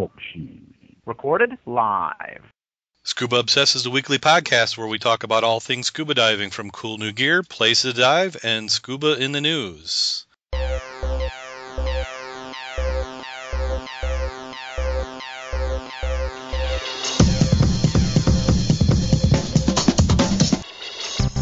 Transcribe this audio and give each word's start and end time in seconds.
Volkshoes. 0.00 0.62
Recorded 1.04 1.58
live. 1.66 2.42
Scuba 3.04 3.36
Obsessed 3.36 3.76
is 3.76 3.84
a 3.84 3.90
weekly 3.90 4.18
podcast 4.18 4.78
where 4.78 4.86
we 4.86 4.98
talk 4.98 5.24
about 5.24 5.44
all 5.44 5.60
things 5.60 5.88
scuba 5.88 6.14
diving 6.14 6.48
from 6.48 6.70
cool 6.70 6.96
new 6.96 7.12
gear, 7.12 7.42
places 7.42 7.92
to 7.94 8.00
dive, 8.00 8.36
and 8.42 8.70
scuba 8.70 9.22
in 9.22 9.32
the 9.32 9.42
news. 9.42 10.24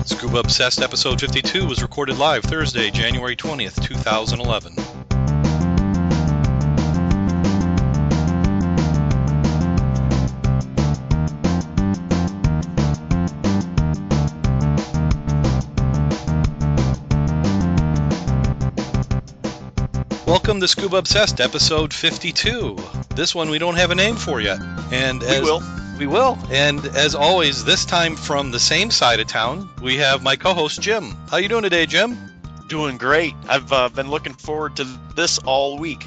Scuba 0.05 0.39
Obsessed 0.39 0.81
episode 0.81 1.21
52 1.21 1.65
was 1.65 1.81
recorded 1.81 2.19
live 2.19 2.43
Thursday, 2.43 2.91
January 2.91 3.37
20th, 3.37 3.81
2011. 3.87 4.88
Welcome 20.29 20.61
to 20.61 20.69
Scuba 20.69 20.99
Obsessed 20.99 21.41
episode 21.41 21.95
52. 21.95 22.77
This 23.17 23.35
one 23.35 23.49
we 23.49 23.59
don't 23.59 23.77
have 23.77 23.91
a 23.91 23.95
name 23.95 24.15
for 24.15 24.43
yet. 24.43 24.61
And 24.93 25.23
We 25.23 25.41
will. 25.41 25.63
We 25.99 26.07
will. 26.07 26.39
And 26.51 26.85
as 26.85 27.15
always, 27.15 27.65
this 27.65 27.87
time 27.87 28.15
from 28.15 28.51
the 28.51 28.61
same 28.61 28.91
side 28.91 29.21
of 29.21 29.27
town, 29.27 29.71
we 29.81 29.97
have 29.97 30.23
my 30.23 30.37
co-host 30.37 30.83
Jim. 30.83 31.17
How 31.31 31.39
you 31.39 31.49
doing 31.49 31.63
today, 31.63 31.87
Jim? 31.87 32.19
Doing 32.69 32.99
great. 32.99 33.33
I've 33.49 33.73
uh, 33.73 33.89
been 33.89 34.11
looking 34.11 34.35
forward 34.35 34.77
to 34.77 34.85
this 35.17 35.39
all 35.39 35.79
week. 35.79 36.07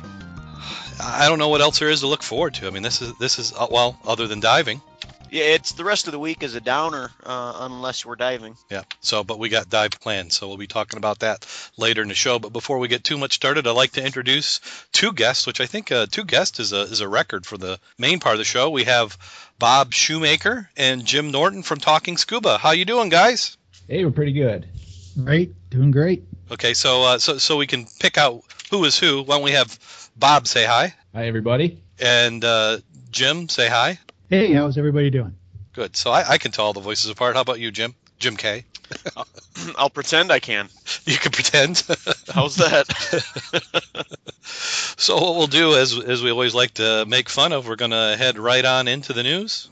I 1.01 1.27
don't 1.27 1.39
know 1.39 1.49
what 1.49 1.61
else 1.61 1.79
there 1.79 1.89
is 1.89 2.01
to 2.01 2.07
look 2.07 2.21
forward 2.21 2.53
to. 2.53 2.67
I 2.67 2.69
mean, 2.69 2.83
this 2.83 3.01
is 3.01 3.17
this 3.17 3.39
is 3.39 3.53
uh, 3.53 3.65
well, 3.71 3.97
other 4.05 4.27
than 4.27 4.39
diving. 4.39 4.83
Yeah, 5.31 5.45
it's 5.45 5.71
the 5.71 5.85
rest 5.85 6.07
of 6.07 6.11
the 6.11 6.19
week 6.19 6.43
is 6.43 6.55
a 6.55 6.59
downer 6.61 7.09
uh, 7.23 7.53
unless 7.61 8.05
we're 8.05 8.17
diving. 8.17 8.57
Yeah. 8.69 8.83
So, 8.99 9.23
but 9.23 9.39
we 9.39 9.47
got 9.47 9.69
dive 9.69 9.91
plans, 9.91 10.35
so 10.37 10.49
we'll 10.49 10.57
be 10.57 10.67
talking 10.67 10.97
about 10.97 11.19
that 11.19 11.47
later 11.77 12.01
in 12.01 12.09
the 12.09 12.15
show. 12.15 12.37
But 12.37 12.51
before 12.51 12.79
we 12.79 12.89
get 12.89 13.05
too 13.05 13.17
much 13.17 13.33
started, 13.35 13.65
I'd 13.65 13.71
like 13.71 13.93
to 13.93 14.05
introduce 14.05 14.59
two 14.91 15.13
guests, 15.13 15.47
which 15.47 15.61
I 15.61 15.67
think 15.67 15.89
uh, 15.89 16.05
two 16.11 16.25
guests 16.25 16.59
is 16.59 16.73
a 16.73 16.81
is 16.81 16.99
a 16.99 17.07
record 17.07 17.45
for 17.45 17.57
the 17.57 17.79
main 17.97 18.19
part 18.19 18.35
of 18.35 18.39
the 18.39 18.43
show. 18.43 18.69
We 18.69 18.83
have 18.83 19.17
Bob 19.57 19.93
Shoemaker 19.93 20.69
and 20.75 21.05
Jim 21.05 21.31
Norton 21.31 21.63
from 21.63 21.79
Talking 21.79 22.17
Scuba. 22.17 22.57
How 22.57 22.71
you 22.71 22.83
doing, 22.83 23.07
guys? 23.07 23.55
Hey, 23.87 24.03
we're 24.03 24.11
pretty 24.11 24.33
good. 24.33 24.67
Great, 25.23 25.53
doing 25.69 25.91
great. 25.91 26.23
Okay, 26.51 26.73
so 26.73 27.03
uh, 27.03 27.19
so 27.19 27.37
so 27.37 27.55
we 27.55 27.67
can 27.67 27.85
pick 28.01 28.17
out 28.17 28.43
who 28.69 28.83
is 28.83 28.99
who. 28.99 29.23
Why 29.23 29.35
don't 29.35 29.45
we 29.45 29.51
have 29.51 29.79
Bob 30.17 30.45
say 30.45 30.65
hi 30.65 30.93
Hi, 31.15 31.27
everybody. 31.27 31.81
and 32.01 32.43
uh, 32.43 32.79
Jim 33.11 33.47
say 33.47 33.69
hi? 33.69 33.97
Hey, 34.31 34.53
how's 34.53 34.77
everybody 34.77 35.09
doing? 35.09 35.35
Good. 35.73 35.97
So 35.97 36.09
I, 36.09 36.23
I 36.25 36.37
can 36.37 36.53
tell 36.53 36.63
all 36.63 36.71
the 36.71 36.79
voices 36.79 37.11
apart. 37.11 37.35
How 37.35 37.41
about 37.41 37.59
you, 37.59 37.69
Jim? 37.69 37.93
Jim 38.17 38.37
K. 38.37 38.63
I'll 39.77 39.89
pretend 39.89 40.31
I 40.31 40.39
can. 40.39 40.69
You 41.05 41.17
can 41.17 41.33
pretend. 41.33 41.83
How's 42.33 42.55
that? 42.57 42.85
so 44.95 45.15
what 45.15 45.35
we'll 45.35 45.47
do, 45.47 45.75
as 45.75 45.97
as 45.99 46.23
we 46.23 46.31
always 46.31 46.53
like 46.53 46.75
to 46.75 47.05
make 47.05 47.27
fun 47.27 47.51
of, 47.51 47.67
we're 47.67 47.75
gonna 47.75 48.15
head 48.15 48.37
right 48.37 48.63
on 48.63 48.87
into 48.87 49.11
the 49.11 49.23
news. 49.23 49.69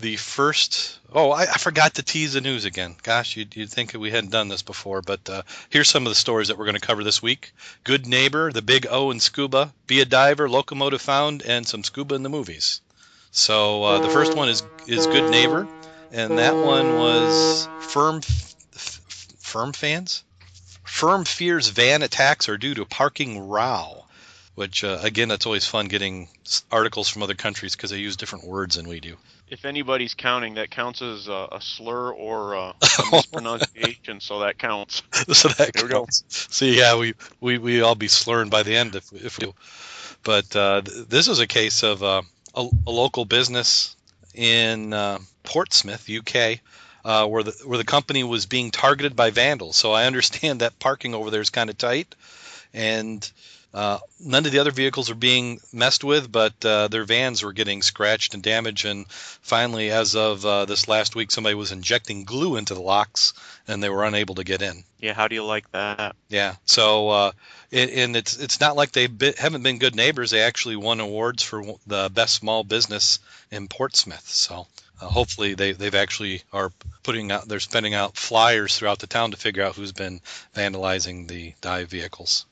The 0.00 0.16
first, 0.16 0.98
oh, 1.14 1.30
I, 1.30 1.42
I 1.42 1.56
forgot 1.56 1.94
to 1.94 2.02
tease 2.02 2.34
the 2.34 2.42
news 2.42 2.66
again. 2.66 2.96
Gosh, 3.02 3.36
you'd, 3.36 3.56
you'd 3.56 3.70
think 3.70 3.94
we 3.94 4.10
hadn't 4.10 4.32
done 4.32 4.48
this 4.48 4.62
before, 4.62 5.00
but 5.00 5.30
uh, 5.30 5.42
here's 5.70 5.88
some 5.88 6.04
of 6.04 6.10
the 6.10 6.16
stories 6.16 6.48
that 6.48 6.58
we're 6.58 6.66
going 6.66 6.74
to 6.74 6.86
cover 6.86 7.04
this 7.04 7.22
week. 7.22 7.52
Good 7.84 8.06
neighbor, 8.06 8.52
the 8.52 8.60
big 8.60 8.86
O 8.90 9.10
in 9.10 9.20
scuba, 9.20 9.72
be 9.86 10.00
a 10.00 10.04
diver, 10.04 10.50
locomotive 10.50 11.00
found, 11.00 11.42
and 11.42 11.66
some 11.66 11.84
scuba 11.84 12.16
in 12.16 12.24
the 12.24 12.28
movies. 12.28 12.82
So 13.32 13.84
uh, 13.84 14.00
the 14.00 14.10
first 14.10 14.36
one 14.36 14.48
is 14.48 14.62
is 14.86 15.06
good 15.08 15.28
neighbor, 15.30 15.68
and 16.10 16.38
that 16.38 16.58
one 16.60 16.94
was 16.94 17.68
firm 17.78 18.18
f- 18.18 18.54
f- 18.74 19.00
firm 19.40 19.72
fans. 19.72 20.24
Firm 20.84 21.24
fears 21.24 21.68
van 21.68 22.02
attacks 22.02 22.48
are 22.48 22.58
due 22.58 22.74
to 22.74 22.84
parking 22.86 23.48
row, 23.48 24.04
which 24.54 24.84
uh, 24.84 24.98
again, 25.02 25.28
that's 25.28 25.46
always 25.46 25.66
fun 25.66 25.86
getting 25.88 26.28
articles 26.70 27.08
from 27.08 27.22
other 27.22 27.34
countries 27.34 27.74
because 27.76 27.90
they 27.90 27.98
use 27.98 28.16
different 28.16 28.46
words 28.46 28.76
than 28.76 28.88
we 28.88 29.00
do. 29.00 29.16
if 29.48 29.64
anybody's 29.64 30.14
counting, 30.14 30.54
that 30.54 30.70
counts 30.70 31.02
as 31.02 31.28
a, 31.28 31.48
a 31.52 31.60
slur 31.60 32.12
or 32.12 32.56
uh, 32.56 32.72
a 32.98 33.04
mispronunciation, 33.12 34.20
so 34.20 34.40
that 34.40 34.58
counts. 34.58 35.02
so 35.32 35.48
that 35.48 35.72
There 35.74 35.84
we 35.84 35.88
go. 35.88 36.00
counts. 36.00 36.24
So 36.28 36.64
yeah, 36.66 36.96
we 36.98 37.14
we 37.40 37.58
we 37.58 37.80
all 37.82 37.94
be 37.94 38.08
slurring 38.08 38.50
by 38.50 38.62
the 38.62 38.76
end 38.76 38.94
if 38.94 39.12
if 39.12 39.38
we 39.38 39.46
do. 39.46 39.54
But 40.24 40.54
uh, 40.56 40.82
th- 40.82 41.08
this 41.08 41.28
is 41.28 41.40
a 41.40 41.46
case 41.46 41.82
of 41.82 42.02
uh, 42.02 42.22
a, 42.54 42.68
a 42.86 42.90
local 42.90 43.24
business 43.24 43.96
in 44.34 44.92
uh, 44.92 45.18
Portsmouth, 45.42 46.08
UK, 46.08 46.60
uh, 47.04 47.26
where 47.26 47.42
the 47.42 47.52
where 47.64 47.78
the 47.78 47.84
company 47.84 48.24
was 48.24 48.46
being 48.46 48.70
targeted 48.70 49.16
by 49.16 49.30
vandals. 49.30 49.76
So 49.76 49.92
I 49.92 50.06
understand 50.06 50.60
that 50.60 50.78
parking 50.78 51.14
over 51.14 51.30
there 51.30 51.40
is 51.40 51.50
kind 51.50 51.70
of 51.70 51.78
tight, 51.78 52.14
and 52.72 53.30
uh, 53.74 53.98
none 54.20 54.44
of 54.44 54.52
the 54.52 54.58
other 54.58 54.70
vehicles 54.70 55.08
are 55.10 55.14
being 55.14 55.60
messed 55.72 56.04
with, 56.04 56.30
but 56.30 56.52
uh, 56.64 56.88
their 56.88 57.04
vans 57.04 57.42
were 57.42 57.54
getting 57.54 57.80
scratched 57.80 58.34
and 58.34 58.42
damaged. 58.42 58.84
And 58.84 59.08
finally, 59.08 59.90
as 59.90 60.14
of 60.14 60.44
uh, 60.44 60.66
this 60.66 60.88
last 60.88 61.14
week, 61.14 61.30
somebody 61.30 61.54
was 61.54 61.72
injecting 61.72 62.24
glue 62.24 62.56
into 62.56 62.74
the 62.74 62.82
locks, 62.82 63.32
and 63.66 63.82
they 63.82 63.88
were 63.88 64.04
unable 64.04 64.34
to 64.34 64.44
get 64.44 64.60
in. 64.60 64.84
Yeah, 64.98 65.14
how 65.14 65.26
do 65.26 65.34
you 65.34 65.44
like 65.44 65.70
that? 65.72 66.14
Yeah. 66.28 66.56
So, 66.66 67.08
uh, 67.08 67.32
it, 67.70 67.90
and 67.90 68.14
it's 68.14 68.36
it's 68.36 68.60
not 68.60 68.76
like 68.76 68.92
they 68.92 69.06
be, 69.06 69.32
haven't 69.38 69.62
been 69.62 69.78
good 69.78 69.96
neighbors. 69.96 70.30
They 70.30 70.42
actually 70.42 70.76
won 70.76 71.00
awards 71.00 71.42
for 71.42 71.64
the 71.86 72.10
best 72.12 72.34
small 72.34 72.64
business 72.64 73.18
in 73.50 73.68
Portsmouth. 73.68 74.28
So. 74.28 74.66
Uh, 75.00 75.06
hopefully 75.06 75.54
they, 75.54 75.72
they've 75.72 75.96
actually 75.96 76.42
are 76.52 76.70
putting 77.02 77.32
out 77.32 77.48
they're 77.48 77.58
spending 77.58 77.92
out 77.92 78.16
flyers 78.16 78.78
throughout 78.78 79.00
the 79.00 79.06
town 79.08 79.32
to 79.32 79.36
figure 79.36 79.64
out 79.64 79.74
who's 79.74 79.90
been 79.90 80.20
vandalizing 80.54 81.26
the 81.26 81.54
dive 81.60 81.88
vehicles. 81.88 82.46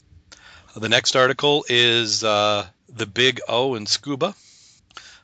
The 0.77 0.89
next 0.89 1.17
article 1.17 1.65
is 1.69 2.23
uh, 2.23 2.67
the 2.89 3.07
Big 3.07 3.41
O 3.49 3.75
in 3.75 3.87
scuba. 3.87 4.35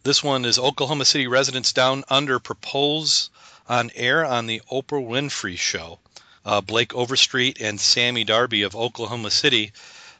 This 0.03 0.23
one 0.23 0.45
is 0.45 0.59
Oklahoma 0.59 1.05
City 1.05 1.27
residents 1.27 1.73
down 1.73 2.05
under 2.09 2.39
propose 2.39 3.31
on 3.69 3.91
air 3.95 4.25
on 4.25 4.47
the 4.47 4.63
Oprah 4.71 5.05
Winfrey 5.05 5.57
Show 5.57 5.99
uh, 6.47 6.61
Blake 6.61 6.95
Overstreet 6.95 7.61
and 7.61 7.79
Sammy 7.79 8.25
Darby 8.25 8.63
of 8.63 8.77
Oklahoma 8.77 9.31
City 9.31 9.73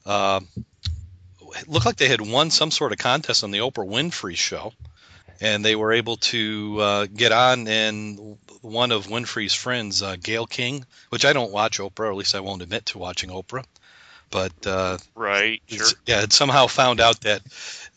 uh, 0.05 0.41
looked 1.67 1.87
like 1.87 1.97
they 1.97 2.09
had 2.09 2.21
won 2.21 2.51
some 2.51 2.73
sort 2.73 2.93
of 2.93 2.99
contest 2.99 3.45
on 3.45 3.53
the 3.53 3.61
Oprah 3.61 3.89
Winfrey 3.89 4.37
show, 4.37 4.73
and 5.41 5.65
they 5.65 5.77
were 5.77 5.93
able 5.93 6.17
to 6.17 6.79
uh, 6.81 7.07
get 7.07 7.31
on. 7.31 7.69
And 7.69 8.39
one 8.61 8.91
of 8.91 9.07
Winfrey's 9.07 9.55
friends, 9.55 10.03
uh, 10.03 10.17
Gayle 10.21 10.47
King, 10.47 10.85
which 11.11 11.25
I 11.25 11.33
don't 11.33 11.53
watch 11.53 11.79
Oprah, 11.79 12.07
or 12.07 12.11
at 12.11 12.17
least 12.17 12.35
I 12.35 12.41
won't 12.41 12.63
admit 12.63 12.87
to 12.87 12.99
watching 12.99 13.31
Oprah, 13.31 13.65
but 14.31 14.67
uh, 14.67 14.99
Right, 15.15 15.63
sure. 15.69 15.87
yeah, 16.07 16.21
had 16.21 16.33
somehow 16.33 16.67
found 16.67 17.01
out 17.01 17.21
that 17.23 17.43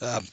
um, 0.01 0.25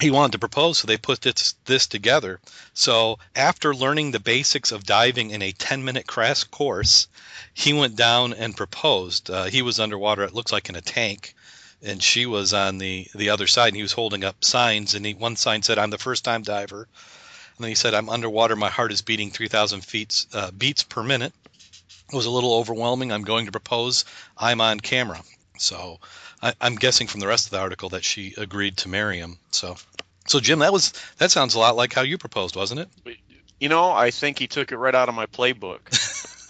he 0.00 0.10
wanted 0.10 0.32
to 0.32 0.38
propose, 0.38 0.78
so 0.78 0.86
they 0.86 0.96
put 0.96 1.20
this 1.20 1.54
this 1.64 1.86
together. 1.86 2.40
So 2.74 3.18
after 3.34 3.74
learning 3.74 4.12
the 4.12 4.20
basics 4.20 4.70
of 4.70 4.84
diving 4.84 5.30
in 5.32 5.42
a 5.42 5.52
10 5.52 5.84
minute 5.84 6.06
crash 6.06 6.44
course, 6.44 7.08
he 7.54 7.72
went 7.72 7.96
down 7.96 8.32
and 8.32 8.56
proposed. 8.56 9.30
Uh, 9.30 9.44
he 9.44 9.62
was 9.62 9.80
underwater, 9.80 10.22
it 10.22 10.34
looks 10.34 10.52
like 10.52 10.68
in 10.68 10.76
a 10.76 10.80
tank, 10.80 11.34
and 11.82 12.02
she 12.02 12.26
was 12.26 12.54
on 12.54 12.78
the 12.78 13.08
the 13.14 13.30
other 13.30 13.46
side, 13.46 13.68
and 13.68 13.76
he 13.76 13.82
was 13.82 13.92
holding 13.92 14.24
up 14.24 14.44
signs, 14.44 14.94
and 14.94 15.04
he, 15.04 15.14
one 15.14 15.36
sign 15.36 15.62
said, 15.62 15.78
"I'm 15.78 15.90
the 15.90 15.98
first 15.98 16.24
time 16.24 16.42
diver." 16.42 16.86
And 17.56 17.64
then 17.64 17.68
he 17.70 17.74
said, 17.74 17.94
"I'm 17.94 18.08
underwater. 18.08 18.54
My 18.54 18.70
heart 18.70 18.92
is 18.92 19.02
beating 19.02 19.32
3,000 19.32 19.80
feet 19.80 20.26
uh, 20.32 20.52
beats 20.52 20.84
per 20.84 21.02
minute." 21.02 21.32
It 22.12 22.16
was 22.16 22.26
a 22.26 22.30
little 22.30 22.54
overwhelming. 22.54 23.10
I'm 23.10 23.24
going 23.24 23.46
to 23.46 23.52
propose. 23.52 24.04
I'm 24.36 24.60
on 24.60 24.80
camera. 24.80 25.22
So 25.58 25.98
I, 26.42 26.54
I'm 26.60 26.76
guessing 26.76 27.06
from 27.06 27.20
the 27.20 27.26
rest 27.26 27.46
of 27.46 27.50
the 27.52 27.58
article 27.60 27.90
that 27.90 28.04
she 28.04 28.34
agreed 28.36 28.78
to 28.78 28.88
marry 28.88 29.18
him. 29.18 29.38
So, 29.50 29.76
so 30.26 30.40
Jim, 30.40 30.60
that 30.60 30.72
was 30.72 30.92
that 31.18 31.30
sounds 31.30 31.54
a 31.54 31.58
lot 31.58 31.76
like 31.76 31.92
how 31.92 32.02
you 32.02 32.18
proposed, 32.18 32.56
wasn't 32.56 32.80
it? 32.80 32.88
You 33.60 33.68
know, 33.68 33.90
I 33.90 34.10
think 34.10 34.38
he 34.38 34.46
took 34.46 34.70
it 34.72 34.76
right 34.78 34.94
out 34.94 35.08
of 35.08 35.14
my 35.14 35.26
playbook. 35.26 35.80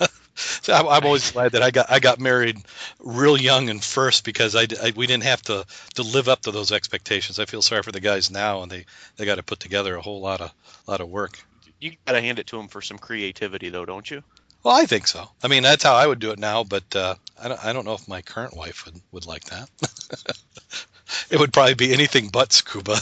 So 0.62 0.72
I'm, 0.72 0.86
I'm 0.86 1.04
always 1.04 1.32
glad 1.32 1.52
that 1.52 1.62
I 1.62 1.70
got 1.72 1.90
I 1.90 1.98
got 1.98 2.20
married 2.20 2.58
real 3.00 3.36
young 3.36 3.70
and 3.70 3.82
first 3.82 4.24
because 4.24 4.54
I, 4.54 4.66
I- 4.82 4.92
we 4.94 5.06
didn't 5.06 5.24
have 5.24 5.42
to 5.42 5.66
to 5.94 6.02
live 6.02 6.28
up 6.28 6.42
to 6.42 6.52
those 6.52 6.70
expectations. 6.70 7.40
I 7.40 7.46
feel 7.46 7.60
sorry 7.62 7.82
for 7.82 7.90
the 7.90 8.00
guys 8.00 8.30
now, 8.30 8.62
and 8.62 8.70
they 8.70 8.84
they 9.16 9.24
got 9.24 9.36
to 9.36 9.42
put 9.42 9.58
together 9.58 9.96
a 9.96 10.00
whole 10.00 10.20
lot 10.20 10.40
of 10.40 10.52
lot 10.86 11.00
of 11.00 11.08
work. 11.08 11.38
You 11.80 11.92
gotta 12.06 12.20
hand 12.20 12.38
it 12.38 12.46
to 12.48 12.58
him 12.58 12.68
for 12.68 12.80
some 12.80 12.98
creativity, 12.98 13.68
though, 13.70 13.84
don't 13.84 14.08
you? 14.08 14.22
Well, 14.68 14.76
I 14.76 14.84
think 14.84 15.06
so. 15.06 15.26
I 15.42 15.48
mean, 15.48 15.62
that's 15.62 15.82
how 15.82 15.94
I 15.94 16.06
would 16.06 16.18
do 16.18 16.30
it 16.30 16.38
now, 16.38 16.62
but 16.62 16.94
uh, 16.94 17.14
I 17.42 17.48
don't 17.48 17.64
I 17.64 17.72
don't 17.72 17.86
know 17.86 17.94
if 17.94 18.06
my 18.06 18.20
current 18.20 18.54
wife 18.54 18.84
would 18.84 19.00
would 19.12 19.24
like 19.24 19.44
that. 19.44 19.70
it 21.30 21.40
would 21.40 21.54
probably 21.54 21.72
be 21.72 21.94
anything 21.94 22.28
but 22.28 22.52
scuba, 22.52 22.98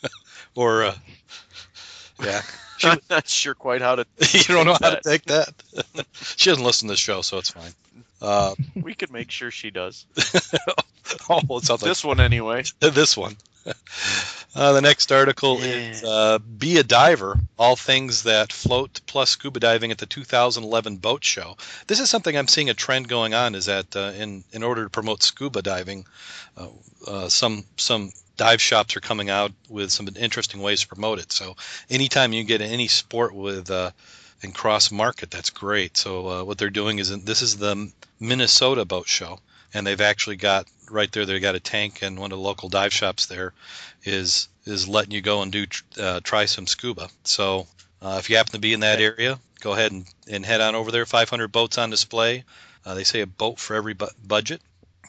or 0.54 0.84
uh, 0.84 0.94
yeah. 2.22 2.42
She- 2.76 2.86
I'm 2.90 3.00
not 3.10 3.26
sure 3.26 3.56
quite 3.56 3.82
how 3.82 3.96
to. 3.96 4.06
you 4.32 4.44
don't 4.44 4.66
know 4.66 4.76
how 4.80 4.90
to 4.90 5.00
take 5.02 5.24
that. 5.24 5.52
she 6.36 6.50
doesn't 6.50 6.62
listen 6.62 6.86
to 6.86 6.92
the 6.92 6.96
show, 6.96 7.22
so 7.22 7.38
it's 7.38 7.50
fine. 7.50 7.72
Uh, 8.20 8.54
We 8.74 8.94
could 8.94 9.10
make 9.10 9.30
sure 9.30 9.50
she 9.50 9.70
does. 9.70 10.06
oh, 11.30 11.60
sounds 11.60 11.70
like 11.70 11.80
This 11.80 12.04
one, 12.04 12.20
anyway. 12.20 12.64
this 12.80 13.16
one. 13.16 13.36
Uh, 14.54 14.72
the 14.72 14.80
next 14.80 15.12
article 15.12 15.58
is 15.58 16.02
uh, 16.02 16.38
Be 16.38 16.78
a 16.78 16.82
Diver, 16.82 17.38
all 17.58 17.76
things 17.76 18.22
that 18.22 18.52
float 18.52 19.00
plus 19.06 19.30
scuba 19.30 19.60
diving 19.60 19.90
at 19.90 19.98
the 19.98 20.06
2011 20.06 20.96
boat 20.96 21.22
show. 21.22 21.56
This 21.86 22.00
is 22.00 22.08
something 22.08 22.36
I'm 22.36 22.48
seeing 22.48 22.70
a 22.70 22.74
trend 22.74 23.08
going 23.08 23.34
on 23.34 23.54
is 23.54 23.66
that 23.66 23.94
uh, 23.94 24.12
in, 24.16 24.42
in 24.52 24.62
order 24.62 24.84
to 24.84 24.90
promote 24.90 25.22
scuba 25.22 25.60
diving, 25.62 26.06
uh, 26.56 26.68
uh, 27.06 27.28
some, 27.28 27.64
some 27.76 28.10
dive 28.38 28.62
shops 28.62 28.96
are 28.96 29.00
coming 29.00 29.28
out 29.28 29.52
with 29.68 29.90
some 29.92 30.08
interesting 30.16 30.62
ways 30.62 30.80
to 30.80 30.88
promote 30.88 31.18
it. 31.18 31.30
So 31.30 31.56
anytime 31.90 32.32
you 32.32 32.44
get 32.44 32.62
any 32.62 32.88
sport 32.88 33.34
with 33.34 33.70
uh, 33.70 33.90
and 34.42 34.54
cross 34.54 34.90
market, 34.90 35.30
that's 35.30 35.50
great. 35.50 35.96
So 35.96 36.28
uh, 36.28 36.44
what 36.44 36.58
they're 36.58 36.70
doing 36.70 36.98
is 36.98 37.08
this 37.24 37.42
is 37.42 37.56
the 37.56 37.90
Minnesota 38.20 38.84
boat 38.84 39.08
show, 39.08 39.40
and 39.74 39.86
they've 39.86 40.00
actually 40.00 40.36
got 40.36 40.66
right 40.90 41.10
there. 41.10 41.26
they've 41.26 41.42
got 41.42 41.54
a 41.54 41.60
tank, 41.60 42.02
and 42.02 42.18
one 42.18 42.32
of 42.32 42.38
the 42.38 42.44
local 42.44 42.68
dive 42.68 42.92
shops 42.92 43.26
there 43.26 43.52
is 44.04 44.48
is 44.64 44.86
letting 44.88 45.12
you 45.12 45.20
go 45.20 45.42
and 45.42 45.50
do 45.52 45.66
uh, 46.00 46.20
try 46.22 46.44
some 46.44 46.66
scuba. 46.66 47.08
So 47.24 47.66
uh, 48.02 48.16
if 48.18 48.28
you 48.30 48.36
happen 48.36 48.52
to 48.52 48.58
be 48.58 48.72
in 48.74 48.80
that 48.80 49.00
area, 49.00 49.40
go 49.60 49.72
ahead 49.72 49.92
and, 49.92 50.06
and 50.30 50.44
head 50.44 50.60
on 50.60 50.74
over 50.74 50.92
there. 50.92 51.06
500 51.06 51.48
boats 51.48 51.78
on 51.78 51.90
display. 51.90 52.44
Uh, 52.84 52.94
they 52.94 53.04
say 53.04 53.22
a 53.22 53.26
boat 53.26 53.58
for 53.58 53.74
every 53.76 53.94
bu- 53.94 54.06
budget. 54.24 54.60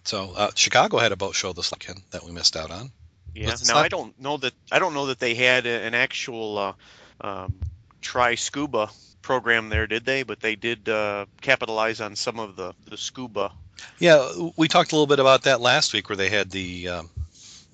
So 0.05 0.33
uh, 0.35 0.51
Chicago 0.55 0.97
had 0.97 1.11
a 1.11 1.17
boat 1.17 1.35
show 1.35 1.51
this 1.53 1.71
weekend 1.71 2.01
that 2.11 2.23
we 2.23 2.31
missed 2.31 2.55
out 2.55 2.71
on. 2.71 2.91
Yeah. 3.35 3.51
It's 3.51 3.67
Now 3.67 3.75
not- 3.75 3.85
I 3.85 3.87
don't 3.89 4.19
know 4.19 4.37
that 4.37 4.53
I 4.71 4.79
don't 4.79 4.93
know 4.93 5.07
that 5.07 5.19
they 5.19 5.35
had 5.35 5.65
a, 5.65 5.81
an 5.83 5.93
actual 5.93 6.57
uh, 6.57 6.73
um, 7.21 7.53
try 8.01 8.35
scuba 8.35 8.89
program 9.21 9.69
there, 9.69 9.87
did 9.87 10.05
they? 10.05 10.23
But 10.23 10.39
they 10.39 10.55
did 10.55 10.87
uh, 10.89 11.25
capitalize 11.41 12.01
on 12.01 12.15
some 12.15 12.39
of 12.39 12.55
the 12.55 12.73
the 12.85 12.97
scuba. 12.97 13.51
Yeah, 13.99 14.29
we 14.57 14.67
talked 14.67 14.91
a 14.91 14.95
little 14.95 15.07
bit 15.07 15.19
about 15.19 15.43
that 15.43 15.61
last 15.61 15.93
week, 15.93 16.09
where 16.09 16.17
they 16.17 16.29
had 16.29 16.51
the 16.51 16.89
um, 16.89 17.09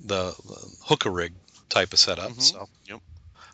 the 0.03 0.33
hooker 0.83 1.09
rig 1.09 1.33
type 1.69 1.93
of 1.93 1.99
setup. 1.99 2.31
Mhm. 2.31 2.41
So 2.41 2.69
Yep. 2.85 3.01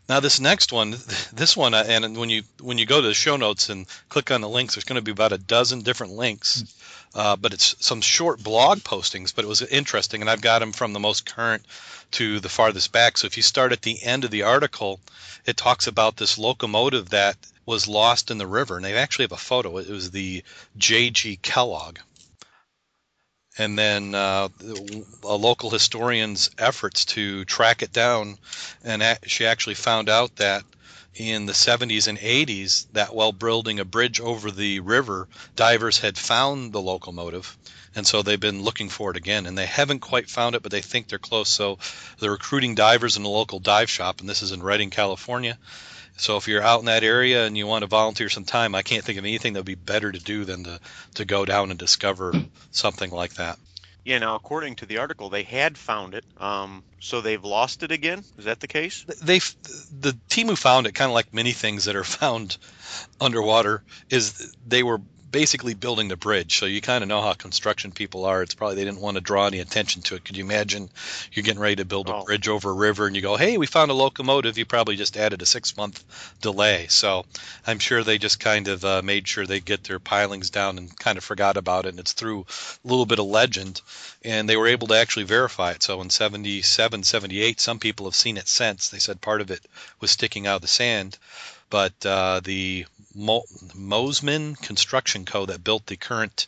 now 0.10 0.20
this 0.20 0.40
next 0.40 0.72
one, 0.74 0.92
this 1.34 1.56
one, 1.56 1.74
uh, 1.74 1.86
and 1.88 2.18
when 2.18 2.30
you 2.30 2.44
when 2.60 2.78
you 2.78 2.86
go 2.86 3.02
to 3.02 3.08
the 3.08 3.14
show 3.14 3.38
notes 3.38 3.70
and 3.70 3.88
click 4.10 4.32
on 4.32 4.42
the 4.42 4.50
links, 4.50 4.76
there's 4.76 4.84
going 4.84 4.98
to 4.98 5.02
be 5.02 5.12
about 5.12 5.32
a 5.32 5.38
dozen 5.38 5.82
different 5.82 6.14
links. 6.14 6.64
Uh, 7.14 7.36
but 7.36 7.54
it's 7.54 7.76
some 7.80 8.02
short 8.02 8.42
blog 8.42 8.80
postings, 8.80 9.36
but 9.36 9.44
it 9.44 9.48
was 9.48 9.62
interesting, 9.62 10.22
and 10.22 10.30
I've 10.30 10.42
got 10.42 10.60
them 10.60 10.72
from 10.72 10.94
the 10.94 11.00
most 11.00 11.26
current 11.26 11.66
to 12.12 12.40
the 12.40 12.50
farthest 12.50 12.92
back. 12.92 13.18
So 13.18 13.28
if 13.28 13.38
you 13.38 13.44
start 13.44 13.74
at 13.74 13.82
the 13.82 14.02
end 14.04 14.24
of 14.24 14.32
the 14.32 14.44
article, 14.44 15.00
it 15.46 15.58
talks 15.58 15.88
about 15.88 16.18
this 16.18 16.38
locomotive 16.38 17.10
that 17.10 17.38
was 17.66 17.88
lost 17.88 18.32
in 18.32 18.38
the 18.38 18.48
river, 18.48 18.78
and 18.78 18.86
they 18.86 18.96
actually 18.96 19.26
have 19.26 19.32
a 19.34 19.38
photo. 19.38 19.78
It 19.78 19.90
was 19.90 20.12
the 20.12 20.44
J.G. 20.78 21.40
Kellogg 21.42 22.00
and 23.58 23.78
then 23.78 24.16
uh, 24.16 24.48
a 25.24 25.36
local 25.36 25.70
historian's 25.70 26.50
efforts 26.58 27.06
to 27.06 27.44
track 27.46 27.82
it 27.82 27.92
down, 27.92 28.38
and 28.84 29.04
she 29.26 29.46
actually 29.46 29.76
found 29.76 30.10
out 30.10 30.36
that 30.38 30.64
in 31.16 31.46
the 31.46 31.54
70s 31.54 32.08
and 32.08 32.18
80s, 32.18 32.86
that 32.94 33.14
while 33.14 33.32
building 33.32 33.80
a 33.80 33.86
bridge 33.86 34.20
over 34.20 34.50
the 34.50 34.80
river, 34.80 35.28
divers 35.56 36.00
had 36.00 36.18
found 36.18 36.72
the 36.72 36.82
locomotive, 36.82 37.58
and 37.94 38.08
so 38.08 38.22
they've 38.22 38.40
been 38.40 38.64
looking 38.64 38.90
for 38.90 39.12
it 39.12 39.18
again, 39.18 39.46
and 39.46 39.58
they 39.58 39.66
haven't 39.66 40.00
quite 40.00 40.30
found 40.30 40.56
it, 40.56 40.64
but 40.64 40.72
they 40.72 40.82
think 40.82 41.08
they're 41.08 41.20
close. 41.20 41.50
So 41.50 41.80
they're 42.20 42.32
recruiting 42.32 42.76
divers 42.76 43.18
in 43.18 43.24
a 43.24 43.30
local 43.30 43.60
dive 43.60 43.90
shop, 43.90 44.22
and 44.22 44.30
this 44.30 44.42
is 44.42 44.52
in 44.54 44.64
Redding, 44.64 44.90
California. 44.90 45.58
So 46.18 46.38
if 46.38 46.48
you're 46.48 46.62
out 46.62 46.80
in 46.80 46.86
that 46.86 47.04
area 47.04 47.46
and 47.46 47.58
you 47.58 47.68
want 47.68 47.84
to 47.84 47.88
volunteer 47.88 48.30
some 48.30 48.46
time, 48.46 48.76
I 48.76 48.82
can't 48.82 49.04
think 49.04 49.18
of 49.18 49.26
anything 49.26 49.54
that 49.54 49.60
would 49.60 49.66
be 49.66 49.76
better 49.76 50.12
to 50.12 50.20
do 50.20 50.46
than 50.46 50.64
to, 50.66 50.80
to 51.16 51.26
go 51.26 51.46
down 51.46 51.72
and 51.72 51.80
discover 51.80 52.34
something 52.72 53.12
like 53.12 53.34
that. 53.36 53.58
Yeah. 54.04 54.20
Now, 54.20 54.36
according 54.36 54.76
to 54.78 54.86
the 54.86 54.98
article, 54.98 55.30
they 55.30 55.44
had 55.44 55.78
found 55.78 56.14
it. 56.14 56.26
Um, 56.38 56.84
so 57.00 57.22
they've 57.22 57.44
lost 57.44 57.84
it 57.84 57.92
again. 57.92 58.24
Is 58.38 58.46
that 58.46 58.60
the 58.60 58.68
case? 58.68 59.06
They 59.22 59.40
the 59.92 60.18
team 60.30 60.48
who 60.48 60.56
found 60.56 60.88
it, 60.88 60.94
kind 60.94 61.10
of 61.10 61.16
like 61.16 61.34
many 61.34 61.52
things 61.52 61.86
that 61.86 61.96
are 61.96 62.04
found 62.22 62.58
underwater, 63.20 63.84
is 64.10 64.56
they 64.66 64.84
were 64.84 65.02
basically 65.32 65.74
building 65.74 66.08
the 66.10 66.18
bridge. 66.18 66.58
So 66.60 66.66
you 66.66 66.82
kind 66.82 67.04
of 67.04 67.08
know 67.08 67.22
how 67.22 67.34
construction 67.34 67.92
people 67.92 68.26
are. 68.26 68.44
It's 68.44 68.54
probably 68.54 68.76
they 68.76 68.86
didn't 68.86 69.02
want 69.02 69.16
to 69.16 69.22
draw 69.22 69.48
any 69.48 69.60
attention 69.60 70.02
to 70.04 70.16
it. 70.16 70.26
Could 70.26 70.38
you 70.38 70.44
imagine 70.44 70.90
you're 71.32 71.44
getting 71.44 71.62
ready 71.62 71.78
to 71.78 71.86
build 71.86 72.10
a 72.10 72.16
Oh. 72.16 72.24
bridge 72.24 72.48
over 72.48 72.70
a 72.70 72.74
river 72.74 73.08
and 73.08 73.16
you 73.16 73.22
go, 73.22 73.38
"Hey, 73.38 73.58
we 73.58 73.66
found 73.66 73.92
a 73.92 73.94
locomotive." 73.94 74.58
You 74.58 74.66
probably 74.66 74.96
just 74.96 75.16
added 75.18 75.42
a 75.42 75.46
six 75.46 75.78
month 75.78 76.04
delay. 76.42 76.88
So 76.90 77.26
I'm 77.66 77.80
sure 77.80 78.04
they 78.04 78.18
just 78.18 78.40
kind 78.40 78.68
of 78.68 78.84
uh, 78.84 79.02
made 79.02 79.28
sure 79.28 79.46
they 79.46 79.60
get 79.60 79.84
their 79.86 80.00
pilings 80.00 80.50
down 80.50 80.78
and 80.78 80.98
kind 81.00 81.18
of 81.18 81.24
forgot 81.24 81.58
about 81.58 81.86
it. 81.86 81.90
And 81.90 82.00
it's 82.00 82.14
through 82.14 82.46
a 82.84 82.88
little 82.88 83.06
bit 83.06 83.20
of 83.20 83.26
legend, 83.26 83.82
and 84.24 84.50
they 84.50 84.58
were 84.58 84.68
able 84.68 84.88
to 84.88 84.96
actually 84.96 85.26
verify 85.26 85.72
it. 85.72 85.84
So 85.84 86.02
in 86.02 86.10
77, 86.10 87.04
78, 87.04 87.60
some 87.60 87.80
people 87.80 88.06
have 88.06 88.16
seen 88.16 88.38
it 88.38 88.48
since. 88.48 88.90
They 88.90 89.00
said 89.00 89.22
part 89.22 89.42
of 89.42 89.52
it 89.52 89.62
was 90.00 90.12
sticking 90.12 90.48
out 90.48 90.58
of 90.58 90.62
the 90.62 90.68
sand, 90.68 91.18
but 91.70 91.94
uh, 92.06 92.42
the 92.44 92.86
Mo- 93.14 93.46
Mosman 93.76 94.60
Construction 94.62 95.26
Co. 95.26 95.46
that 95.46 95.64
built 95.64 95.86
the 95.88 95.98
current 95.98 96.48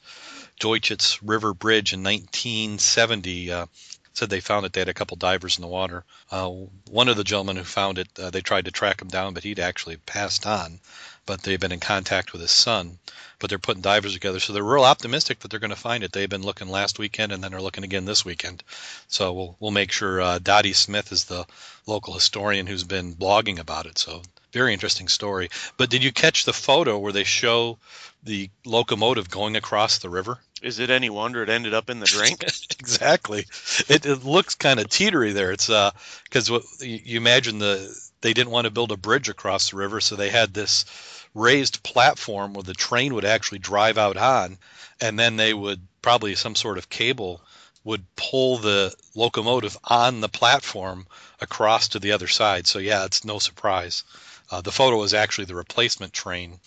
Deschutes 0.60 1.22
River 1.22 1.54
Bridge 1.54 1.94
in 1.94 2.04
1970 2.04 3.52
uh, 3.52 3.66
said 4.14 4.30
they 4.30 4.40
found 4.40 4.66
it. 4.66 4.74
They 4.74 4.82
had 4.82 4.90
a 4.90 4.94
couple 4.94 5.18
divers 5.18 5.58
in 5.58 5.64
the 5.64 5.68
water. 5.68 6.06
Uh, 6.30 6.50
one 6.90 7.10
of 7.10 7.18
the 7.18 7.24
gentlemen 7.24 7.58
who 7.58 7.64
found 7.64 7.98
it, 7.98 8.08
uh, 8.20 8.30
they 8.30 8.42
tried 8.42 8.66
to 8.66 8.72
track 8.72 9.02
him 9.02 9.08
down, 9.08 9.34
but 9.34 9.44
he'd 9.44 9.60
actually 9.60 9.98
passed 9.98 10.46
on. 10.46 10.80
But 11.26 11.42
they've 11.42 11.60
been 11.60 11.72
in 11.72 11.80
contact 11.80 12.32
with 12.32 12.42
his 12.42 12.52
son. 12.52 13.00
But 13.40 13.50
they're 13.50 13.60
putting 13.60 13.82
divers 13.82 14.14
together, 14.14 14.40
so 14.40 14.54
they're 14.54 14.64
real 14.64 14.84
optimistic 14.84 15.40
that 15.40 15.50
they're 15.50 15.60
going 15.60 15.72
to 15.72 15.76
find 15.76 16.04
it. 16.04 16.12
They've 16.12 16.30
been 16.30 16.44
looking 16.44 16.70
last 16.70 17.00
weekend, 17.00 17.32
and 17.32 17.44
then 17.44 17.52
they're 17.52 17.62
looking 17.62 17.84
again 17.84 18.06
this 18.06 18.24
weekend. 18.24 18.64
So 19.08 19.34
we'll 19.34 19.58
we'll 19.60 19.72
make 19.72 19.92
sure. 19.92 20.22
Uh, 20.22 20.40
Dottie 20.40 20.74
Smith 20.74 21.12
is 21.12 21.26
the 21.26 21.46
local 21.86 22.14
historian 22.14 22.68
who's 22.68 22.84
been 22.84 23.16
blogging 23.16 23.60
about 23.60 23.86
it. 23.86 23.98
So 23.98 24.22
very 24.54 24.72
interesting 24.72 25.08
story. 25.08 25.50
But 25.78 25.90
did 25.90 26.04
you 26.04 26.12
catch 26.12 26.46
the 26.46 26.54
photo 26.54 26.98
where 26.98 27.12
they 27.12 27.24
show 27.24 27.80
the 28.24 28.50
locomotive 28.66 29.30
going 29.30 29.58
across 29.58 29.98
the 29.98 30.10
river? 30.10 30.40
Is 30.62 30.80
it 30.80 30.90
any 30.90 31.10
wonder 31.10 31.44
it 31.44 31.50
ended 31.50 31.74
up 31.74 31.90
in 31.90 32.00
the 32.00 32.06
drink? 32.06 32.44
exactly. 32.80 33.46
It, 33.90 34.06
it 34.06 34.24
looks 34.24 34.56
kind 34.56 34.80
of 34.80 34.88
teetery 34.88 35.34
there. 35.34 35.52
It's 35.52 35.70
uh 35.70 35.92
because 36.24 36.50
what 36.50 36.64
you 36.80 37.00
you 37.04 37.18
imagine 37.18 37.60
the 37.60 37.94
they 38.22 38.34
didn't 38.34 38.52
want 38.52 38.66
to 38.66 38.72
build 38.72 38.94
a 38.94 38.98
bridge 38.98 39.28
across 39.28 39.72
the 39.72 39.78
river, 39.78 40.00
so 40.00 40.16
they 40.16 40.30
had 40.30 40.54
this 40.54 40.86
raised 41.34 41.84
platform 41.84 42.54
where 42.54 42.64
the 42.64 42.74
train 42.74 43.14
would 43.16 43.26
actually 43.26 43.60
drive 43.60 43.98
out 43.98 44.16
on, 44.16 44.58
and 45.02 45.20
then 45.20 45.36
they 45.36 45.54
would 45.54 45.82
probably 46.02 46.36
some 46.36 46.56
sort 46.56 46.78
of 46.78 46.90
cable 46.90 47.42
would 47.84 48.04
pull 48.16 48.58
the 48.58 48.96
locomotive 49.16 49.78
on 49.84 50.22
the 50.22 50.30
platform 50.30 51.06
across 51.42 51.90
to 51.90 52.00
the 52.00 52.14
other 52.14 52.28
side. 52.28 52.66
So 52.66 52.80
yeah, 52.80 53.04
it's 53.06 53.26
no 53.26 53.40
surprise. 53.40 54.04
Uh, 54.52 54.62
the 54.62 54.72
photo 54.72 55.02
is 55.04 55.14
actually 55.14 55.46
the 55.46 55.56
replacement 55.56 56.14
train 56.14 56.60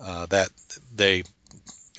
uh, 0.00 0.26
that 0.26 0.50
they 0.94 1.22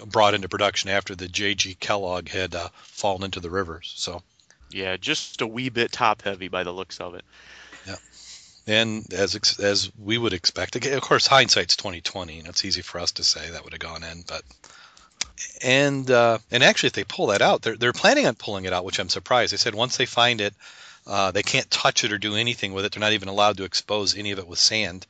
brought 0.06 0.34
into 0.34 0.50
production 0.50 0.90
after 0.90 1.16
the 1.16 1.28
J.G. 1.28 1.76
Kellogg 1.80 2.30
had 2.30 2.56
uh, 2.56 2.70
fallen 2.84 3.24
into 3.24 3.40
the 3.40 3.50
river. 3.50 3.82
So, 3.84 4.22
yeah, 4.72 4.98
just 4.98 5.42
a 5.42 5.48
wee 5.48 5.70
bit 5.70 5.92
top 5.92 6.22
heavy 6.22 6.48
by 6.48 6.64
the 6.64 6.72
looks 6.72 7.00
of 7.00 7.16
it. 7.16 7.26
Yeah, 7.86 7.96
and 8.68 9.14
as 9.14 9.36
ex- 9.36 9.60
as 9.60 9.92
we 9.98 10.18
would 10.18 10.34
expect, 10.34 10.76
of 10.76 11.02
course, 11.02 11.28
hindsight's 11.28 11.76
twenty 11.76 12.02
twenty, 12.02 12.40
and 12.40 12.48
it's 12.48 12.66
easy 12.66 12.82
for 12.82 13.00
us 13.00 13.12
to 13.14 13.24
say 13.24 13.50
that 13.50 13.64
would 13.64 13.74
have 13.74 13.80
gone 13.80 14.04
in, 14.04 14.24
but. 14.28 14.44
And 15.62 16.12
uh, 16.12 16.40
and 16.52 16.64
actually, 16.64 16.88
if 16.88 16.94
they 16.94 17.06
pull 17.06 17.28
that 17.28 17.42
out, 17.42 17.62
they're 17.62 17.78
they're 17.78 17.94
planning 17.94 18.28
on 18.28 18.36
pulling 18.36 18.66
it 18.66 18.74
out, 18.74 18.84
which 18.84 19.00
I'm 19.00 19.08
surprised. 19.08 19.54
They 19.54 19.58
said 19.58 19.74
once 19.74 19.96
they 19.96 20.06
find 20.06 20.42
it, 20.42 20.54
uh, 21.10 21.32
they 21.32 21.44
can't 21.44 21.70
touch 21.70 22.04
it 22.06 22.14
or 22.14 22.18
do 22.18 22.36
anything 22.36 22.72
with 22.72 22.86
it. 22.86 22.94
They're 22.94 23.02
not 23.02 23.14
even 23.14 23.28
allowed 23.28 23.58
to 23.58 23.64
expose 23.66 24.16
any 24.16 24.32
of 24.32 24.40
it 24.40 24.48
with 24.48 24.60
sand. 24.60 25.06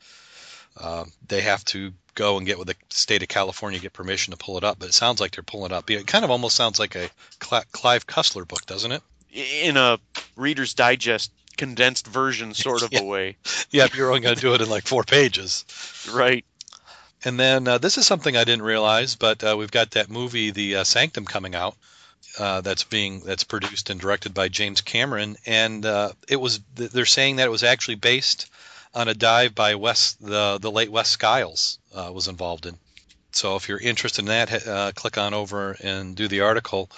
Uh, 0.76 1.04
they 1.28 1.42
have 1.42 1.64
to 1.66 1.92
go 2.14 2.36
and 2.38 2.46
get 2.46 2.58
with 2.58 2.68
the 2.68 2.74
state 2.88 3.22
of 3.22 3.28
California 3.28 3.78
get 3.78 3.92
permission 3.92 4.30
to 4.32 4.36
pull 4.36 4.56
it 4.56 4.64
up. 4.64 4.78
But 4.78 4.88
it 4.88 4.94
sounds 4.94 5.20
like 5.20 5.32
they're 5.32 5.44
pulling 5.44 5.72
it 5.72 5.74
up. 5.76 5.90
It 5.90 6.06
kind 6.06 6.24
of 6.24 6.30
almost 6.30 6.56
sounds 6.56 6.78
like 6.78 6.94
a 6.96 7.10
Cl- 7.42 7.64
Clive 7.72 8.06
Cussler 8.06 8.46
book, 8.48 8.64
doesn't 8.66 8.92
it? 8.92 9.02
In 9.32 9.76
a 9.76 9.98
Reader's 10.36 10.74
Digest 10.74 11.30
condensed 11.56 12.06
version 12.06 12.54
sort 12.66 12.82
of 12.82 12.92
Yeah. 12.92 13.00
a 13.00 13.04
way. 13.04 13.36
Yeah, 13.70 13.84
if 13.84 13.94
you're 13.94 14.08
only 14.08 14.20
going 14.20 14.34
to 14.34 14.40
do 14.40 14.54
it 14.54 14.60
in 14.60 14.68
like 14.70 14.84
four 14.86 15.04
pages. 15.04 15.64
Right. 16.12 16.44
And 17.24 17.38
then 17.38 17.68
uh, 17.68 17.78
this 17.78 17.98
is 17.98 18.06
something 18.06 18.36
I 18.36 18.44
didn't 18.44 18.62
realize, 18.62 19.14
but 19.14 19.44
uh, 19.44 19.54
we've 19.58 19.70
got 19.70 19.90
that 19.92 20.08
movie, 20.10 20.50
The 20.50 20.76
uh, 20.76 20.84
Sanctum, 20.84 21.24
coming 21.26 21.54
out. 21.54 21.76
Uh, 22.38 22.60
that's 22.60 22.84
being 22.84 23.20
that's 23.20 23.44
produced 23.44 23.90
and 23.90 24.00
directed 24.00 24.32
by 24.32 24.48
James 24.48 24.80
Cameron, 24.80 25.36
and 25.46 25.84
uh, 25.84 26.12
it 26.28 26.36
was 26.36 26.60
they're 26.76 27.04
saying 27.04 27.36
that 27.36 27.46
it 27.46 27.50
was 27.50 27.64
actually 27.64 27.96
based 27.96 28.48
on 28.94 29.08
a 29.08 29.14
dive 29.14 29.54
by 29.54 29.74
West 29.74 30.24
the 30.24 30.58
the 30.60 30.70
late 30.70 30.92
Wes 30.92 31.08
Skiles 31.08 31.78
uh, 31.94 32.10
was 32.12 32.28
involved 32.28 32.66
in. 32.66 32.78
So 33.32 33.56
if 33.56 33.68
you're 33.68 33.80
interested 33.80 34.22
in 34.22 34.26
that, 34.26 34.66
uh, 34.66 34.92
click 34.92 35.16
on 35.16 35.34
over 35.34 35.76
and 35.80 36.16
do 36.16 36.28
the 36.28 36.40
article. 36.40 36.90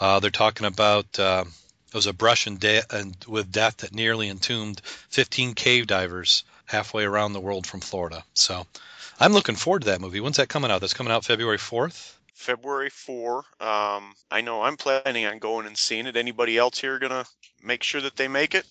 Uh, 0.00 0.20
they're 0.20 0.30
talking 0.30 0.66
about 0.66 1.18
uh, 1.18 1.44
it 1.88 1.94
was 1.94 2.06
a 2.06 2.12
brush 2.12 2.46
and, 2.46 2.58
de- 2.58 2.82
and 2.90 3.16
with 3.28 3.52
death 3.52 3.78
that 3.78 3.94
nearly 3.94 4.28
entombed 4.28 4.80
15 5.10 5.54
cave 5.54 5.86
divers 5.86 6.44
halfway 6.64 7.04
around 7.04 7.32
the 7.32 7.40
world 7.40 7.66
from 7.66 7.80
Florida. 7.80 8.24
So 8.34 8.66
I'm 9.20 9.32
looking 9.32 9.56
forward 9.56 9.82
to 9.82 9.86
that 9.86 10.00
movie. 10.00 10.20
When's 10.20 10.38
that 10.38 10.48
coming 10.48 10.70
out? 10.70 10.80
That's 10.80 10.94
coming 10.94 11.12
out 11.12 11.24
February 11.24 11.58
4th. 11.58 12.15
February 12.36 12.90
4. 12.90 13.38
Um, 13.60 14.14
I 14.30 14.42
know 14.42 14.62
I'm 14.62 14.76
planning 14.76 15.24
on 15.24 15.38
going 15.38 15.66
and 15.66 15.76
seeing 15.76 16.06
it. 16.06 16.16
Anybody 16.16 16.58
else 16.58 16.78
here 16.78 16.98
going 16.98 17.10
to 17.10 17.26
make 17.62 17.82
sure 17.82 18.00
that 18.02 18.16
they 18.16 18.28
make 18.28 18.54
it? 18.54 18.66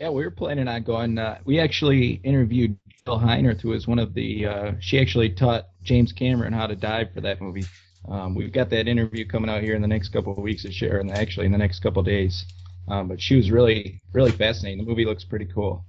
Yeah, 0.00 0.10
we 0.10 0.24
were 0.24 0.30
planning 0.30 0.66
on 0.66 0.82
going. 0.82 1.18
Uh, 1.18 1.38
we 1.44 1.60
actually 1.60 2.20
interviewed 2.24 2.78
Jill 3.04 3.18
Heinerth, 3.18 3.60
who 3.60 3.70
was 3.70 3.86
one 3.86 3.98
of 3.98 4.14
the. 4.14 4.46
Uh, 4.46 4.72
she 4.80 4.98
actually 4.98 5.30
taught 5.30 5.68
James 5.82 6.12
Cameron 6.12 6.52
how 6.52 6.66
to 6.66 6.74
dive 6.74 7.12
for 7.12 7.20
that 7.20 7.40
movie. 7.40 7.66
Um, 8.08 8.34
we've 8.34 8.52
got 8.52 8.70
that 8.70 8.88
interview 8.88 9.26
coming 9.26 9.50
out 9.50 9.62
here 9.62 9.74
in 9.74 9.82
the 9.82 9.88
next 9.88 10.08
couple 10.08 10.32
of 10.32 10.38
weeks, 10.38 10.64
or 10.64 10.98
and 10.98 11.10
actually 11.12 11.46
in 11.46 11.52
the 11.52 11.58
next 11.58 11.80
couple 11.80 12.00
of 12.00 12.06
days. 12.06 12.44
Um, 12.88 13.08
but 13.08 13.20
she 13.20 13.36
was 13.36 13.50
really, 13.50 14.00
really 14.12 14.30
fascinating. 14.30 14.78
The 14.78 14.88
movie 14.88 15.04
looks 15.04 15.24
pretty 15.24 15.46
cool. 15.46 15.84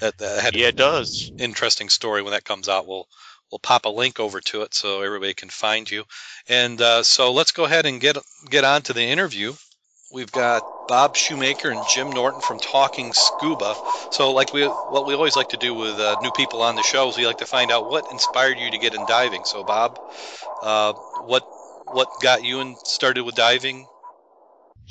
That, 0.00 0.16
that 0.18 0.42
had 0.42 0.54
Yeah, 0.54 0.68
it 0.68 0.76
does. 0.76 1.32
interesting 1.38 1.88
story 1.88 2.22
when 2.22 2.32
that 2.32 2.44
comes 2.44 2.68
out. 2.68 2.86
We'll 2.86 3.08
we'll 3.50 3.58
pop 3.58 3.84
a 3.84 3.88
link 3.88 4.20
over 4.20 4.40
to 4.40 4.62
it 4.62 4.74
so 4.74 5.02
everybody 5.02 5.34
can 5.34 5.48
find 5.48 5.90
you. 5.90 6.04
And 6.48 6.80
uh, 6.80 7.02
so 7.02 7.32
let's 7.32 7.52
go 7.52 7.64
ahead 7.64 7.86
and 7.86 8.00
get 8.00 8.16
get 8.48 8.64
on 8.64 8.82
to 8.82 8.92
the 8.92 9.02
interview. 9.02 9.54
We've 10.12 10.32
got 10.32 10.88
Bob 10.88 11.14
Shoemaker 11.14 11.70
and 11.70 11.80
Jim 11.94 12.10
Norton 12.10 12.40
from 12.40 12.58
Talking 12.58 13.12
Scuba. 13.12 13.76
So, 14.10 14.32
like 14.32 14.52
we 14.52 14.66
what 14.66 15.06
we 15.06 15.14
always 15.14 15.36
like 15.36 15.50
to 15.50 15.56
do 15.56 15.72
with 15.72 16.00
uh, 16.00 16.16
new 16.20 16.32
people 16.32 16.62
on 16.62 16.74
the 16.74 16.82
show 16.82 17.08
is 17.08 17.16
we 17.16 17.26
like 17.26 17.38
to 17.38 17.46
find 17.46 17.70
out 17.70 17.88
what 17.88 18.10
inspired 18.10 18.58
you 18.58 18.72
to 18.72 18.78
get 18.78 18.94
in 18.94 19.06
diving. 19.06 19.44
So, 19.44 19.62
Bob, 19.62 20.00
uh, 20.62 20.94
what 21.26 21.44
what 21.92 22.08
got 22.22 22.42
you 22.44 22.58
and 22.60 22.76
started 22.78 23.22
with 23.22 23.36
diving? 23.36 23.86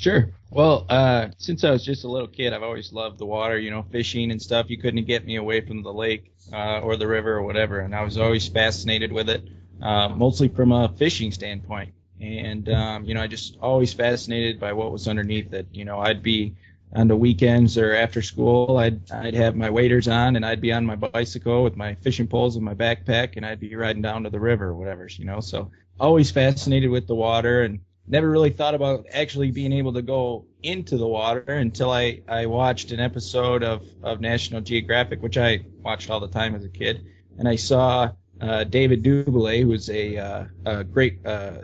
Sure. 0.00 0.32
Well, 0.50 0.86
uh, 0.88 1.28
since 1.36 1.62
I 1.62 1.70
was 1.70 1.84
just 1.84 2.04
a 2.04 2.08
little 2.08 2.26
kid, 2.26 2.54
I've 2.54 2.62
always 2.62 2.90
loved 2.90 3.18
the 3.18 3.26
water. 3.26 3.58
You 3.58 3.70
know, 3.70 3.82
fishing 3.82 4.30
and 4.30 4.40
stuff. 4.40 4.70
You 4.70 4.78
couldn't 4.78 5.04
get 5.04 5.26
me 5.26 5.36
away 5.36 5.60
from 5.60 5.82
the 5.82 5.92
lake 5.92 6.32
uh, 6.50 6.80
or 6.80 6.96
the 6.96 7.06
river 7.06 7.34
or 7.34 7.42
whatever, 7.42 7.80
and 7.80 7.94
I 7.94 8.02
was 8.02 8.16
always 8.16 8.48
fascinated 8.48 9.12
with 9.12 9.28
it, 9.28 9.42
uh, 9.82 10.08
mostly 10.08 10.48
from 10.48 10.72
a 10.72 10.88
fishing 10.88 11.32
standpoint. 11.32 11.92
And 12.18 12.70
um, 12.70 13.04
you 13.04 13.12
know, 13.12 13.20
I 13.20 13.26
just 13.26 13.58
always 13.60 13.92
fascinated 13.92 14.58
by 14.58 14.72
what 14.72 14.90
was 14.90 15.06
underneath 15.06 15.52
it. 15.52 15.66
You 15.70 15.84
know, 15.84 15.98
I'd 15.98 16.22
be 16.22 16.54
on 16.94 17.06
the 17.06 17.16
weekends 17.16 17.76
or 17.76 17.94
after 17.94 18.22
school, 18.22 18.78
I'd 18.78 19.12
I'd 19.12 19.34
have 19.34 19.54
my 19.54 19.68
waders 19.68 20.08
on 20.08 20.34
and 20.34 20.46
I'd 20.46 20.62
be 20.62 20.72
on 20.72 20.86
my 20.86 20.96
bicycle 20.96 21.62
with 21.62 21.76
my 21.76 21.94
fishing 21.96 22.26
poles 22.26 22.56
in 22.56 22.64
my 22.64 22.74
backpack 22.74 23.36
and 23.36 23.44
I'd 23.44 23.60
be 23.60 23.76
riding 23.76 24.00
down 24.00 24.24
to 24.24 24.30
the 24.30 24.40
river 24.40 24.68
or 24.68 24.74
whatever. 24.74 25.06
You 25.08 25.26
know, 25.26 25.40
so 25.40 25.70
always 26.00 26.30
fascinated 26.30 26.88
with 26.90 27.06
the 27.06 27.14
water 27.14 27.64
and 27.64 27.80
never 28.10 28.28
really 28.28 28.50
thought 28.50 28.74
about 28.74 29.06
actually 29.12 29.52
being 29.52 29.72
able 29.72 29.92
to 29.92 30.02
go 30.02 30.44
into 30.62 30.98
the 30.98 31.06
water 31.06 31.44
until 31.46 31.90
I, 31.90 32.22
I 32.28 32.46
watched 32.46 32.90
an 32.90 33.00
episode 33.00 33.62
of, 33.62 33.86
of 34.02 34.20
National 34.20 34.60
Geographic, 34.60 35.22
which 35.22 35.38
I 35.38 35.60
watched 35.80 36.10
all 36.10 36.20
the 36.20 36.28
time 36.28 36.54
as 36.54 36.64
a 36.64 36.68
kid. 36.68 37.06
And 37.38 37.48
I 37.48 37.56
saw 37.56 38.10
uh, 38.40 38.64
David 38.64 39.04
Doubilet, 39.04 39.62
who's 39.62 39.88
a, 39.88 40.16
uh, 40.16 40.44
a 40.66 40.84
great, 40.84 41.24
uh, 41.24 41.58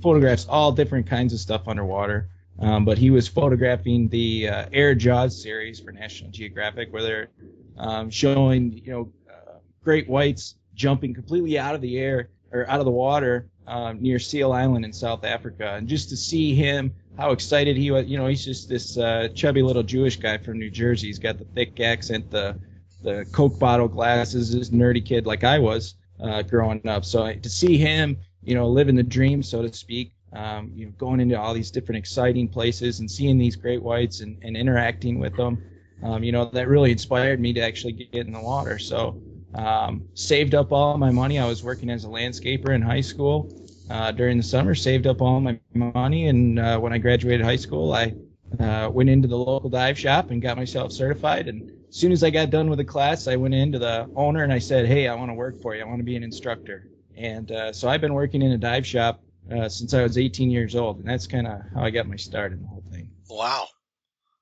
photographs 0.00 0.46
all 0.48 0.72
different 0.72 1.06
kinds 1.06 1.34
of 1.34 1.38
stuff 1.38 1.68
underwater. 1.68 2.30
Um, 2.58 2.84
but 2.84 2.98
he 2.98 3.10
was 3.10 3.28
photographing 3.28 4.08
the 4.08 4.48
uh, 4.48 4.66
Air 4.72 4.94
Jaws 4.94 5.40
series 5.40 5.80
for 5.80 5.92
National 5.92 6.30
Geographic, 6.30 6.92
where 6.92 7.02
they're 7.02 7.28
um, 7.76 8.10
showing, 8.10 8.72
you 8.72 8.92
know, 8.92 9.12
uh, 9.30 9.58
great 9.84 10.08
whites 10.08 10.56
jumping 10.74 11.12
completely 11.12 11.58
out 11.58 11.74
of 11.74 11.82
the 11.82 11.98
air 11.98 12.30
or 12.52 12.68
out 12.68 12.78
of 12.78 12.86
the 12.86 12.90
water 12.90 13.49
um, 13.66 14.02
near 14.02 14.18
Seal 14.18 14.52
Island 14.52 14.84
in 14.84 14.92
South 14.92 15.24
Africa, 15.24 15.74
and 15.74 15.88
just 15.88 16.08
to 16.10 16.16
see 16.16 16.54
him, 16.54 16.92
how 17.16 17.30
excited 17.32 17.76
he 17.76 17.90
was. 17.90 18.06
You 18.06 18.18
know, 18.18 18.26
he's 18.26 18.44
just 18.44 18.68
this 18.68 18.98
uh, 18.98 19.28
chubby 19.34 19.62
little 19.62 19.82
Jewish 19.82 20.16
guy 20.16 20.38
from 20.38 20.58
New 20.58 20.70
Jersey. 20.70 21.08
He's 21.08 21.18
got 21.18 21.38
the 21.38 21.44
thick 21.44 21.80
accent, 21.80 22.30
the 22.30 22.58
the 23.02 23.26
Coke 23.32 23.58
bottle 23.58 23.88
glasses, 23.88 24.52
this 24.52 24.70
nerdy 24.70 25.04
kid 25.04 25.26
like 25.26 25.44
I 25.44 25.58
was 25.58 25.94
uh, 26.22 26.42
growing 26.42 26.86
up. 26.86 27.04
So 27.04 27.32
to 27.32 27.48
see 27.48 27.78
him, 27.78 28.18
you 28.42 28.54
know, 28.54 28.68
living 28.68 28.94
the 28.94 29.02
dream, 29.02 29.42
so 29.42 29.62
to 29.62 29.72
speak, 29.72 30.12
um, 30.32 30.72
you 30.74 30.86
know, 30.86 30.92
going 30.98 31.20
into 31.20 31.38
all 31.38 31.54
these 31.54 31.70
different 31.70 31.98
exciting 31.98 32.48
places 32.48 33.00
and 33.00 33.10
seeing 33.10 33.38
these 33.38 33.56
great 33.56 33.82
whites 33.82 34.20
and, 34.20 34.38
and 34.42 34.56
interacting 34.56 35.18
with 35.18 35.34
them, 35.36 35.62
um, 36.02 36.22
you 36.22 36.32
know, 36.32 36.44
that 36.46 36.68
really 36.68 36.92
inspired 36.92 37.40
me 37.40 37.52
to 37.54 37.60
actually 37.60 37.92
get 37.92 38.26
in 38.26 38.32
the 38.32 38.40
water. 38.40 38.78
So 38.78 39.20
um, 39.54 40.08
saved 40.14 40.54
up 40.54 40.72
all 40.72 40.96
my 40.98 41.10
money. 41.10 41.38
I 41.38 41.46
was 41.46 41.62
working 41.62 41.90
as 41.90 42.04
a 42.04 42.08
landscaper 42.08 42.70
in 42.70 42.82
high 42.82 43.00
school 43.00 43.52
uh, 43.90 44.12
during 44.12 44.36
the 44.36 44.42
summer. 44.42 44.74
Saved 44.74 45.06
up 45.06 45.20
all 45.20 45.40
my 45.40 45.58
money, 45.74 46.28
and 46.28 46.58
uh, 46.58 46.78
when 46.78 46.92
I 46.92 46.98
graduated 46.98 47.44
high 47.44 47.56
school, 47.56 47.92
I 47.92 48.14
uh, 48.58 48.88
went 48.90 49.10
into 49.10 49.28
the 49.28 49.36
local 49.36 49.70
dive 49.70 49.98
shop 49.98 50.30
and 50.30 50.40
got 50.42 50.56
myself 50.56 50.92
certified. 50.92 51.48
And 51.48 51.70
as 51.88 51.96
soon 51.96 52.12
as 52.12 52.22
I 52.22 52.30
got 52.30 52.50
done 52.50 52.68
with 52.68 52.78
the 52.78 52.84
class, 52.84 53.26
I 53.26 53.36
went 53.36 53.54
into 53.54 53.78
the 53.78 54.08
owner 54.14 54.44
and 54.44 54.52
I 54.52 54.58
said, 54.58 54.86
"Hey, 54.86 55.08
I 55.08 55.14
want 55.14 55.30
to 55.30 55.34
work 55.34 55.60
for 55.60 55.74
you. 55.74 55.82
I 55.82 55.86
want 55.86 55.98
to 55.98 56.04
be 56.04 56.16
an 56.16 56.22
instructor." 56.22 56.88
And 57.16 57.50
uh, 57.52 57.72
so 57.72 57.88
I've 57.88 58.00
been 58.00 58.14
working 58.14 58.42
in 58.42 58.52
a 58.52 58.58
dive 58.58 58.86
shop 58.86 59.20
uh, 59.52 59.68
since 59.68 59.92
I 59.94 60.02
was 60.02 60.16
18 60.16 60.50
years 60.50 60.74
old, 60.76 60.98
and 60.98 61.08
that's 61.08 61.26
kind 61.26 61.46
of 61.46 61.60
how 61.74 61.82
I 61.82 61.90
got 61.90 62.06
my 62.06 62.16
start 62.16 62.52
in 62.52 62.62
the 62.62 62.68
whole 62.68 62.84
thing. 62.90 63.10
Wow, 63.28 63.68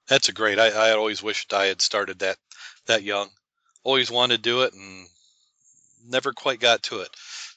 that's 0.07 0.29
a 0.29 0.33
great. 0.33 0.59
I, 0.59 0.69
I 0.69 0.93
always 0.93 1.23
wished 1.23 1.53
I 1.53 1.67
had 1.67 1.81
started 1.81 2.21
that 2.21 2.37
that 2.87 3.03
young. 3.03 3.29
Always 3.85 4.11
wanted 4.11 4.37
to 4.37 4.43
do 4.43 4.63
it 4.63 4.75
and 4.75 5.07
never 6.09 6.33
quite 6.33 6.61
got 6.61 6.83
to 6.85 7.01
it. 7.01 7.11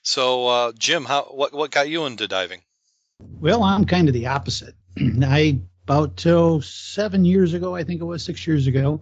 So, 0.03 0.47
uh, 0.47 0.71
Jim, 0.77 1.05
how 1.05 1.23
what 1.23 1.53
what 1.53 1.71
got 1.71 1.89
you 1.89 2.05
into 2.05 2.27
diving? 2.27 2.61
Well, 3.19 3.63
I'm 3.63 3.85
kind 3.85 4.07
of 4.07 4.13
the 4.13 4.27
opposite. 4.27 4.75
I 4.99 5.59
about 5.83 6.25
oh, 6.25 6.59
seven 6.59 7.25
years 7.25 7.53
ago, 7.53 7.75
I 7.75 7.83
think 7.83 8.01
it 8.01 8.05
was 8.05 8.23
six 8.23 8.45
years 8.47 8.67
ago, 8.67 9.01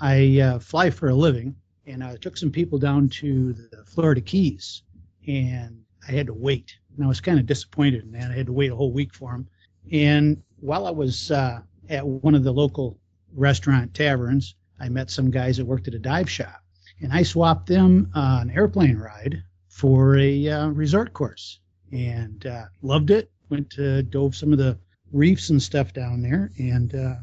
I 0.00 0.40
uh, 0.40 0.58
fly 0.58 0.90
for 0.90 1.08
a 1.08 1.14
living, 1.14 1.56
and 1.86 2.04
I 2.04 2.16
took 2.16 2.36
some 2.36 2.50
people 2.50 2.78
down 2.78 3.08
to 3.20 3.52
the 3.54 3.84
Florida 3.84 4.20
Keys, 4.20 4.82
and 5.26 5.82
I 6.06 6.12
had 6.12 6.26
to 6.26 6.34
wait, 6.34 6.76
and 6.94 7.04
I 7.04 7.08
was 7.08 7.20
kind 7.20 7.38
of 7.38 7.46
disappointed 7.46 8.04
in 8.04 8.12
that. 8.12 8.30
I 8.30 8.34
had 8.34 8.46
to 8.46 8.52
wait 8.52 8.70
a 8.70 8.76
whole 8.76 8.92
week 8.92 9.14
for 9.14 9.32
them, 9.32 9.48
and 9.90 10.42
while 10.60 10.86
I 10.86 10.90
was 10.90 11.30
uh, 11.30 11.60
at 11.88 12.06
one 12.06 12.34
of 12.34 12.44
the 12.44 12.52
local 12.52 12.98
restaurant 13.34 13.94
taverns, 13.94 14.54
I 14.80 14.88
met 14.88 15.10
some 15.10 15.30
guys 15.30 15.56
that 15.56 15.66
worked 15.66 15.88
at 15.88 15.94
a 15.94 15.98
dive 15.98 16.30
shop, 16.30 16.62
and 17.00 17.12
I 17.12 17.22
swapped 17.22 17.66
them 17.66 18.10
uh, 18.14 18.38
an 18.42 18.50
airplane 18.50 18.96
ride 18.96 19.42
for 19.68 20.16
a 20.18 20.48
uh, 20.48 20.68
resort 20.68 21.12
course, 21.12 21.60
and 21.92 22.44
uh, 22.46 22.66
loved 22.82 23.10
it. 23.10 23.30
Went 23.50 23.70
to 23.70 24.02
dove 24.02 24.36
some 24.36 24.52
of 24.52 24.58
the 24.58 24.78
reefs 25.12 25.50
and 25.50 25.62
stuff 25.62 25.92
down 25.92 26.22
there, 26.22 26.50
and 26.58 26.94
uh, 26.94 27.14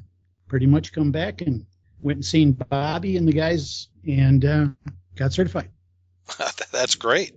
pretty 0.47 0.65
much 0.65 0.91
come 0.91 1.11
back 1.11 1.41
and 1.41 1.65
went 2.01 2.17
and 2.17 2.25
seen 2.25 2.51
Bobby 2.53 3.17
and 3.17 3.27
the 3.27 3.33
guys, 3.33 3.87
and 4.07 4.43
uh, 4.45 4.67
got 5.15 5.33
certified. 5.33 5.69
That's 6.71 6.95
great. 6.95 7.33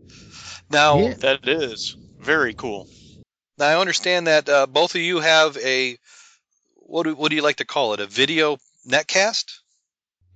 Now, 0.71 0.99
Yeah. 0.99 1.15
That 1.15 1.49
is 1.49 1.97
very 2.19 2.55
cool. 2.55 2.89
now 3.59 3.67
I 3.67 3.81
understand 3.81 4.27
that 4.27 4.49
uh, 4.49 4.67
both 4.67 4.95
of 4.95 5.01
you 5.01 5.21
have 5.21 5.57
a 5.59 5.97
what 6.77 7.05
do, 7.05 7.15
what 7.15 7.29
do 7.31 7.37
you 7.37 7.43
like 7.43 7.57
to 7.57 7.67
call 7.67 7.93
it? 7.95 8.01
A 8.01 8.07
video 8.07 8.57
netcast? 8.89 9.45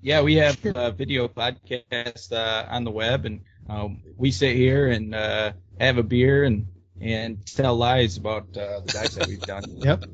Yeah, 0.02 0.20
we 0.20 0.34
have 0.34 0.58
a 0.74 0.90
video 0.90 1.28
podcast 1.28 2.32
uh, 2.32 2.66
on 2.68 2.84
the 2.84 2.90
web, 2.90 3.24
and 3.24 3.40
um, 3.68 4.02
we 4.16 4.32
sit 4.32 4.56
here 4.56 4.90
and 4.90 5.14
uh, 5.14 5.52
have 5.80 5.96
a 5.98 6.02
beer 6.02 6.44
and 6.44 6.66
and 7.00 7.44
tell 7.46 7.76
lies 7.76 8.16
about 8.16 8.44
uh, 8.56 8.80
the 8.80 8.90
dives 8.92 9.14
that 9.14 9.28
we've 9.28 9.40
done. 9.40 9.62
Yep. 9.78 10.04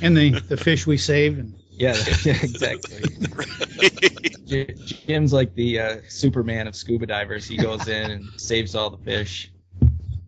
And 0.00 0.16
the 0.16 0.40
the 0.48 0.56
fish 0.56 0.86
we 0.86 0.96
saved, 0.96 1.38
and 1.38 1.54
Yeah, 1.70 1.94
yeah, 2.24 2.38
exactly. 2.42 3.02
Jim's 5.06 5.32
like 5.32 5.54
the 5.54 5.78
uh, 5.78 5.96
Superman 6.08 6.66
of 6.66 6.74
scuba 6.74 7.06
divers. 7.06 7.46
He 7.46 7.56
goes 7.56 7.86
in 7.86 8.10
and 8.10 8.24
saves 8.36 8.74
all 8.74 8.90
the 8.90 8.98
fish. 8.98 9.52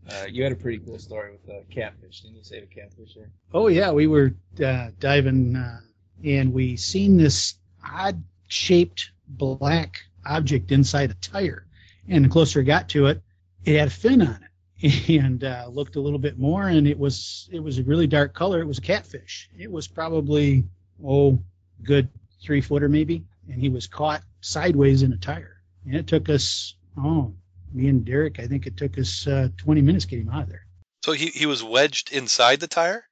Uh, 0.08 0.26
you 0.30 0.44
had 0.44 0.52
a 0.52 0.56
pretty 0.56 0.78
cool 0.78 0.98
story 0.98 1.32
with 1.32 1.44
the 1.46 1.64
catfish. 1.74 2.20
Didn't 2.20 2.36
you 2.36 2.44
save 2.44 2.62
a 2.62 2.66
catfish 2.66 3.14
there? 3.14 3.30
oh 3.52 3.66
yeah, 3.66 3.90
we 3.90 4.06
were 4.06 4.32
uh, 4.64 4.90
diving, 5.00 5.56
uh, 5.56 5.80
and 6.24 6.52
we 6.52 6.76
seen 6.76 7.16
this 7.16 7.54
odd 7.84 8.22
shaped 8.54 9.10
black 9.26 10.00
object 10.24 10.72
inside 10.72 11.10
a 11.10 11.14
tire. 11.14 11.66
And 12.08 12.24
the 12.24 12.28
closer 12.28 12.60
I 12.60 12.64
got 12.64 12.88
to 12.90 13.06
it, 13.06 13.22
it 13.64 13.78
had 13.78 13.88
a 13.88 13.90
fin 13.90 14.22
on 14.22 14.40
it, 14.82 15.08
and 15.22 15.42
uh, 15.42 15.68
looked 15.70 15.96
a 15.96 16.00
little 16.00 16.18
bit 16.18 16.38
more, 16.38 16.68
and 16.68 16.86
it 16.86 16.98
was 16.98 17.48
it 17.50 17.60
was 17.60 17.78
a 17.78 17.82
really 17.82 18.06
dark 18.06 18.34
color. 18.34 18.60
It 18.60 18.66
was 18.66 18.78
a 18.78 18.82
catfish. 18.82 19.48
It 19.58 19.70
was 19.70 19.88
probably 19.88 20.64
oh, 21.04 21.42
good 21.82 22.08
three 22.42 22.60
footer 22.60 22.88
maybe, 22.88 23.24
and 23.48 23.60
he 23.60 23.70
was 23.70 23.86
caught 23.86 24.22
sideways 24.40 25.02
in 25.02 25.12
a 25.12 25.16
tire. 25.16 25.62
And 25.86 25.94
it 25.94 26.06
took 26.06 26.28
us 26.28 26.74
oh, 26.98 27.34
me 27.72 27.88
and 27.88 28.04
Derek, 28.04 28.38
I 28.38 28.46
think 28.46 28.66
it 28.66 28.76
took 28.76 28.98
us 28.98 29.26
uh, 29.26 29.48
20 29.58 29.82
minutes 29.82 30.04
to 30.04 30.10
get 30.10 30.20
him 30.20 30.30
out 30.30 30.44
of 30.44 30.48
there. 30.48 30.66
So 31.04 31.12
he, 31.12 31.26
he 31.26 31.46
was 31.46 31.62
wedged 31.62 32.12
inside 32.12 32.60
the 32.60 32.68
tire? 32.68 33.04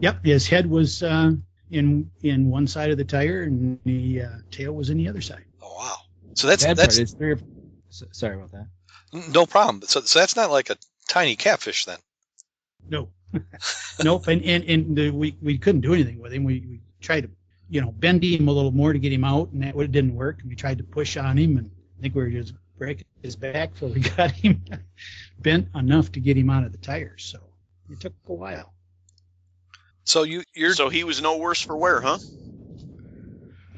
Yep, 0.00 0.24
his 0.24 0.46
head 0.46 0.68
was 0.68 1.02
uh, 1.02 1.32
in 1.70 2.10
in 2.22 2.50
one 2.50 2.66
side 2.66 2.90
of 2.90 2.98
the 2.98 3.04
tire, 3.04 3.42
and 3.42 3.78
the 3.84 4.22
uh, 4.22 4.28
tail 4.50 4.72
was 4.74 4.90
in 4.90 4.98
the 4.98 5.08
other 5.08 5.20
side. 5.20 5.44
Oh 5.62 5.74
wow. 5.78 5.96
So 6.34 6.46
that's 6.46 6.64
Bad 6.64 6.76
that's 6.76 6.96
part 6.96 7.02
is 7.02 7.12
three 7.14 7.32
or, 7.32 7.38
s- 7.90 8.02
sorry 8.12 8.36
about 8.36 8.52
that. 8.52 8.66
no 9.32 9.46
problem. 9.46 9.82
So 9.82 10.00
so 10.02 10.18
that's 10.18 10.36
not 10.36 10.50
like 10.50 10.70
a 10.70 10.76
tiny 11.08 11.36
catfish 11.36 11.84
then. 11.84 11.98
No, 12.88 13.08
nope. 14.02 14.26
And 14.28 14.42
and, 14.42 14.64
and 14.64 14.96
the, 14.96 15.10
we 15.10 15.36
we 15.42 15.58
couldn't 15.58 15.80
do 15.80 15.94
anything 15.94 16.20
with 16.20 16.32
him. 16.32 16.44
We, 16.44 16.60
we 16.68 16.80
tried 17.00 17.22
to 17.22 17.30
you 17.70 17.80
know 17.80 17.92
bend 17.92 18.22
him 18.22 18.48
a 18.48 18.52
little 18.52 18.72
more 18.72 18.92
to 18.92 18.98
get 18.98 19.12
him 19.12 19.24
out, 19.24 19.50
and 19.52 19.62
that 19.62 19.74
would- 19.74 19.92
didn't 19.92 20.14
work. 20.14 20.40
And 20.40 20.50
we 20.50 20.56
tried 20.56 20.78
to 20.78 20.84
push 20.84 21.16
on 21.16 21.38
him, 21.38 21.56
and 21.56 21.70
I 21.98 22.02
think 22.02 22.14
we 22.14 22.22
were 22.22 22.30
just 22.30 22.54
breaking 22.76 23.06
his 23.22 23.36
back 23.36 23.72
before 23.72 23.88
we 23.88 24.00
got 24.16 24.32
him 24.32 24.62
bent 25.40 25.68
enough 25.74 26.12
to 26.12 26.20
get 26.20 26.36
him 26.36 26.50
out 26.50 26.64
of 26.64 26.72
the 26.72 26.78
tire. 26.78 27.16
So 27.18 27.38
it 27.90 28.00
took 28.00 28.12
a 28.28 28.32
while. 28.34 28.73
So 30.04 30.22
you 30.22 30.42
you're 30.54 30.74
so 30.74 30.88
he 30.88 31.04
was 31.04 31.20
no 31.22 31.38
worse 31.38 31.60
for 31.60 31.76
wear, 31.76 32.00
huh? 32.00 32.18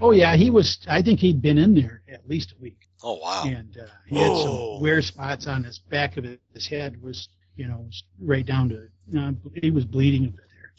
Oh 0.01 0.11
yeah, 0.11 0.37
he 0.37 0.51
was. 0.51 0.79
I 0.89 1.01
think 1.03 1.21
he'd 1.21 1.41
been 1.41 1.57
in 1.59 1.75
there 1.75 2.03
at 2.13 2.29
least 2.29 2.53
a 2.53 2.61
week, 2.61 2.79
Oh 3.03 3.15
wow. 3.15 3.45
and 3.47 3.77
uh, 3.79 3.87
he 4.07 4.17
had 4.19 4.31
Whoa. 4.33 4.43
some 4.77 4.83
wear 4.83 5.01
spots 5.01 5.47
on 5.47 5.65
his 5.65 5.79
back 5.79 6.17
of 6.17 6.25
it. 6.25 6.41
His 6.53 6.67
head 6.67 7.01
was, 7.03 7.29
you 7.57 7.67
know, 7.67 7.79
was 7.79 8.03
right 8.21 8.45
down 8.45 8.69
to. 8.71 8.89
Uh, 9.19 9.33
he 9.63 9.71
was 9.71 9.85
bleeding 9.85 10.25
a 10.25 10.29
bit 10.29 10.37
there. 10.37 10.73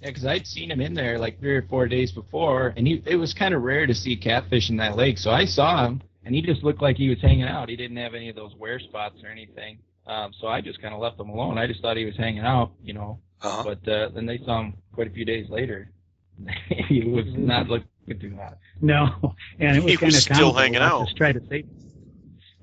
Yeah, 0.00 0.08
because 0.08 0.26
I'd 0.26 0.46
seen 0.46 0.70
him 0.70 0.80
in 0.80 0.94
there 0.94 1.18
like 1.18 1.38
three 1.38 1.54
or 1.54 1.62
four 1.62 1.86
days 1.86 2.10
before, 2.10 2.72
and 2.76 2.86
he 2.86 3.02
it 3.06 3.16
was 3.16 3.32
kind 3.32 3.54
of 3.54 3.62
rare 3.62 3.86
to 3.86 3.94
see 3.94 4.16
catfish 4.16 4.70
in 4.70 4.76
that 4.78 4.96
lake. 4.96 5.18
So 5.18 5.30
I 5.30 5.44
saw 5.44 5.86
him, 5.86 6.02
and 6.24 6.34
he 6.34 6.42
just 6.42 6.64
looked 6.64 6.82
like 6.82 6.96
he 6.96 7.10
was 7.10 7.20
hanging 7.20 7.44
out. 7.44 7.68
He 7.68 7.76
didn't 7.76 7.98
have 7.98 8.14
any 8.14 8.28
of 8.30 8.34
those 8.36 8.54
wear 8.56 8.80
spots 8.80 9.22
or 9.22 9.28
anything. 9.28 9.78
Um, 10.06 10.32
so 10.38 10.48
I 10.48 10.60
just 10.60 10.82
kind 10.82 10.92
of 10.94 11.00
left 11.00 11.20
him 11.20 11.28
alone. 11.30 11.58
I 11.58 11.66
just 11.66 11.80
thought 11.80 11.96
he 11.96 12.04
was 12.04 12.16
hanging 12.16 12.40
out, 12.44 12.72
you 12.82 12.92
know. 12.92 13.20
Uh-huh. 13.44 13.62
But 13.64 13.88
uh, 13.92 14.08
then 14.14 14.26
they 14.26 14.38
saw 14.38 14.60
him 14.62 14.74
quite 14.92 15.06
a 15.06 15.10
few 15.10 15.24
days 15.24 15.48
later. 15.50 15.90
he 16.88 17.02
was 17.04 17.26
not 17.28 17.68
looking 17.68 17.86
too 18.20 18.34
hot. 18.36 18.58
No, 18.80 19.34
and 19.60 19.76
it 19.76 19.82
was 19.82 19.92
He 19.92 19.96
kind 19.98 20.12
was 20.12 20.16
of 20.28 20.34
still 20.34 20.52
hanging 20.52 20.80
out. 20.80 21.04
Just 21.04 21.16
try 21.16 21.32
to 21.32 21.40
save. 21.48 21.66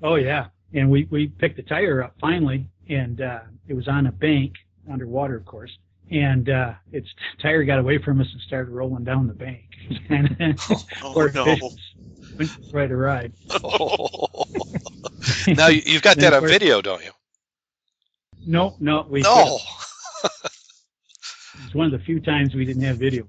Oh 0.02 0.16
yeah, 0.16 0.46
and 0.74 0.90
we 0.90 1.06
we 1.10 1.28
picked 1.28 1.56
the 1.56 1.62
tire 1.62 2.02
up 2.02 2.14
finally, 2.20 2.68
and 2.88 3.20
uh, 3.20 3.40
it 3.68 3.74
was 3.74 3.88
on 3.88 4.06
a 4.08 4.12
bank 4.12 4.52
underwater, 4.90 5.36
of 5.36 5.44
course. 5.46 5.70
And 6.10 6.50
uh, 6.50 6.74
its 6.92 7.08
tire 7.42 7.64
got 7.64 7.78
away 7.78 7.96
from 7.98 8.20
us 8.20 8.26
and 8.32 8.40
started 8.42 8.70
rolling 8.72 9.04
down 9.04 9.26
the 9.28 9.34
bank. 9.34 9.64
and 10.10 10.58
Oh 11.02 11.12
poor 11.14 11.32
no. 11.32 11.44
fish 11.44 11.62
went 12.38 12.50
right 12.72 12.90
a 12.90 12.96
ride. 12.96 13.32
now 15.56 15.68
you- 15.68 15.82
you've 15.86 16.02
got 16.02 16.16
that 16.18 16.32
on 16.34 16.40
course- 16.40 16.50
video, 16.50 16.82
don't 16.82 17.02
you? 17.04 17.10
No, 18.44 18.74
no, 18.80 19.06
we 19.08 19.20
No. 19.22 19.58
It's 21.72 21.76
one 21.78 21.86
of 21.86 21.98
the 21.98 22.04
few 22.04 22.20
times 22.20 22.54
we 22.54 22.66
didn't 22.66 22.82
have 22.82 22.98
video. 22.98 23.26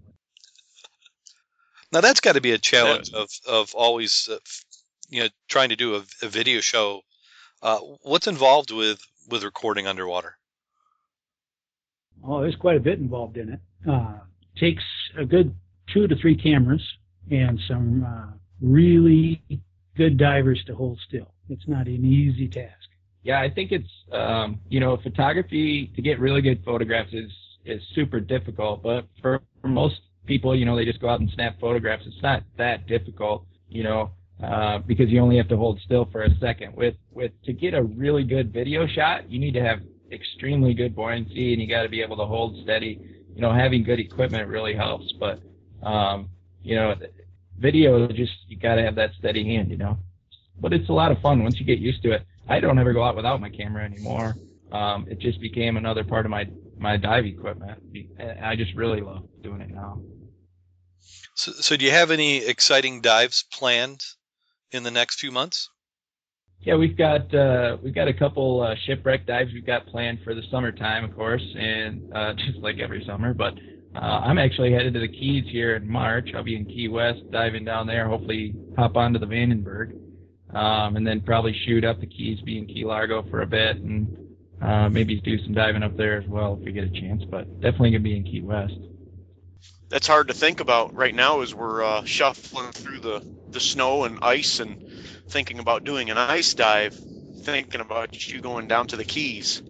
Now 1.94 2.02
that's 2.02 2.20
got 2.20 2.34
to 2.34 2.42
be 2.42 2.52
a 2.52 2.58
challenge 2.58 3.14
of 3.14 3.30
of 3.48 3.74
always, 3.74 4.28
uh, 4.30 4.38
you 5.10 5.24
know, 5.24 5.30
trying 5.48 5.70
to 5.70 5.78
do 5.78 5.96
a, 5.96 6.04
a 6.22 6.28
video 6.28 6.60
show. 6.60 7.04
Uh, 7.62 7.80
what's 8.02 8.28
involved 8.28 8.70
with 8.70 9.00
with 9.30 9.46
recording 9.46 9.88
underwater? 9.88 10.36
Oh, 12.22 12.42
there's 12.42 12.58
quite 12.58 12.76
a 12.76 12.82
bit 12.82 13.00
involved 13.00 13.38
in 13.38 13.48
it. 13.48 13.60
Uh, 13.90 14.16
takes 14.58 14.84
a 15.18 15.24
good 15.24 15.56
two 15.94 16.10
to 16.10 16.16
three 16.18 16.36
cameras 16.36 16.84
and 17.32 17.58
some 17.66 18.04
uh, 18.04 18.34
really 18.60 19.42
good 19.96 20.18
divers 20.18 20.62
to 20.66 20.76
hold 20.76 21.00
still. 21.08 21.34
It's 21.48 21.70
not 21.70 21.88
an 21.88 22.04
easy 22.04 22.50
task. 22.50 22.90
Yeah, 23.22 23.40
I 23.40 23.50
think 23.50 23.72
it's 23.72 23.94
um, 24.12 24.60
you 24.68 24.82
know 24.82 24.98
photography 24.98 25.94
to 25.96 26.02
get 26.02 26.20
really 26.20 26.42
good 26.42 26.62
photographs 26.66 27.14
is 27.14 27.32
is 27.66 27.82
super 27.96 28.20
difficult, 28.20 28.84
but 28.84 29.06
for, 29.22 29.42
for 29.62 29.68
most 29.68 29.96
people, 30.26 30.56
you 30.56 30.66
know, 30.66 30.76
they 30.76 30.86
just 30.86 31.02
go 31.02 31.10
out 31.10 31.20
and 31.20 31.30
snap 31.34 31.60
photographs. 31.60 32.04
It's 32.06 32.22
not 32.22 32.44
that 32.58 32.88
difficult, 32.88 33.46
you 33.70 33.84
know, 33.84 34.12
uh, 34.44 34.80
because 34.80 35.10
you 35.10 35.20
only 35.22 35.38
have 35.38 35.48
to 35.50 35.58
hold 35.58 35.80
still 35.86 36.08
for 36.12 36.24
a 36.24 36.36
second. 36.40 36.76
With 36.76 36.96
with 37.12 37.32
to 37.46 37.54
get 37.54 37.74
a 37.74 37.84
really 37.84 38.24
good 38.24 38.52
video 38.52 38.88
shot, 38.88 39.30
you 39.30 39.40
need 39.40 39.54
to 39.54 39.64
have 39.64 39.80
extremely 40.12 40.74
good 40.74 40.96
buoyancy 40.96 41.54
and 41.54 41.62
you 41.62 41.68
got 41.68 41.84
to 41.84 41.90
be 41.90 42.02
able 42.02 42.18
to 42.18 42.26
hold 42.26 42.62
steady. 42.64 43.00
You 43.36 43.42
know, 43.42 43.54
having 43.54 43.84
good 43.84 44.00
equipment 44.00 44.48
really 44.48 44.76
helps, 44.76 45.12
but 45.20 45.40
um, 45.82 46.30
you 46.62 46.76
know, 46.76 46.96
video 47.58 48.08
just 48.08 48.34
you 48.48 48.58
got 48.58 48.76
to 48.76 48.84
have 48.84 48.96
that 48.96 49.12
steady 49.20 49.44
hand, 49.44 49.70
you 49.70 49.78
know. 49.78 49.98
But 50.60 50.74
it's 50.74 50.90
a 50.90 50.94
lot 50.94 51.12
of 51.12 51.20
fun 51.20 51.44
once 51.44 51.60
you 51.60 51.66
get 51.66 51.80
used 51.80 52.04
to 52.04 52.12
it. 52.12 52.26
I 52.48 52.60
don't 52.60 52.78
ever 52.78 52.94
go 52.94 53.04
out 53.04 53.16
without 53.16 53.42
my 53.42 53.50
camera 53.50 53.84
anymore. 53.84 54.36
Um, 54.72 55.08
it 55.10 55.20
just 55.20 55.40
became 55.40 55.78
another 55.78 56.04
part 56.04 56.26
of 56.26 56.30
my 56.32 56.48
my 56.84 56.98
dive 56.98 57.26
equipment. 57.26 57.82
And 58.20 58.46
I 58.46 58.56
just 58.56 58.76
really 58.76 59.02
love 59.02 59.24
doing 59.42 59.62
it 59.62 59.72
now. 59.72 60.02
So, 61.36 61.52
so 61.54 61.78
do 61.78 61.86
you 61.86 61.92
have 61.92 62.12
any 62.12 62.46
exciting 62.46 63.02
dives 63.02 63.46
planned 63.52 64.04
in 64.72 64.84
the 64.84 64.92
next 64.92 65.20
few 65.20 65.32
months? 65.32 65.70
Yeah, 66.60 66.76
we've 66.76 66.98
got 66.98 67.34
uh, 67.34 67.78
we've 67.84 67.96
got 67.96 68.08
a 68.08 68.14
couple 68.14 68.62
uh, 68.62 68.76
shipwreck 68.86 69.26
dives 69.26 69.52
we've 69.54 69.66
got 69.66 69.86
planned 69.88 70.20
for 70.24 70.34
the 70.34 70.44
summertime, 70.52 71.04
of 71.04 71.16
course, 71.16 71.44
and 71.58 72.14
uh, 72.14 72.34
just 72.46 72.60
like 72.60 72.80
every 72.80 73.04
summer. 73.06 73.34
But 73.34 73.54
uh, 73.96 74.00
I'm 74.00 74.38
actually 74.38 74.72
headed 74.72 74.94
to 74.94 75.00
the 75.00 75.08
Keys 75.08 75.46
here 75.52 75.76
in 75.76 75.90
March. 75.90 76.30
I'll 76.36 76.44
be 76.44 76.56
in 76.56 76.66
Key 76.66 76.90
West 76.90 77.20
diving 77.32 77.66
down 77.66 77.88
there. 77.88 78.08
Hopefully, 78.08 78.56
hop 78.78 78.96
onto 78.96 79.20
the 79.20 79.26
Vandenberg, 79.26 79.94
um, 80.56 80.96
and 80.96 81.06
then 81.06 81.22
probably 81.22 81.54
shoot 81.66 81.84
up 81.84 82.00
the 82.00 82.08
Keys, 82.08 82.40
be 82.42 82.58
in 82.58 82.66
Key 82.66 82.86
Largo 82.86 83.24
for 83.30 83.42
a 83.42 83.48
bit, 83.48 83.78
and 83.78 84.23
uh, 84.64 84.90
maybe 84.90 85.20
do 85.20 85.38
some 85.40 85.54
diving 85.54 85.84
up 85.84 85.98
there 85.98 86.18
as 86.18 86.28
well 86.28 86.58
if 86.60 86.66
we 86.66 86.72
get 86.72 86.86
a 86.86 86.90
chance. 86.90 87.24
But 87.26 87.46
definitely 87.62 87.92
gonna 87.92 88.04
be 88.04 88.16
in 88.16 88.24
Key 88.24 88.42
West. 88.42 88.76
That's 89.90 90.08
hard 90.08 90.30
to 90.30 90.34
think 90.34 90.60
about 90.60 90.96
right 90.96 91.14
now 91.14 91.42
as 91.42 91.54
we're 91.54 91.84
uh, 91.84 92.04
shuffling 92.04 92.72
through 92.72 93.00
the, 93.00 93.24
the 93.52 93.60
snow 93.60 94.06
and 94.06 94.18
ice 94.24 94.60
and 94.60 94.90
thinking 95.28 95.60
about 95.60 95.84
doing 95.84 96.10
an 96.10 96.18
ice 96.18 96.56
dive, 96.56 96.96
thinking 97.42 97.80
about 97.80 98.28
you 98.28 98.42
going 98.42 98.68
down 98.68 98.88
to 98.88 98.96
the 98.96 99.04
Keys. 99.04 99.62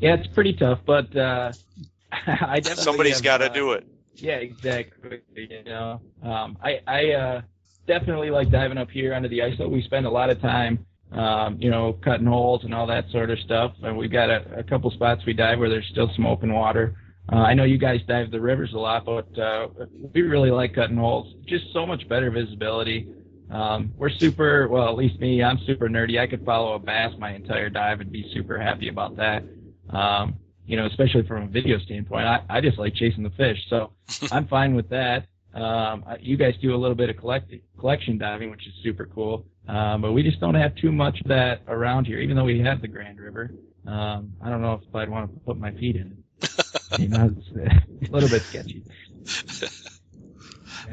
Yeah, 0.00 0.14
it's 0.14 0.28
pretty 0.28 0.54
tough, 0.54 0.80
but 0.86 1.14
uh, 1.14 1.52
I 2.12 2.60
definitely 2.60 2.82
somebody's 2.82 3.20
got 3.20 3.38
to 3.38 3.50
do 3.50 3.72
it. 3.72 3.86
Yeah, 4.16 4.36
exactly. 4.36 5.20
You 5.34 5.62
know, 5.64 6.00
um, 6.22 6.56
I 6.62 6.80
I 6.86 7.10
uh, 7.12 7.40
definitely 7.86 8.30
like 8.30 8.50
diving 8.50 8.78
up 8.78 8.90
here 8.90 9.14
under 9.14 9.28
the 9.28 9.42
ice. 9.42 9.58
Though 9.58 9.68
we 9.68 9.82
spend 9.82 10.06
a 10.06 10.10
lot 10.10 10.30
of 10.30 10.40
time, 10.40 10.86
um, 11.12 11.58
you 11.60 11.70
know, 11.70 11.98
cutting 12.04 12.26
holes 12.26 12.64
and 12.64 12.74
all 12.74 12.86
that 12.86 13.04
sort 13.10 13.30
of 13.30 13.38
stuff. 13.40 13.72
And 13.82 13.96
we've 13.96 14.12
got 14.12 14.30
a, 14.30 14.58
a 14.58 14.62
couple 14.62 14.90
spots 14.90 15.22
we 15.26 15.32
dive 15.32 15.58
where 15.58 15.68
there's 15.68 15.88
still 15.90 16.10
some 16.14 16.26
open 16.26 16.52
water. 16.52 16.96
Uh, 17.30 17.36
I 17.36 17.54
know 17.54 17.64
you 17.64 17.78
guys 17.78 18.00
dive 18.08 18.30
the 18.30 18.40
rivers 18.40 18.72
a 18.74 18.78
lot, 18.78 19.04
but 19.04 19.38
uh, 19.38 19.68
we 20.14 20.22
really 20.22 20.50
like 20.50 20.74
cutting 20.74 20.96
holes. 20.96 21.34
Just 21.46 21.64
so 21.72 21.86
much 21.86 22.08
better 22.08 22.30
visibility. 22.30 23.08
Um, 23.50 23.92
we're 23.96 24.10
super, 24.10 24.66
well, 24.68 24.88
at 24.88 24.96
least 24.96 25.20
me, 25.20 25.42
I'm 25.42 25.58
super 25.66 25.88
nerdy. 25.88 26.18
I 26.18 26.26
could 26.26 26.44
follow 26.44 26.74
a 26.74 26.78
bass 26.78 27.12
my 27.18 27.34
entire 27.34 27.68
dive 27.68 28.00
and 28.00 28.10
be 28.10 28.30
super 28.34 28.58
happy 28.58 28.88
about 28.88 29.16
that. 29.16 29.44
Um, 29.90 30.36
you 30.66 30.76
know, 30.76 30.86
especially 30.86 31.26
from 31.26 31.42
a 31.42 31.46
video 31.46 31.78
standpoint. 31.78 32.24
I, 32.24 32.40
I 32.48 32.60
just 32.60 32.78
like 32.78 32.94
chasing 32.94 33.22
the 33.22 33.30
fish, 33.30 33.58
so 33.68 33.92
I'm 34.32 34.48
fine 34.48 34.74
with 34.74 34.88
that. 34.90 35.26
Um, 35.54 36.04
you 36.20 36.36
guys 36.36 36.54
do 36.62 36.74
a 36.74 36.76
little 36.76 36.94
bit 36.96 37.10
of 37.10 37.16
collect, 37.16 37.52
collection 37.78 38.18
diving, 38.18 38.50
which 38.50 38.66
is 38.66 38.72
super 38.82 39.06
cool. 39.06 39.44
Um, 39.68 40.02
but 40.02 40.12
we 40.12 40.22
just 40.22 40.40
don't 40.40 40.54
have 40.54 40.74
too 40.76 40.90
much 40.90 41.20
of 41.20 41.28
that 41.28 41.60
around 41.68 42.06
here, 42.06 42.18
even 42.18 42.36
though 42.36 42.44
we 42.44 42.60
have 42.60 42.80
the 42.80 42.88
Grand 42.88 43.18
River. 43.20 43.52
Um, 43.86 44.32
I 44.42 44.48
don't 44.48 44.62
know 44.62 44.80
if 44.82 44.94
I'd 44.94 45.08
want 45.08 45.32
to 45.32 45.40
put 45.40 45.58
my 45.58 45.72
feet 45.72 45.96
in 45.96 46.16
it. 46.42 46.50
You 46.98 47.08
know, 47.08 47.30
it's 47.34 47.48
uh, 47.56 48.06
a 48.06 48.12
little 48.12 48.28
bit 48.28 48.42
sketchy. 48.42 48.84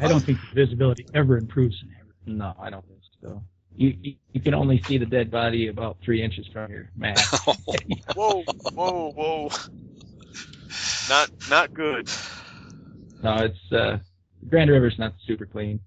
I 0.01 0.07
don't 0.07 0.21
think 0.21 0.39
the 0.53 0.55
visibility 0.65 1.05
ever 1.13 1.37
improves 1.37 1.75
in 1.81 1.89
there. 1.89 2.05
No, 2.25 2.53
I 2.57 2.69
don't 2.69 2.85
think 2.87 3.01
so. 3.21 3.41
You, 3.75 3.97
you 4.01 4.15
you 4.31 4.39
can 4.41 4.53
only 4.53 4.81
see 4.83 4.97
the 4.97 5.05
dead 5.05 5.29
body 5.29 5.67
about 5.67 5.97
three 6.03 6.23
inches 6.23 6.47
from 6.53 6.71
your 6.71 6.89
mat. 6.95 7.19
Whoa, 8.15 8.43
whoa, 8.73 9.11
whoa. 9.11 9.49
Not 11.09 11.31
not 11.49 11.73
good. 11.73 12.09
no, 13.23 13.35
it's 13.37 13.71
uh, 13.73 13.97
Grand 14.47 14.69
River's 14.69 14.97
not 14.97 15.13
super 15.25 15.45
clean. 15.45 15.79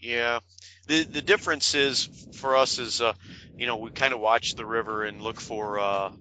Yeah. 0.00 0.40
The 0.86 1.04
the 1.04 1.22
difference 1.22 1.74
is 1.74 2.08
for 2.34 2.56
us 2.56 2.78
is 2.78 3.00
uh, 3.00 3.14
you 3.56 3.66
know, 3.66 3.76
we 3.76 3.90
kind 3.90 4.14
of 4.14 4.20
watch 4.20 4.54
the 4.54 4.64
river 4.64 5.04
and 5.04 5.20
look 5.20 5.40
for 5.40 5.78
uh, 5.78 6.12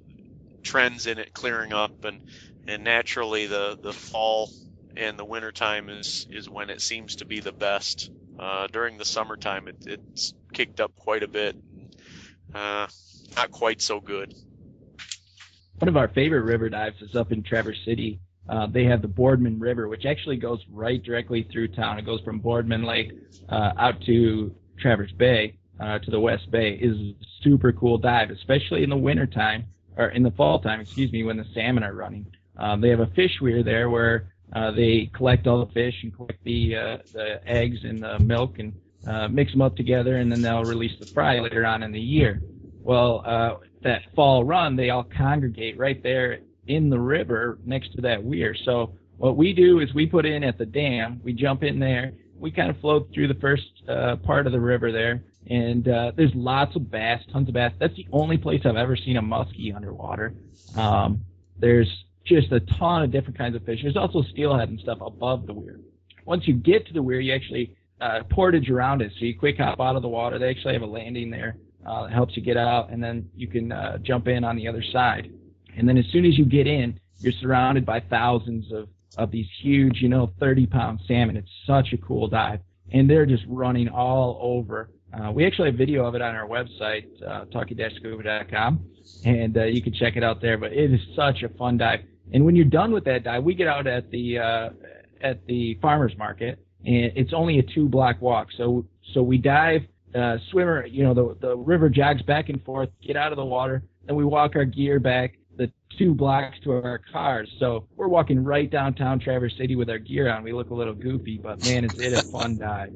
trends 0.63 1.05
in 1.07 1.19
it 1.19 1.33
clearing 1.33 1.73
up 1.73 2.03
and 2.03 2.21
and 2.67 2.83
naturally 2.83 3.45
the 3.45 3.77
the 3.81 3.93
fall 3.93 4.49
and 4.95 5.17
the 5.17 5.25
winter 5.25 5.51
time 5.51 5.89
is 5.89 6.27
is 6.31 6.49
when 6.49 6.69
it 6.69 6.81
seems 6.81 7.17
to 7.17 7.25
be 7.25 7.39
the 7.39 7.51
best. 7.51 8.11
Uh, 8.39 8.67
during 8.67 8.97
the 8.97 9.05
summertime 9.05 9.67
it, 9.67 9.77
it's 9.87 10.33
kicked 10.53 10.79
up 10.79 10.95
quite 10.95 11.23
a 11.23 11.27
bit. 11.27 11.55
Uh, 12.53 12.87
not 13.35 13.51
quite 13.51 13.81
so 13.81 13.99
good. 13.99 14.33
One 15.79 15.89
of 15.89 15.97
our 15.97 16.07
favorite 16.07 16.41
river 16.41 16.69
dives 16.69 17.01
is 17.01 17.15
up 17.15 17.31
in 17.31 17.43
Traverse 17.43 17.77
City. 17.85 18.19
Uh, 18.49 18.67
they 18.67 18.85
have 18.85 19.01
the 19.01 19.07
Boardman 19.07 19.59
River, 19.59 19.87
which 19.87 20.05
actually 20.05 20.37
goes 20.37 20.59
right 20.71 21.01
directly 21.03 21.47
through 21.51 21.69
town. 21.69 21.99
It 21.99 22.05
goes 22.05 22.21
from 22.21 22.39
Boardman 22.39 22.83
Lake 22.83 23.11
uh, 23.49 23.71
out 23.77 24.01
to 24.05 24.53
Traverse 24.79 25.11
Bay 25.13 25.57
uh, 25.79 25.99
to 25.99 26.11
the 26.11 26.19
West 26.19 26.49
Bay. 26.51 26.71
is 26.81 26.97
super 27.43 27.71
cool 27.73 27.97
dive, 27.97 28.29
especially 28.29 28.83
in 28.83 28.89
the 28.89 28.97
winter 28.97 29.27
time 29.27 29.65
or 29.97 30.09
in 30.09 30.23
the 30.23 30.31
fall 30.31 30.59
time, 30.59 30.79
excuse 30.79 31.11
me, 31.11 31.23
when 31.23 31.37
the 31.37 31.45
salmon 31.53 31.83
are 31.83 31.93
running. 31.93 32.25
Um, 32.57 32.81
they 32.81 32.89
have 32.89 32.99
a 32.99 33.11
fish 33.15 33.31
weir 33.41 33.63
there 33.63 33.89
where 33.89 34.33
uh, 34.55 34.71
they 34.71 35.11
collect 35.13 35.47
all 35.47 35.65
the 35.65 35.71
fish 35.73 35.93
and 36.03 36.15
collect 36.15 36.43
the 36.43 36.75
uh, 36.75 36.97
the 37.13 37.39
eggs 37.45 37.77
and 37.83 38.01
the 38.01 38.17
milk 38.19 38.59
and 38.59 38.73
uh, 39.07 39.27
mix 39.27 39.51
them 39.51 39.61
up 39.61 39.75
together, 39.75 40.17
and 40.17 40.31
then 40.31 40.41
they'll 40.41 40.65
release 40.65 40.91
the 40.99 41.07
fry 41.13 41.39
later 41.39 41.65
on 41.65 41.83
in 41.83 41.91
the 41.91 41.99
year. 41.99 42.41
Well, 42.81 43.23
uh, 43.25 43.55
that 43.83 44.01
fall 44.15 44.43
run, 44.43 44.75
they 44.75 44.89
all 44.89 45.03
congregate 45.03 45.77
right 45.77 46.01
there 46.01 46.39
in 46.67 46.89
the 46.89 46.99
river 46.99 47.59
next 47.65 47.93
to 47.95 48.01
that 48.01 48.23
weir. 48.23 48.55
So 48.65 48.93
what 49.17 49.37
we 49.37 49.53
do 49.53 49.79
is 49.79 49.93
we 49.93 50.05
put 50.05 50.25
in 50.25 50.43
at 50.43 50.57
the 50.57 50.65
dam, 50.65 51.19
we 51.23 51.33
jump 51.33 51.63
in 51.63 51.79
there, 51.79 52.13
we 52.39 52.51
kind 52.51 52.69
of 52.69 52.79
float 52.79 53.09
through 53.13 53.27
the 53.27 53.39
first 53.39 53.65
uh, 53.89 54.17
part 54.17 54.45
of 54.45 54.53
the 54.53 54.59
river 54.59 54.91
there, 54.91 55.23
and 55.49 55.87
uh, 55.87 56.11
there's 56.15 56.33
lots 56.35 56.75
of 56.75 56.91
bass, 56.91 57.21
tons 57.31 57.47
of 57.47 57.53
bass. 57.53 57.73
That's 57.79 57.95
the 57.95 58.07
only 58.11 58.37
place 58.37 58.61
I've 58.65 58.75
ever 58.75 58.95
seen 58.95 59.17
a 59.17 59.21
muskie 59.21 59.75
underwater. 59.75 60.33
Um, 60.75 61.21
there's 61.59 61.89
just 62.25 62.51
a 62.51 62.59
ton 62.59 63.03
of 63.03 63.11
different 63.11 63.37
kinds 63.37 63.55
of 63.55 63.63
fish. 63.63 63.79
There's 63.81 63.97
also 63.97 64.21
steelhead 64.21 64.69
and 64.69 64.79
stuff 64.79 64.99
above 65.01 65.47
the 65.47 65.53
weir. 65.53 65.79
Once 66.25 66.47
you 66.47 66.53
get 66.53 66.85
to 66.87 66.93
the 66.93 67.01
weir, 67.01 67.19
you 67.19 67.33
actually 67.33 67.75
uh, 68.01 68.19
portage 68.29 68.69
around 68.69 69.01
it, 69.01 69.11
so 69.17 69.25
you 69.25 69.37
quick 69.37 69.57
hop 69.57 69.79
out 69.79 69.95
of 69.95 70.01
the 70.01 70.07
water. 70.07 70.37
They 70.37 70.49
actually 70.49 70.73
have 70.73 70.83
a 70.83 70.87
landing 70.87 71.31
there 71.31 71.57
uh, 71.85 72.03
that 72.03 72.11
helps 72.11 72.35
you 72.35 72.43
get 72.43 72.57
out, 72.57 72.89
and 72.91 73.01
then 73.01 73.29
you 73.35 73.47
can 73.47 73.71
uh, 73.71 73.97
jump 73.99 74.27
in 74.27 74.43
on 74.43 74.55
the 74.55 74.67
other 74.67 74.83
side. 74.91 75.31
And 75.77 75.87
then 75.87 75.97
as 75.97 76.05
soon 76.11 76.25
as 76.25 76.37
you 76.37 76.45
get 76.45 76.67
in, 76.67 76.99
you're 77.19 77.33
surrounded 77.33 77.85
by 77.85 77.99
thousands 78.01 78.71
of 78.71 78.89
of 79.17 79.31
these 79.31 79.47
huge, 79.61 80.01
you 80.01 80.09
know, 80.09 80.31
30 80.39 80.67
pound 80.67 80.99
salmon. 81.07 81.37
It's 81.37 81.49
such 81.65 81.91
a 81.93 81.97
cool 81.97 82.27
dive, 82.27 82.59
and 82.91 83.09
they're 83.09 83.25
just 83.25 83.43
running 83.47 83.89
all 83.89 84.37
over. 84.41 84.91
Uh, 85.11 85.31
we 85.31 85.45
actually 85.45 85.69
have 85.69 85.77
video 85.77 86.05
of 86.05 86.13
it 86.13 86.21
on 86.21 86.35
our 86.35 86.47
website, 86.47 87.05
uh, 87.25 87.45
talking-scuba.com, 87.45 88.85
and 89.25 89.57
uh, 89.57 89.63
you 89.63 89.81
can 89.81 89.93
check 89.93 90.17
it 90.17 90.23
out 90.23 90.41
there. 90.41 90.57
But 90.57 90.73
it 90.73 90.93
is 90.93 90.99
such 91.15 91.41
a 91.43 91.49
fun 91.49 91.77
dive. 91.77 92.01
And 92.33 92.45
when 92.45 92.55
you're 92.55 92.65
done 92.65 92.91
with 92.91 93.05
that 93.05 93.23
dive, 93.23 93.43
we 93.43 93.55
get 93.55 93.67
out 93.67 93.87
at 93.87 94.11
the 94.11 94.39
uh, 94.39 94.69
at 95.21 95.45
the 95.47 95.79
farmers 95.81 96.15
market, 96.17 96.59
and 96.85 97.11
it's 97.15 97.33
only 97.33 97.59
a 97.59 97.63
two 97.63 97.87
block 97.87 98.21
walk. 98.21 98.49
So 98.55 98.85
so 99.13 99.23
we 99.23 99.37
dive, 99.37 99.81
uh, 100.13 100.37
swimmer, 100.51 100.85
you 100.85 101.03
know, 101.03 101.13
the 101.13 101.37
the 101.39 101.57
river 101.57 101.89
jogs 101.89 102.21
back 102.21 102.49
and 102.49 102.63
forth, 102.63 102.89
get 103.01 103.15
out 103.15 103.31
of 103.31 103.37
the 103.37 103.45
water, 103.45 103.81
then 104.05 104.15
we 104.15 104.25
walk 104.25 104.55
our 104.55 104.65
gear 104.65 104.99
back 104.99 105.36
two 105.97 106.13
blocks 106.13 106.59
to 106.63 106.71
our 106.71 106.99
cars. 107.11 107.49
So 107.59 107.87
we're 107.95 108.07
walking 108.07 108.43
right 108.43 108.69
downtown 108.69 109.19
Traverse 109.19 109.55
City 109.57 109.75
with 109.75 109.89
our 109.89 109.97
gear 109.99 110.29
on. 110.29 110.43
We 110.43 110.53
look 110.53 110.69
a 110.69 110.75
little 110.75 110.93
goofy, 110.93 111.37
but 111.41 111.63
man, 111.65 111.85
is 111.85 111.99
it 111.99 112.13
a 112.13 112.21
fun 112.23 112.57
dive. 112.59 112.93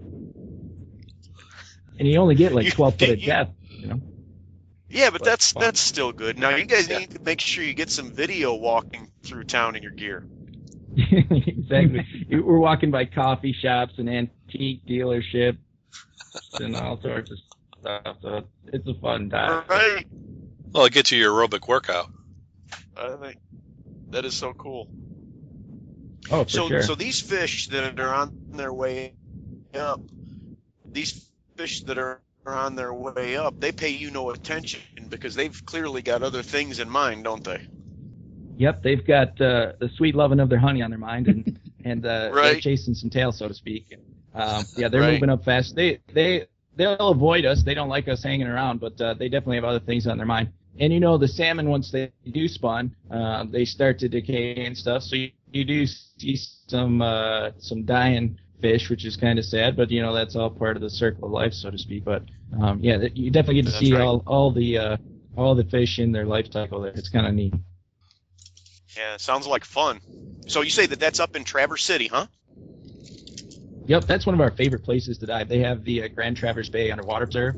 And 1.99 2.08
you 2.08 2.17
only 2.17 2.36
get 2.36 2.54
like 2.54 2.65
You- 2.65 2.71
12 2.71 2.99
foot 2.99 3.10
of 3.10 3.19
you- 3.19 3.25
depth, 3.27 3.54
you 3.69 3.88
know. 3.88 4.01
Yeah, 4.89 5.10
but 5.10 5.19
But 5.19 5.25
that's 5.25 5.51
fun. 5.54 5.62
that's 5.62 5.80
still 5.80 6.12
good. 6.12 6.38
Now 6.38 6.49
you 6.56 6.65
guys 6.65 6.89
Yeah. 6.89 6.99
need 6.99 7.12
to 7.12 7.21
make 7.21 7.39
sure 7.39 7.63
you 7.63 7.73
get 7.73 7.89
some 7.89 8.12
video 8.12 8.54
walking 8.56 9.10
through 9.23 9.45
town 9.45 9.75
in 9.77 9.84
your 9.84 9.93
gear. 9.93 10.25
exactly. 10.97 12.06
We're 12.30 12.58
walking 12.60 12.91
by 12.91 13.06
coffee 13.06 13.54
shops 13.54 13.93
and 13.97 14.10
antique 14.10 14.86
dealerships 14.86 15.58
and 16.60 16.75
all 16.75 16.99
sorts 17.01 17.32
of 17.32 17.38
stuff. 17.80 18.17
So 18.21 18.43
it's 18.67 18.86
a 18.88 18.93
fun 18.95 19.30
dive. 19.30 19.63
Right. 19.69 20.06
Well, 20.73 20.86
it 20.86 20.93
gets 20.93 21.12
you 21.12 21.19
your 21.19 21.32
aerobic 21.34 21.67
workout. 21.69 22.12
I 22.97 23.15
think 23.17 23.38
that 24.12 24.25
is 24.25 24.36
so 24.36 24.54
cool. 24.54 24.88
Oh, 26.30 26.45
for 26.45 26.49
so 26.51 26.62
sure. 26.62 26.82
so 26.82 26.95
these 26.95 27.19
fish 27.21 27.67
that 27.69 27.99
are 27.99 28.13
on 28.13 28.34
their 28.51 28.73
way 28.73 29.13
up, 29.73 30.01
these 30.91 31.30
fish 31.58 31.82
that 31.84 31.97
are 31.97 32.21
on 32.45 32.75
their 32.75 32.93
way 32.93 33.38
up, 33.38 33.60
they 33.60 33.71
pay 33.71 33.89
you 33.89 34.12
no 34.12 34.32
attention 34.32 34.82
because 35.10 35.36
they've 35.36 35.65
clearly 35.65 36.01
got 36.01 36.23
other 36.23 36.43
things 36.43 36.80
in 36.80 36.89
mind, 36.89 37.23
don't 37.23 37.43
they? 37.43 37.67
Yep, 38.58 38.84
they've 38.84 39.06
got 39.06 39.39
uh, 39.41 39.73
the 39.80 39.89
sweet 39.89 40.15
loving 40.15 40.39
of 40.39 40.49
their 40.49 40.60
honey 40.60 40.82
on 40.82 40.89
their 40.91 40.99
mind, 40.99 41.27
and 41.27 41.60
and 41.84 42.06
uh, 42.06 42.34
they're 42.41 42.56
Right. 42.56 42.58
chasing 42.58 42.93
some 42.93 43.10
tail, 43.10 43.32
so 43.32 43.47
to 43.47 43.54
speak. 43.54 43.97
Um, 44.36 44.67
yeah, 44.75 44.88
they're 44.89 45.01
Right. 45.01 45.13
moving 45.13 45.30
up 45.30 45.43
fast. 45.43 45.75
They 45.75 45.99
they 46.13 46.47
they'll 46.75 47.10
avoid 47.10 47.45
us. 47.45 47.63
They 47.63 47.73
don't 47.73 47.89
like 47.89 48.08
us 48.08 48.23
hanging 48.23 48.47
around, 48.47 48.80
but 48.80 48.99
uh, 49.01 49.13
they 49.15 49.30
definitely 49.30 49.58
have 49.58 49.65
other 49.65 49.80
things 49.80 50.08
on 50.08 50.17
their 50.17 50.27
mind. 50.27 50.49
And 50.79 50.93
you 50.93 50.99
know, 50.99 51.17
the 51.17 51.27
salmon 51.27 51.69
once 51.69 51.91
they 51.91 52.12
do 52.31 52.47
spawn, 52.47 52.95
uh, 53.10 53.45
they 53.49 53.65
start 53.65 53.99
to 53.99 54.10
decay 54.10 54.65
and 54.65 54.77
stuff. 54.77 55.03
So 55.03 55.15
you, 55.15 55.31
you 55.51 55.65
do 55.65 55.86
see 55.86 56.38
some 56.67 57.01
uh, 57.01 57.51
some 57.60 57.84
dying 57.84 58.39
fish, 58.62 58.89
which 58.89 59.05
is 59.05 59.17
kind 59.17 59.38
of 59.38 59.45
sad. 59.45 59.75
But 59.75 59.91
you 59.91 60.01
know, 60.01 60.13
that's 60.13 60.36
all 60.36 60.49
part 60.49 60.75
of 60.77 60.81
the 60.81 60.89
circle 60.89 61.25
of 61.25 61.31
life, 61.31 61.53
so 61.53 61.69
to 61.69 61.77
speak. 61.77 62.05
But 62.05 62.23
um, 62.62 62.79
yeah, 62.81 62.97
you 63.13 63.31
definitely 63.31 63.62
get 63.62 63.65
to 63.65 63.71
That's 63.71 63.79
see 63.79 63.93
right. 63.93 64.01
all 64.01 64.23
all 64.25 64.51
the 64.51 64.77
uh, 64.77 64.97
all 65.36 65.55
the 65.55 65.65
fish 65.65 65.99
in 65.99 66.12
their 66.12 66.25
life 66.25 66.51
cycle. 66.51 66.86
It's 66.86 67.10
kind 67.10 67.27
of 67.27 67.34
neat. 67.34 67.53
Yeah, 68.95 69.17
sounds 69.17 69.47
like 69.47 69.65
fun. 69.65 70.01
So 70.47 70.62
you 70.62 70.69
say 70.69 70.86
that 70.86 70.99
that's 70.99 71.19
up 71.19 71.36
in 71.36 71.43
Traverse 71.43 71.84
City, 71.84 72.07
huh? 72.07 72.27
Yep, 73.88 74.05
that's 74.05 74.25
one 74.25 74.36
of 74.36 74.41
our 74.41 74.51
favorite 74.51 74.84
places 74.84 75.17
to 75.19 75.25
dive. 75.25 75.49
They 75.49 75.60
have 75.60 75.84
the 75.84 76.03
uh, 76.03 76.07
Grand 76.10 76.38
Traverse 76.38 76.69
Bay 76.69 76.91
Underwater 76.91 77.25
Observe, 77.25 77.55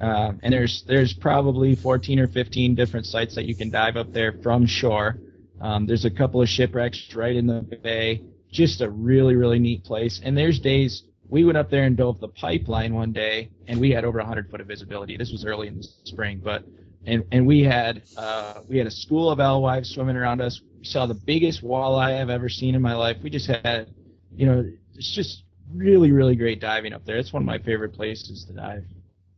um, 0.00 0.40
and 0.42 0.52
there's 0.52 0.82
there's 0.86 1.12
probably 1.12 1.76
14 1.76 2.18
or 2.18 2.26
15 2.26 2.74
different 2.74 3.06
sites 3.06 3.34
that 3.34 3.44
you 3.44 3.54
can 3.54 3.70
dive 3.70 3.96
up 3.96 4.12
there 4.12 4.32
from 4.42 4.66
shore. 4.66 5.18
Um, 5.60 5.86
there's 5.86 6.04
a 6.04 6.10
couple 6.10 6.42
of 6.42 6.48
shipwrecks 6.48 7.14
right 7.14 7.36
in 7.36 7.46
the 7.46 7.62
bay. 7.82 8.22
Just 8.50 8.80
a 8.80 8.90
really 8.90 9.36
really 9.36 9.58
neat 9.58 9.84
place. 9.84 10.20
And 10.22 10.36
there's 10.36 10.58
days 10.58 11.04
we 11.28 11.44
went 11.44 11.56
up 11.56 11.70
there 11.70 11.84
and 11.84 11.96
dove 11.96 12.20
the 12.20 12.28
pipeline 12.28 12.94
one 12.94 13.12
day, 13.12 13.50
and 13.66 13.80
we 13.80 13.90
had 13.90 14.04
over 14.04 14.18
100 14.18 14.50
foot 14.50 14.60
of 14.60 14.66
visibility. 14.66 15.16
This 15.16 15.32
was 15.32 15.44
early 15.44 15.68
in 15.68 15.76
the 15.76 15.88
spring, 16.04 16.40
but 16.42 16.64
and 17.06 17.24
and 17.32 17.46
we 17.46 17.62
had 17.62 18.02
uh, 18.16 18.60
we 18.68 18.78
had 18.78 18.86
a 18.86 18.90
school 18.90 19.30
of 19.30 19.40
alewives 19.40 19.90
swimming 19.90 20.16
around 20.16 20.40
us. 20.40 20.60
We 20.78 20.84
saw 20.84 21.06
the 21.06 21.14
biggest 21.14 21.62
walleye 21.62 22.20
I've 22.20 22.30
ever 22.30 22.48
seen 22.48 22.74
in 22.74 22.82
my 22.82 22.94
life. 22.94 23.18
We 23.22 23.30
just 23.30 23.46
had, 23.46 23.88
you 24.34 24.46
know, 24.46 24.70
it's 24.94 25.14
just 25.14 25.44
really 25.72 26.12
really 26.12 26.36
great 26.36 26.60
diving 26.60 26.92
up 26.92 27.04
there. 27.04 27.16
It's 27.16 27.32
one 27.32 27.42
of 27.42 27.46
my 27.46 27.58
favorite 27.58 27.94
places 27.94 28.44
to 28.46 28.52
dive. 28.52 28.84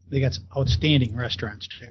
They 0.08 0.20
got 0.20 0.34
some 0.34 0.46
outstanding 0.56 1.14
restaurants 1.16 1.68
too. 1.68 1.88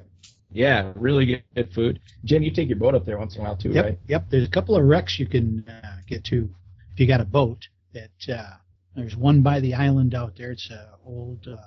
Yeah, 0.52 0.94
really 0.96 1.44
good, 1.56 1.74
food. 1.74 2.00
Jen, 2.24 2.42
you 2.42 2.52
take 2.52 2.70
your 2.70 2.78
boat 2.78 2.96
up 2.96 3.06
there 3.06 3.18
once 3.18 3.36
in 3.36 3.42
a 3.42 3.44
while 3.44 3.58
too, 3.58 3.72
Yep, 3.72 3.86
right? 3.86 4.00
yep. 4.08 4.26
There's 4.30 4.48
a 4.48 4.52
couple 4.52 4.76
of 4.78 4.86
wrecks 4.86 5.20
you 5.20 5.26
can 5.26 5.68
uh, 5.68 5.98
get 6.08 6.24
to 6.26 6.50
if 6.94 7.00
you 7.00 7.08
got 7.08 7.20
a 7.20 7.26
boat. 7.26 7.68
That 7.94 8.34
uh, 8.34 8.54
there's 8.96 9.16
one 9.18 9.42
by 9.42 9.60
the 9.60 9.74
island 9.74 10.16
out 10.16 10.36
there. 10.38 10.52
It's 10.52 10.70
an 10.70 10.80
old 11.06 11.48
uh, 11.48 11.58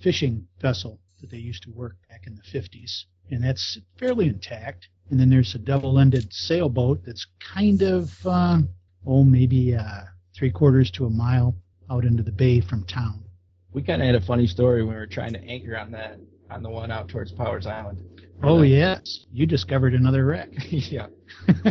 fishing 0.00 0.46
vessel 0.60 0.98
that 1.20 1.30
they 1.30 1.38
used 1.38 1.62
to 1.62 1.70
work 1.70 1.96
back 2.08 2.26
in 2.26 2.34
the 2.36 2.42
50s, 2.42 3.04
and 3.30 3.42
that's 3.42 3.78
fairly 3.98 4.26
intact. 4.28 4.88
And 5.10 5.18
then 5.20 5.30
there's 5.30 5.54
a 5.54 5.58
double-ended 5.58 6.32
sailboat 6.32 7.02
that's 7.04 7.26
kind 7.54 7.82
of 7.82 8.10
uh, 8.26 8.58
oh 9.06 9.24
maybe 9.24 9.74
uh, 9.74 10.02
three 10.34 10.50
quarters 10.50 10.90
to 10.92 11.06
a 11.06 11.10
mile 11.10 11.54
out 11.90 12.04
into 12.04 12.22
the 12.22 12.32
bay 12.32 12.60
from 12.60 12.84
town. 12.84 13.21
We 13.72 13.82
kind 13.82 14.02
of 14.02 14.06
had 14.06 14.14
a 14.14 14.20
funny 14.20 14.46
story 14.46 14.82
when 14.82 14.94
we 14.94 15.00
were 15.00 15.06
trying 15.06 15.32
to 15.34 15.40
anchor 15.44 15.76
on 15.76 15.90
that 15.92 16.18
on 16.50 16.62
the 16.62 16.70
one 16.70 16.90
out 16.90 17.08
towards 17.08 17.32
Powers 17.32 17.66
Island. 17.66 18.02
Oh 18.42 18.58
Uh, 18.58 18.62
yes, 18.62 19.26
you 19.32 19.46
discovered 19.46 19.94
another 19.94 20.24
wreck. 20.26 20.50
yeah. 20.70 21.06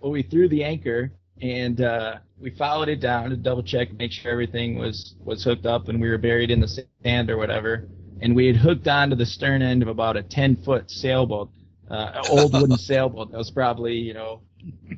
well, 0.00 0.12
we 0.12 0.22
threw 0.22 0.48
the 0.48 0.64
anchor 0.64 1.12
and 1.40 1.80
uh, 1.80 2.16
we 2.38 2.50
followed 2.50 2.88
it 2.88 3.00
down 3.00 3.30
to 3.30 3.36
double 3.36 3.62
check, 3.62 3.92
make 3.94 4.12
sure 4.12 4.30
everything 4.30 4.78
was 4.78 5.14
was 5.24 5.42
hooked 5.44 5.66
up, 5.66 5.88
and 5.88 6.00
we 6.00 6.08
were 6.10 6.18
buried 6.18 6.50
in 6.50 6.60
the 6.60 6.68
sand 7.04 7.30
or 7.30 7.36
whatever. 7.38 7.88
And 8.20 8.36
we 8.36 8.46
had 8.46 8.56
hooked 8.56 8.86
onto 8.88 9.16
the 9.16 9.24
stern 9.26 9.62
end 9.62 9.82
of 9.82 9.88
about 9.88 10.16
a 10.16 10.22
10 10.22 10.56
foot 10.56 10.90
sailboat, 10.90 11.50
uh, 11.90 12.12
an 12.14 12.24
old 12.28 12.54
wooden 12.54 12.76
sailboat 12.88 13.30
that 13.30 13.38
was 13.38 13.50
probably 13.50 13.94
you 13.94 14.12
know 14.14 14.42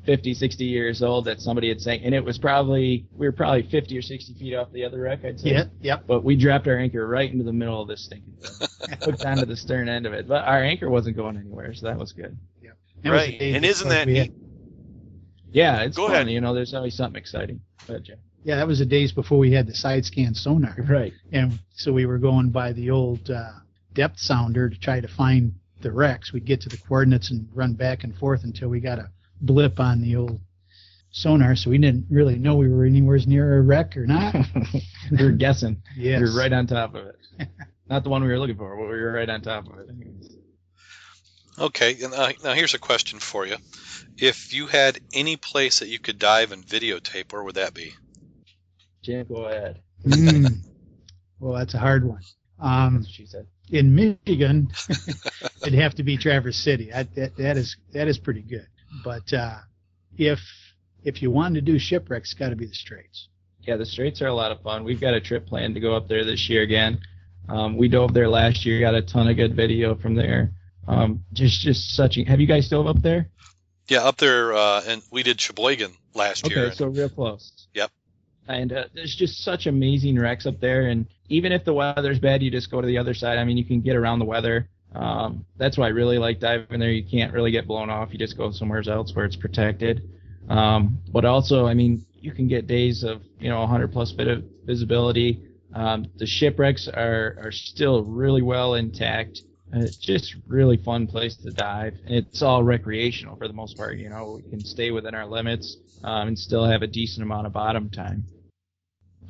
50, 0.05 0.35
60 0.35 0.64
years 0.64 1.03
old 1.03 1.25
that 1.27 1.40
somebody 1.40 1.68
had 1.68 1.81
sank, 1.81 2.03
and 2.05 2.14
it 2.14 2.25
was 2.25 2.38
probably 2.38 3.07
we 3.16 3.27
were 3.27 3.33
probably 3.33 3.62
50 3.62 3.96
or 3.98 4.03
60 4.03 4.35
feet 4.35 4.55
off 4.55 4.70
the 4.72 4.85
other 4.85 5.01
wreck, 5.01 5.25
I'd 5.25 5.38
say. 5.40 5.51
yep, 5.51 5.70
yep. 5.81 6.05
But 6.07 6.25
we 6.25 6.37
dropped 6.37 6.66
our 6.68 6.77
anchor 6.79 7.07
right 7.07 7.31
into 7.31 7.44
the 7.44 7.53
middle 7.53 7.81
of 7.81 7.88
this 7.88 8.05
stinking 8.05 8.35
thing, 8.40 8.68
hooked 9.03 9.25
onto 9.25 9.44
the 9.46 9.57
stern 9.57 9.88
end 9.88 10.07
of 10.07 10.12
it. 10.12 10.27
But 10.27 10.44
our 10.44 10.62
anchor 10.62 10.90
wasn't 10.90 11.16
going 11.16 11.37
anywhere, 11.37 11.72
so 11.75 11.87
that 11.87 11.96
was 11.98 12.12
good. 12.12 12.37
That 13.03 13.11
right. 13.11 13.37
day 13.38 13.55
And 13.55 13.64
isn't 13.64 13.88
that 13.88 14.07
we 14.07 14.16
had- 14.18 14.29
neat? 14.29 14.38
Yeah, 15.53 15.83
it's 15.83 15.96
Go 15.96 16.07
fun. 16.07 16.14
ahead. 16.14 16.31
You 16.31 16.40
know, 16.40 16.55
there's 16.55 16.72
always 16.72 16.94
something 16.94 17.18
exciting. 17.18 17.61
Go 17.87 17.94
ahead, 17.94 18.05
Jeff. 18.05 18.18
Yeah, 18.44 18.57
that 18.57 18.66
was 18.66 18.79
the 18.79 18.87
days 18.87 19.12
before 19.12 19.38
we 19.38 19.53
had 19.53 19.66
the 19.66 19.75
side 19.75 20.05
scan 20.05 20.35
sonar. 20.35 20.75
Right. 20.79 21.12
And 21.33 21.59
so 21.75 21.92
we 21.92 22.07
were 22.07 22.18
going 22.18 22.51
by 22.51 22.72
the 22.72 22.90
old 22.90 23.31
uh, 23.31 23.51
depth 23.92 24.18
sounder 24.18 24.68
to 24.68 24.79
try 24.79 25.01
to 25.01 25.09
find 25.09 25.55
the 25.81 25.92
wrecks. 25.92 26.33
We'd 26.33 26.44
get 26.44 26.61
to 26.62 26.68
the 26.68 26.77
coordinates 26.79 27.31
and 27.31 27.48
run 27.55 27.75
back 27.75 28.05
and 28.05 28.16
forth 28.16 28.44
until 28.44 28.68
we 28.68 28.81
got 28.81 28.98
a 28.98 29.11
blip 29.42 29.78
on 29.81 30.00
the 30.00 30.16
old 30.16 30.40
sonar. 31.11 31.57
So 31.57 31.70
we 31.70 31.78
didn't 31.78 32.07
really 32.11 32.37
know 32.37 32.55
we 32.55 32.68
were 32.68 32.85
anywhere 32.85 33.18
near 33.26 33.59
a 33.59 33.62
wreck 33.62 33.96
or 33.96 34.07
not. 34.07 34.35
we 35.11 35.24
were 35.24 35.33
guessing. 35.33 35.83
yes. 35.96 36.20
We 36.20 36.31
were 36.31 36.38
right 36.38 36.52
on 36.52 36.66
top 36.66 36.94
of 36.94 37.07
it. 37.07 37.18
Not 37.88 38.05
the 38.05 38.11
one 38.11 38.22
we 38.22 38.28
were 38.28 38.38
looking 38.38 38.57
for, 38.57 38.74
but 38.76 38.85
we 38.85 39.00
were 39.00 39.12
right 39.12 39.28
on 39.28 39.42
top 39.42 39.66
of 39.70 39.78
it. 39.81 39.90
Okay, 41.59 41.96
and, 42.02 42.14
uh, 42.14 42.33
now 42.42 42.55
here's 42.55 42.72
a 42.72 42.78
question 42.78 43.18
for 43.18 43.46
you. 43.46 43.57
If 44.16 44.55
you 44.55 44.66
had 44.66 44.98
any 45.12 45.37
place 45.37 45.81
that 45.81 45.88
you 45.88 45.98
could 45.98 46.18
dive 46.18 46.52
and 46.52 46.66
videotape, 46.66 47.33
where 47.33 47.42
would 47.42 47.57
that 47.57 47.74
be? 47.74 47.92
Jen, 49.02 49.26
go 49.26 49.44
ahead. 49.44 49.81
Mm. 50.07 50.57
Well, 51.38 51.59
that's 51.59 51.74
a 51.74 51.78
hard 51.78 52.05
one. 52.05 52.20
Um, 52.61 53.05
she 53.05 53.26
said. 53.26 53.48
in 53.68 53.96
Michigan, 53.96 54.70
it'd 55.61 55.74
have 55.74 55.96
to 55.96 56.05
be 56.05 56.16
Traverse 56.16 56.57
City. 56.57 56.90
That, 56.92 57.12
that, 57.16 57.37
that 57.37 57.57
is 57.57 57.76
that 57.94 58.07
is 58.07 58.16
pretty 58.16 58.42
good. 58.42 58.68
But 59.04 59.32
uh, 59.32 59.58
if 60.16 60.40
if 61.04 61.22
you 61.22 61.30
want 61.30 61.54
to 61.54 61.60
do 61.60 61.78
shipwrecks, 61.78 62.30
it's 62.30 62.38
got 62.38 62.50
to 62.50 62.56
be 62.56 62.66
the 62.66 62.74
Straits. 62.74 63.28
Yeah, 63.60 63.76
the 63.76 63.86
Straits 63.86 64.22
are 64.22 64.28
a 64.28 64.34
lot 64.34 64.52
of 64.52 64.60
fun. 64.62 64.84
We've 64.84 65.00
got 65.00 65.14
a 65.14 65.20
trip 65.20 65.46
planned 65.46 65.74
to 65.74 65.80
go 65.80 65.96
up 65.96 66.08
there 66.08 66.24
this 66.24 66.48
year 66.48 66.62
again. 66.62 67.00
Um, 67.48 67.76
we 67.76 67.88
dove 67.88 68.14
there 68.14 68.28
last 68.28 68.64
year, 68.64 68.80
got 68.80 68.94
a 68.94 69.02
ton 69.02 69.28
of 69.28 69.36
good 69.36 69.54
video 69.54 69.94
from 69.94 70.14
there. 70.14 70.52
Um, 70.86 71.24
just 71.32 71.60
just 71.60 71.94
such. 71.94 72.18
A, 72.18 72.24
have 72.24 72.40
you 72.40 72.46
guys 72.46 72.68
dove 72.68 72.86
up 72.86 73.02
there? 73.02 73.28
Yeah, 73.88 74.04
up 74.04 74.16
there, 74.16 74.52
uh, 74.52 74.82
and 74.86 75.02
we 75.10 75.22
did 75.22 75.40
Sheboygan 75.40 75.92
last 76.14 76.48
year. 76.48 76.66
Okay, 76.66 76.74
so 76.74 76.86
real 76.86 77.08
close. 77.08 77.66
Yep. 77.74 77.90
And 78.48 78.72
uh, 78.72 78.84
there's 78.94 79.14
just 79.14 79.44
such 79.44 79.66
amazing 79.66 80.18
wrecks 80.18 80.46
up 80.46 80.60
there, 80.60 80.88
and 80.88 81.06
even 81.28 81.52
if 81.52 81.64
the 81.64 81.74
weather's 81.74 82.18
bad, 82.18 82.42
you 82.42 82.50
just 82.50 82.70
go 82.70 82.80
to 82.80 82.86
the 82.86 82.98
other 82.98 83.14
side. 83.14 83.38
I 83.38 83.44
mean, 83.44 83.56
you 83.56 83.64
can 83.64 83.80
get 83.80 83.96
around 83.96 84.18
the 84.18 84.24
weather. 84.24 84.68
Um, 84.94 85.44
that's 85.57 85.78
why 85.78 85.87
I 85.87 85.90
really 85.90 86.18
like 86.18 86.40
diving 86.40 86.81
there. 86.81 86.90
You 86.90 87.05
can't 87.05 87.33
really 87.33 87.50
get 87.50 87.66
blown 87.66 87.90
off. 87.90 88.12
You 88.12 88.18
just 88.18 88.37
go 88.37 88.50
somewhere 88.50 88.83
else 88.88 89.14
where 89.14 89.24
it's 89.24 89.37
protected. 89.37 90.02
Um, 90.48 90.98
but 91.12 91.24
also, 91.24 91.66
I 91.66 91.74
mean, 91.74 92.05
you 92.20 92.33
can 92.33 92.48
get 92.48 92.66
days 92.66 93.02
of 93.02 93.22
you 93.40 93.48
know 93.48 93.61
100 93.61 93.92
plus 93.92 94.12
bit 94.12 94.28
of 94.28 94.44
visibility. 94.64 95.40
Um, 95.74 96.07
the 96.16 96.26
shipwrecks 96.26 96.88
are 96.88 97.37
are 97.42 97.52
still 97.52 98.05
really 98.05 98.42
well 98.42 98.74
intact. 98.74 99.42
Uh, 99.74 99.81
It's 99.81 99.96
just 99.96 100.37
really 100.46 100.76
fun 100.76 101.07
place 101.07 101.37
to 101.37 101.50
dive. 101.50 101.94
And 102.05 102.14
it's 102.14 102.42
all 102.42 102.62
recreational 102.62 103.37
for 103.37 103.48
the 103.48 103.55
most 103.55 103.76
part. 103.76 103.96
You 103.98 104.11
know, 104.11 104.40
we 104.44 104.50
can 104.50 104.62
stay 104.64 104.90
within 104.90 105.14
our 105.14 105.26
limits 105.26 105.78
um, 106.05 106.28
and 106.28 106.38
still 106.38 106.64
have 106.66 106.83
a 106.83 106.87
decent 106.87 107.22
amount 107.22 107.46
of 107.46 107.55
bottom 107.55 107.88
time. 107.88 108.24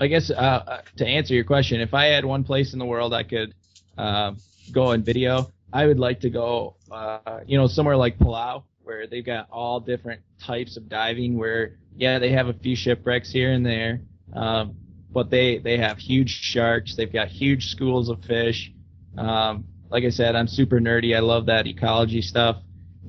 I 0.00 0.08
guess 0.08 0.30
uh, 0.30 0.34
uh, 0.34 0.80
to 0.96 1.06
answer 1.06 1.34
your 1.34 1.44
question, 1.44 1.80
if 1.80 1.94
I 1.94 2.06
had 2.06 2.24
one 2.24 2.42
place 2.42 2.72
in 2.72 2.80
the 2.80 2.84
world 2.84 3.14
I 3.14 3.22
could 3.22 3.54
uh, 3.96 4.32
go 4.70 4.84
on 4.84 5.02
video, 5.02 5.50
I 5.72 5.86
would 5.86 5.98
like 5.98 6.20
to 6.20 6.30
go, 6.30 6.76
uh, 6.90 7.40
you 7.46 7.56
know, 7.56 7.66
somewhere 7.66 7.96
like 7.96 8.18
Palau, 8.18 8.64
where 8.84 9.06
they've 9.06 9.24
got 9.24 9.48
all 9.50 9.80
different 9.80 10.20
types 10.38 10.76
of 10.76 10.88
diving. 10.88 11.38
Where 11.38 11.78
yeah, 11.96 12.18
they 12.18 12.30
have 12.32 12.48
a 12.48 12.52
few 12.52 12.76
shipwrecks 12.76 13.30
here 13.30 13.52
and 13.52 13.64
there, 13.64 14.02
um, 14.34 14.76
but 15.10 15.30
they 15.30 15.58
they 15.58 15.78
have 15.78 15.98
huge 15.98 16.30
sharks. 16.30 16.94
They've 16.96 17.12
got 17.12 17.28
huge 17.28 17.70
schools 17.70 18.08
of 18.08 18.22
fish. 18.24 18.72
Um, 19.16 19.64
like 19.90 20.04
I 20.04 20.10
said, 20.10 20.36
I'm 20.36 20.48
super 20.48 20.80
nerdy. 20.80 21.16
I 21.16 21.20
love 21.20 21.46
that 21.46 21.66
ecology 21.66 22.22
stuff, 22.22 22.56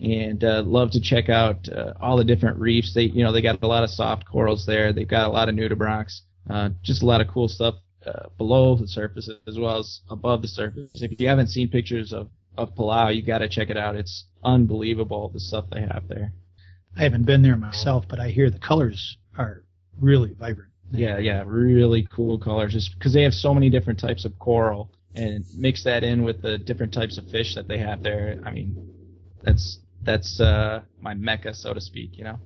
and 0.01 0.43
uh, 0.43 0.63
love 0.65 0.91
to 0.91 1.01
check 1.01 1.29
out 1.29 1.67
uh, 1.69 1.93
all 2.01 2.17
the 2.17 2.23
different 2.23 2.57
reefs. 2.57 2.93
They 2.93 3.03
you 3.03 3.23
know 3.23 3.31
they 3.31 3.41
got 3.41 3.61
a 3.61 3.67
lot 3.67 3.83
of 3.83 3.89
soft 3.89 4.25
corals 4.25 4.65
there. 4.65 4.93
They've 4.93 5.07
got 5.07 5.27
a 5.27 5.31
lot 5.31 5.49
of 5.49 5.55
nudibranchs. 5.55 6.21
Uh, 6.49 6.69
just 6.81 7.03
a 7.03 7.05
lot 7.05 7.21
of 7.21 7.27
cool 7.27 7.47
stuff 7.47 7.75
uh, 8.05 8.29
below 8.37 8.75
the 8.75 8.87
surface 8.87 9.29
as 9.47 9.59
well 9.59 9.79
as 9.79 10.01
above 10.09 10.41
the 10.41 10.47
surface. 10.47 10.89
If 10.95 11.19
you 11.19 11.27
haven't 11.27 11.47
seen 11.47 11.69
pictures 11.69 12.13
of 12.13 12.29
of 12.57 12.75
Palau, 12.75 13.15
you 13.15 13.23
got 13.23 13.39
to 13.39 13.49
check 13.49 13.69
it 13.69 13.77
out. 13.77 13.95
It's 13.95 14.25
unbelievable 14.43 15.29
the 15.29 15.39
stuff 15.39 15.65
they 15.71 15.81
have 15.81 16.07
there. 16.07 16.31
I 16.95 17.03
haven't 17.03 17.25
been 17.25 17.41
there 17.41 17.55
myself, 17.55 18.05
but 18.07 18.19
I 18.19 18.29
hear 18.29 18.49
the 18.49 18.59
colors 18.59 19.17
are 19.37 19.63
really 19.99 20.33
vibrant. 20.33 20.71
Yeah, 20.91 21.17
yeah, 21.17 21.43
really 21.45 22.07
cool 22.13 22.37
colors. 22.37 22.73
Just 22.73 22.93
because 22.93 23.13
they 23.13 23.23
have 23.23 23.33
so 23.33 23.53
many 23.53 23.69
different 23.69 23.99
types 23.99 24.25
of 24.25 24.37
coral, 24.37 24.91
and 25.15 25.43
mix 25.55 25.83
that 25.83 26.03
in 26.03 26.23
with 26.23 26.41
the 26.41 26.57
different 26.59 26.93
types 26.93 27.17
of 27.17 27.27
fish 27.31 27.55
that 27.55 27.67
they 27.67 27.79
have 27.79 28.03
there. 28.03 28.39
I 28.45 28.51
mean, 28.51 28.93
that's 29.41 29.79
that's 30.03 30.39
uh, 30.39 30.81
my 31.01 31.15
mecca, 31.15 31.55
so 31.55 31.73
to 31.73 31.81
speak. 31.81 32.17
You 32.17 32.25
know. 32.25 32.39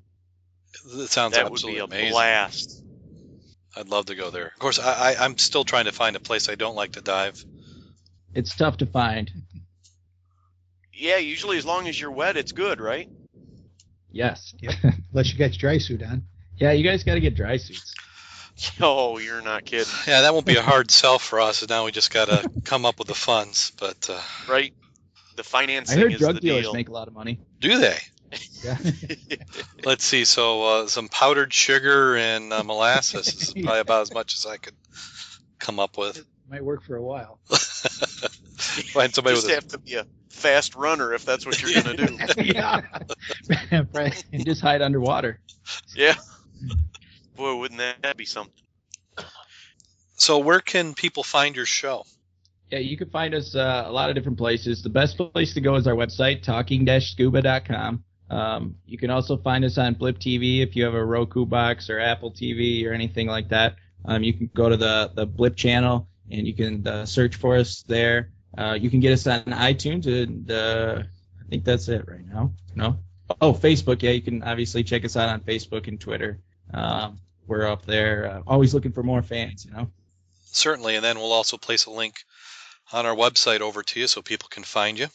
It 0.93 1.09
sounds 1.09 1.33
that 1.33 1.51
would 1.51 1.61
be 1.61 1.79
a 1.79 1.85
amazing. 1.85 2.11
blast. 2.11 2.83
I'd 3.75 3.89
love 3.89 4.07
to 4.07 4.15
go 4.15 4.29
there. 4.31 4.47
Of 4.47 4.59
course, 4.59 4.79
I, 4.79 5.13
I, 5.13 5.15
I'm 5.25 5.37
still 5.37 5.63
trying 5.63 5.85
to 5.85 5.91
find 5.91 6.15
a 6.15 6.19
place 6.19 6.49
I 6.49 6.55
don't 6.55 6.75
like 6.75 6.93
to 6.93 7.01
dive. 7.01 7.43
It's 8.33 8.55
tough 8.55 8.77
to 8.77 8.85
find. 8.85 9.29
Yeah, 10.93 11.17
usually 11.17 11.57
as 11.57 11.65
long 11.65 11.87
as 11.87 11.99
you're 11.99 12.11
wet, 12.11 12.37
it's 12.37 12.51
good, 12.51 12.81
right? 12.81 13.09
Yes. 14.11 14.53
Unless 15.11 15.31
you 15.31 15.37
got 15.37 15.51
your 15.51 15.59
dry 15.59 15.77
suit 15.77 16.01
on. 16.01 16.23
Yeah, 16.57 16.71
you 16.71 16.83
guys 16.83 17.03
got 17.03 17.13
to 17.15 17.19
get 17.19 17.35
dry 17.35 17.57
suits. 17.57 17.93
Oh, 18.81 19.19
you're 19.19 19.43
not 19.43 19.65
kidding, 19.65 19.85
Yeah, 20.07 20.21
that 20.21 20.33
won't 20.33 20.47
be 20.47 20.55
a 20.55 20.63
hard 20.63 20.89
sell 20.89 21.19
for 21.19 21.39
us. 21.39 21.67
Now 21.69 21.85
we 21.85 21.91
just 21.91 22.11
got 22.11 22.27
to 22.27 22.49
come 22.63 22.87
up 22.87 22.97
with 22.97 23.07
the 23.07 23.13
funds. 23.13 23.71
But 23.79 24.09
uh, 24.09 24.19
right? 24.49 24.73
The 25.35 25.43
I 25.43 25.45
financing 25.45 25.99
heard 25.99 26.13
is 26.13 26.19
drug 26.19 26.33
the 26.33 26.41
dealers 26.41 26.63
deal. 26.63 26.73
make 26.73 26.89
a 26.89 26.91
lot 26.91 27.07
of 27.07 27.13
money. 27.13 27.39
do 27.59 27.77
they? 27.77 27.99
Yeah. 28.63 28.77
Let's 29.85 30.03
see. 30.03 30.25
So 30.25 30.63
uh, 30.63 30.87
some 30.87 31.07
powdered 31.07 31.53
sugar 31.53 32.15
and 32.17 32.51
uh, 32.51 32.63
molasses 32.63 33.27
is 33.27 33.53
probably 33.63 33.79
about 33.79 34.01
as 34.01 34.13
much 34.13 34.35
as 34.35 34.45
I 34.45 34.57
could 34.57 34.75
come 35.59 35.79
up 35.79 35.97
with. 35.97 36.25
Might 36.49 36.63
work 36.63 36.83
for 36.83 36.95
a 36.95 37.03
while. 37.03 37.39
Find 37.47 39.13
somebody 39.13 39.35
just 39.35 39.47
with 39.47 39.51
a, 39.51 39.55
have 39.55 39.67
to 39.69 39.77
be 39.77 39.95
a 39.95 40.05
fast 40.29 40.75
runner 40.75 41.13
if 41.13 41.25
that's 41.25 41.45
what 41.45 41.61
you're 41.61 41.81
gonna 41.81 41.97
do. 41.97 42.17
yeah. 42.43 42.81
right. 43.93 44.23
and 44.31 44.45
just 44.45 44.61
hide 44.61 44.81
underwater. 44.81 45.39
yeah. 45.95 46.15
Boy, 47.35 47.55
wouldn't 47.55 47.81
that 48.01 48.17
be 48.17 48.25
something? 48.25 48.53
So 50.15 50.39
where 50.39 50.59
can 50.59 50.95
people 50.95 51.23
find 51.23 51.55
your 51.55 51.65
show? 51.65 52.03
Yeah, 52.71 52.79
you 52.79 52.97
can 52.97 53.09
find 53.09 53.33
us 53.33 53.55
uh, 53.55 53.85
a 53.85 53.91
lot 53.91 54.09
of 54.09 54.15
different 54.15 54.37
places. 54.37 54.81
The 54.81 54.89
best 54.89 55.17
place 55.17 55.53
to 55.53 55.61
go 55.61 55.75
is 55.75 55.87
our 55.87 55.93
website, 55.93 56.43
talking-scuba.com. 56.43 58.03
Um, 58.29 58.75
you 58.85 58.97
can 58.97 59.09
also 59.09 59.37
find 59.37 59.63
us 59.63 59.77
on 59.77 59.93
Blip 59.93 60.19
TV 60.19 60.61
if 60.61 60.75
you 60.75 60.83
have 60.83 60.93
a 60.93 61.03
Roku 61.03 61.45
box 61.45 61.89
or 61.89 61.99
Apple 61.99 62.31
TV 62.31 62.85
or 62.85 62.93
anything 62.93 63.27
like 63.27 63.49
that. 63.49 63.75
Um, 64.05 64.23
you 64.23 64.33
can 64.33 64.49
go 64.53 64.69
to 64.69 64.77
the, 64.77 65.11
the 65.15 65.25
Blip 65.25 65.55
channel 65.55 66.07
and 66.31 66.45
you 66.45 66.53
can 66.53 66.85
uh, 66.87 67.05
search 67.05 67.35
for 67.35 67.55
us 67.55 67.83
there. 67.87 68.31
Uh, 68.57 68.77
you 68.79 68.89
can 68.89 68.99
get 68.99 69.13
us 69.13 69.27
on 69.27 69.43
iTunes 69.45 70.07
and 70.07 70.51
uh, 70.51 71.03
I 71.39 71.49
think 71.49 71.63
that's 71.63 71.87
it 71.87 72.07
right 72.07 72.25
now. 72.25 72.51
No? 72.75 72.97
Oh, 73.41 73.53
Facebook. 73.53 74.01
Yeah, 74.01 74.11
you 74.11 74.21
can 74.21 74.43
obviously 74.43 74.83
check 74.83 75.05
us 75.05 75.15
out 75.15 75.29
on 75.29 75.41
Facebook 75.41 75.87
and 75.87 75.99
Twitter. 75.99 76.39
Um, 76.73 77.19
we're 77.45 77.65
up 77.65 77.85
there, 77.85 78.29
uh, 78.29 78.41
always 78.45 78.73
looking 78.73 78.91
for 78.91 79.03
more 79.03 79.21
fans, 79.21 79.65
you 79.65 79.71
know? 79.71 79.89
Certainly, 80.45 80.95
and 80.95 81.03
then 81.03 81.17
we'll 81.17 81.31
also 81.31 81.57
place 81.57 81.85
a 81.85 81.91
link 81.91 82.23
on 82.91 83.05
our 83.05 83.15
website 83.15 83.61
over 83.61 83.83
to 83.83 83.99
you 83.99 84.07
so 84.07 84.21
people 84.21 84.49
can 84.49 84.63
find 84.63 84.97
you. 84.99 85.07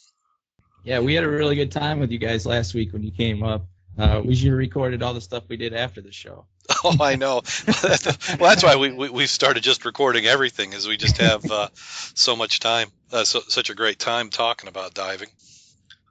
Yeah, 0.84 1.00
we 1.00 1.14
had 1.14 1.24
a 1.24 1.28
really 1.28 1.54
good 1.54 1.70
time 1.70 2.00
with 2.00 2.10
you 2.10 2.18
guys 2.18 2.44
last 2.44 2.74
week 2.74 2.92
when 2.92 3.02
you 3.02 3.12
came 3.12 3.42
up. 3.42 3.64
Uh, 3.98 4.22
we 4.24 4.34
should 4.34 4.48
have 4.48 4.56
recorded 4.56 5.02
all 5.02 5.14
the 5.14 5.20
stuff 5.20 5.44
we 5.48 5.56
did 5.56 5.74
after 5.74 6.00
the 6.00 6.12
show. 6.12 6.46
Oh, 6.84 6.96
I 7.00 7.14
know. 7.14 7.42
well, 7.84 8.50
that's 8.50 8.64
why 8.64 8.74
we, 8.74 8.92
we 8.92 9.08
we've 9.08 9.30
started 9.30 9.62
just 9.62 9.84
recording 9.84 10.26
everything, 10.26 10.72
is 10.72 10.88
we 10.88 10.96
just 10.96 11.18
have 11.18 11.48
uh, 11.48 11.68
so 11.74 12.34
much 12.34 12.58
time, 12.58 12.88
uh, 13.12 13.22
so, 13.22 13.40
such 13.46 13.70
a 13.70 13.74
great 13.74 14.00
time 14.00 14.30
talking 14.30 14.68
about 14.68 14.92
diving. 14.92 15.28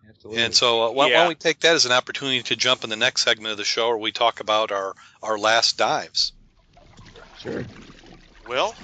Absolutely. 0.08 0.44
And 0.44 0.54
so, 0.54 0.84
uh, 0.84 0.92
why, 0.92 1.08
why 1.08 1.12
don't 1.12 1.28
we 1.30 1.36
take 1.36 1.60
that 1.62 1.76
as 1.76 1.86
an 1.86 1.92
opportunity 1.92 2.42
to 2.44 2.56
jump 2.56 2.86
in 2.86 2.90
the 2.90 2.96
next 2.96 3.24
segment 3.24 3.52
of 3.52 3.58
the 3.58 3.66
show, 3.66 3.90
where 3.90 3.98
we 3.98 4.14
talk 4.14 4.40
about 4.40 4.72
our 4.72 4.94
our 5.22 5.38
last 5.38 5.78
dives. 5.78 6.32
sure. 7.40 7.66
Well, 8.48 8.76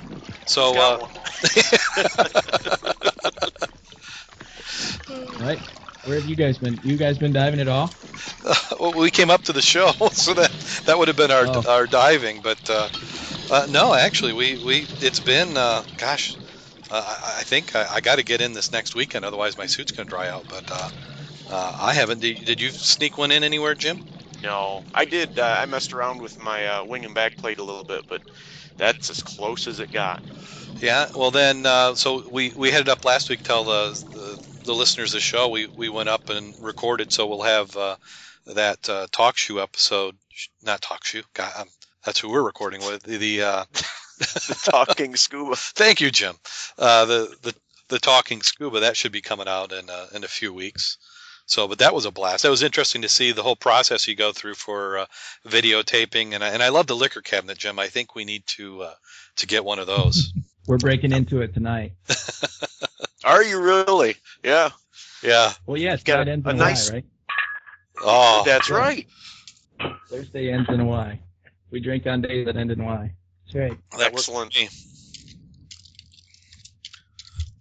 So, 0.46 0.74
who's 0.74 0.76
got 0.76 1.02
uh, 1.02 1.08
one? 1.08 1.12
Right. 5.38 5.62
Where 6.04 6.16
have 6.16 6.26
you 6.26 6.36
guys 6.36 6.58
been? 6.58 6.80
You 6.84 6.98
guys 6.98 7.18
been 7.18 7.34
diving 7.34 7.60
at 7.60 7.68
all? 7.68 7.98
well, 8.80 8.94
we 8.94 9.12
came 9.12 9.30
up 9.30 9.44
to 9.44 9.54
the 9.54 9.62
show, 9.62 9.92
so 10.12 10.34
that 10.34 10.52
that 10.86 10.98
would 10.98 11.08
have 11.08 11.18
been 11.18 11.32
our 11.32 11.48
Oh. 11.48 11.64
our 11.68 11.88
diving. 11.88 12.42
But 12.42 12.70
uh, 12.70 12.90
uh, 13.50 13.68
no, 13.70 13.94
actually, 13.94 14.34
we, 14.34 14.58
we 14.58 14.88
it's 15.00 15.20
been 15.20 15.58
uh, 15.58 15.84
gosh, 15.98 16.38
uh, 16.90 17.04
I, 17.22 17.40
I 17.40 17.44
think 17.44 17.76
I, 17.76 17.86
I 17.96 18.02
got 18.02 18.18
to 18.18 18.24
get 18.24 18.42
in 18.42 18.54
this 18.54 18.72
next 18.72 18.96
weekend, 18.96 19.26
otherwise 19.26 19.58
my 19.58 19.66
suit's 19.66 19.92
gonna 19.92 20.08
dry 20.08 20.30
out. 20.30 20.46
But 20.48 20.66
uh, 20.72 20.90
uh, 21.48 21.74
I 21.80 21.94
haven't. 21.94 22.22
Did, 22.22 22.46
did 22.46 22.62
you 22.62 22.70
sneak 22.72 23.18
one 23.18 23.32
in 23.32 23.44
anywhere, 23.44 23.76
Jim? 23.76 24.02
no, 24.42 24.86
I 24.94 25.06
did. 25.06 25.40
Uh, 25.40 25.44
I 25.44 25.66
messed 25.66 25.94
around 25.94 26.22
with 26.22 26.40
my 26.40 26.68
uh, 26.68 26.84
wing 26.86 27.06
and 27.06 27.14
back 27.16 27.38
plate 27.38 27.60
a 27.60 27.64
little 27.64 27.84
bit, 27.84 28.06
but 28.08 28.22
that's 28.78 29.10
as 29.10 29.22
close 29.22 29.68
as 29.68 29.80
it 29.80 29.92
got. 29.92 30.22
Yeah. 30.80 31.08
Well, 31.16 31.32
then, 31.32 31.66
uh, 31.66 31.96
so 31.96 32.30
we 32.30 32.54
we 32.56 32.72
headed 32.72 32.90
up 32.90 33.06
last 33.06 33.30
week. 33.30 33.40
to 33.42 33.48
Tell 33.48 33.64
the, 33.66 34.04
the 34.12 34.37
the 34.68 34.76
listeners 34.76 35.14
of 35.14 35.18
the 35.18 35.22
show 35.22 35.50
we 35.50 35.66
we 35.66 35.90
went 35.90 36.10
up 36.10 36.30
and 36.30 36.54
recorded. 36.62 37.12
So 37.12 37.26
we'll 37.26 37.42
have 37.42 37.76
uh, 37.76 37.96
that 38.46 38.88
uh, 38.88 39.08
talk 39.12 39.38
shoe 39.38 39.60
episode. 39.60 40.16
Not 40.62 40.82
talk 40.82 41.04
shoe. 41.04 41.24
God, 41.34 41.52
um, 41.58 41.68
that's 42.06 42.20
who 42.20 42.30
we're 42.30 42.44
recording 42.44 42.82
with. 42.82 43.02
The, 43.02 43.18
the 43.18 43.42
uh, 43.42 43.66
Talking 44.64 45.16
scuba. 45.16 45.56
Thank 45.56 46.02
you, 46.02 46.10
Jim. 46.10 46.36
Uh, 46.78 47.06
the 47.06 47.36
the 47.42 47.56
the 47.90 48.00
talking 48.00 48.42
scuba 48.42 48.82
that 48.82 48.98
should 48.98 49.12
be 49.12 49.22
coming 49.22 49.48
out 49.48 49.72
in 49.72 49.90
uh, 49.90 50.08
in 50.14 50.24
a 50.24 50.28
few 50.28 50.54
weeks. 50.54 50.98
So, 51.46 51.68
but 51.68 51.80
that 51.80 51.94
was 51.94 52.06
a 52.06 52.12
blast. 52.12 52.44
That 52.44 52.50
was 52.50 52.64
interesting 52.64 53.04
to 53.04 53.10
see 53.10 53.32
the 53.32 53.44
whole 53.44 53.56
process 53.56 54.08
you 54.08 54.16
go 54.16 54.34
through 54.34 54.56
for 54.56 54.98
uh, 54.98 55.06
videotaping, 55.48 56.34
and 56.34 56.44
I, 56.44 56.50
and 56.50 56.62
I 56.62 56.70
love 56.70 56.88
the 56.88 56.96
liquor 56.96 57.22
cabinet, 57.22 57.58
Jim. 57.58 57.80
I 57.80 57.88
think 57.88 58.16
we 58.16 58.26
need 58.26 58.46
to 58.58 58.82
uh, 58.84 58.94
to 59.38 59.48
get 59.48 59.64
one 59.64 59.80
of 59.80 59.88
those. 59.88 60.34
We're 60.68 60.78
breaking 60.78 61.14
into 61.14 61.42
it 61.42 61.54
tonight. 61.54 61.94
Are 63.28 63.44
you 63.44 63.62
really? 63.62 64.16
Yeah, 64.42 64.70
yeah. 65.22 65.52
Well, 65.66 65.78
yeah, 65.78 65.94
it's 65.96 66.04
Got 66.04 66.20
got 66.20 66.28
a- 66.30 66.32
ends 66.32 66.48
a 66.48 66.54
nice- 66.54 66.90
Y, 66.90 66.96
right? 66.96 67.06
Oh, 68.02 68.44
that's 68.46 68.70
right. 68.70 69.06
Thursday 70.10 70.50
ends 70.52 70.70
in 70.70 70.80
a 70.80 70.86
Y. 70.86 71.20
We 71.70 71.82
drink 71.82 72.08
on 72.08 72.22
days 72.22 72.46
that 72.46 72.56
end 72.56 72.72
in 72.72 72.82
Y. 72.82 73.12
That's 73.46 73.56
right. 73.56 73.78
that 73.98 74.14
works 74.14 74.28
for 74.28 74.46
Excellent. 74.46 74.70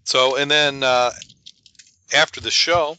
So, 0.04 0.36
and 0.36 0.48
then 0.48 0.84
uh, 0.84 1.10
after 2.14 2.40
the 2.40 2.52
show, 2.52 2.96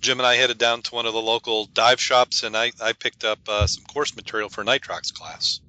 Jim 0.00 0.18
and 0.18 0.26
I 0.26 0.34
headed 0.34 0.58
down 0.58 0.82
to 0.82 0.94
one 0.96 1.06
of 1.06 1.12
the 1.12 1.22
local 1.22 1.66
dive 1.66 2.00
shops, 2.00 2.42
and 2.42 2.56
I, 2.56 2.72
I 2.82 2.94
picked 2.94 3.22
up 3.22 3.38
uh, 3.48 3.68
some 3.68 3.84
course 3.84 4.16
material 4.16 4.48
for 4.48 4.64
nitrox 4.64 5.14
class. 5.14 5.60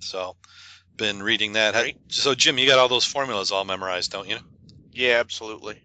So, 0.00 0.36
been 0.98 1.22
reading 1.22 1.54
that. 1.54 1.72
Great. 1.72 1.96
So, 2.08 2.34
Jim, 2.34 2.58
you 2.58 2.66
got 2.66 2.78
all 2.78 2.88
those 2.88 3.06
formulas 3.06 3.50
all 3.50 3.64
memorized, 3.64 4.12
don't 4.12 4.28
you? 4.28 4.36
Yeah, 4.96 5.18
absolutely. 5.20 5.82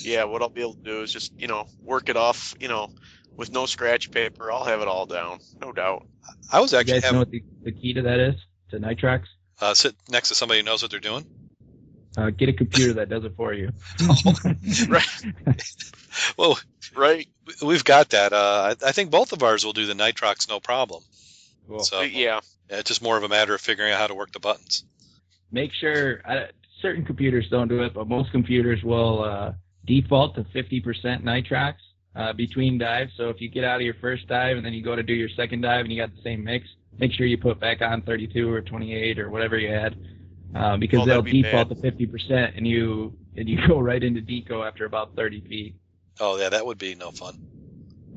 yeah, 0.00 0.24
what 0.24 0.42
I'll 0.42 0.48
be 0.48 0.60
able 0.62 0.74
to 0.74 0.82
do 0.82 1.02
is 1.02 1.12
just 1.12 1.32
you 1.38 1.46
know 1.46 1.66
work 1.82 2.08
it 2.08 2.16
off. 2.16 2.54
You 2.60 2.68
know, 2.68 2.90
with 3.36 3.52
no 3.52 3.66
scratch 3.66 4.10
paper, 4.10 4.50
I'll 4.50 4.64
have 4.64 4.80
it 4.80 4.88
all 4.88 5.06
down, 5.06 5.38
no 5.60 5.72
doubt. 5.72 6.06
I 6.52 6.60
was 6.60 6.74
actually. 6.74 6.94
You 6.94 6.96
actually 6.98 7.00
guys 7.08 7.12
know 7.12 7.18
what 7.20 7.30
the, 7.30 7.42
the 7.62 7.72
key 7.72 7.92
to 7.94 8.02
that 8.02 8.18
is? 8.18 8.34
To 8.70 8.78
nitrox? 8.80 9.22
uh, 9.60 9.74
sit 9.74 9.94
next 10.08 10.28
to 10.28 10.34
somebody 10.34 10.60
who 10.60 10.64
knows 10.66 10.82
what 10.82 10.90
they're 10.90 11.00
doing. 11.00 11.24
Uh, 12.16 12.30
get 12.30 12.48
a 12.48 12.52
computer 12.52 12.94
that 12.94 13.08
does 13.08 13.24
it 13.24 13.32
for 13.36 13.52
you. 13.52 13.70
Right. 14.88 15.56
Well, 16.36 16.58
Right. 16.96 17.28
we've 17.62 17.84
got 17.84 18.10
that. 18.10 18.32
Uh, 18.32 18.74
I, 18.82 18.88
I 18.88 18.92
think 18.92 19.10
both 19.10 19.32
of 19.32 19.42
ours 19.42 19.64
will 19.64 19.72
do 19.72 19.86
the 19.86 19.94
nitrox 19.94 20.48
no 20.48 20.58
problem. 20.58 21.02
Cool. 21.68 21.80
So, 21.80 22.00
yeah. 22.00 22.40
yeah, 22.70 22.78
it's 22.78 22.88
just 22.88 23.02
more 23.02 23.16
of 23.16 23.22
a 23.22 23.28
matter 23.28 23.54
of 23.54 23.60
figuring 23.60 23.92
out 23.92 24.00
how 24.00 24.06
to 24.08 24.14
work 24.14 24.32
the 24.32 24.40
buttons. 24.40 24.84
Make 25.52 25.72
sure, 25.74 26.20
I, 26.24 26.48
certain 26.80 27.04
computers 27.04 27.46
don't 27.50 27.68
do 27.68 27.82
it, 27.82 27.94
but 27.94 28.08
most 28.08 28.30
computers 28.32 28.82
will 28.82 29.24
uh, 29.24 29.52
default 29.86 30.34
to 30.36 30.44
50% 30.44 31.22
nitrox 31.22 31.74
uh, 32.16 32.32
between 32.32 32.78
dives. 32.78 33.12
So 33.16 33.28
if 33.30 33.40
you 33.40 33.48
get 33.50 33.64
out 33.64 33.76
of 33.76 33.82
your 33.82 33.94
first 34.00 34.26
dive 34.28 34.56
and 34.56 34.64
then 34.66 34.72
you 34.72 34.82
go 34.82 34.96
to 34.96 35.02
do 35.02 35.12
your 35.14 35.28
second 35.30 35.60
dive 35.62 35.80
and 35.84 35.92
you 35.92 36.00
got 36.00 36.10
the 36.14 36.22
same 36.22 36.44
mix, 36.44 36.66
make 36.98 37.12
sure 37.12 37.26
you 37.26 37.38
put 37.38 37.60
back 37.60 37.80
on 37.82 38.02
32 38.02 38.50
or 38.50 38.60
28 38.62 39.18
or 39.18 39.30
whatever 39.30 39.58
you 39.58 39.70
had, 39.72 39.96
uh, 40.54 40.76
because 40.76 41.00
Oh, 41.02 41.06
they'll 41.06 41.22
be 41.22 41.42
default 41.42 41.68
bad. 41.68 41.82
to 41.82 41.92
50% 41.92 42.56
and 42.56 42.66
you 42.66 43.12
and 43.36 43.48
you 43.48 43.58
go 43.68 43.78
right 43.78 44.02
into 44.02 44.20
deco 44.20 44.66
after 44.66 44.84
about 44.84 45.14
30 45.16 45.40
feet. 45.42 45.74
Oh 46.20 46.36
yeah, 46.38 46.48
that 46.48 46.64
would 46.66 46.78
be 46.78 46.94
no 46.94 47.10
fun. 47.12 47.38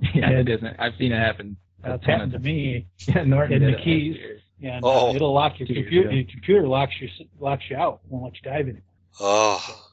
yeah, 0.16 0.30
it 0.32 0.50
isn't. 0.50 0.76
I've 0.80 0.94
seen 0.98 1.12
it 1.12 1.20
happen. 1.20 1.58
a 1.84 1.90
That's 1.90 2.06
happened 2.06 2.32
to 2.34 2.40
me. 2.40 2.88
Yeah, 3.08 3.24
Norton 3.24 3.62
in 3.62 3.72
the 3.72 3.78
Keys. 3.78 4.16
year. 4.16 4.41
And 4.64 4.82
Oh. 4.84 5.10
uh, 5.10 5.14
it'll 5.16 5.34
lock 5.34 5.60
your 5.60 5.68
years 5.68 5.84
computer. 5.86 6.10
ago. 6.10 6.16
Your 6.18 6.26
computer 6.26 6.68
locks 6.68 6.94
you 7.02 7.10
locks 7.40 7.64
you 7.70 7.76
out. 7.78 8.02
Won't 8.10 8.24
let 8.26 8.34
you 8.36 8.42
dive 8.52 8.68
in. 8.68 8.82
Oh, 9.20 9.84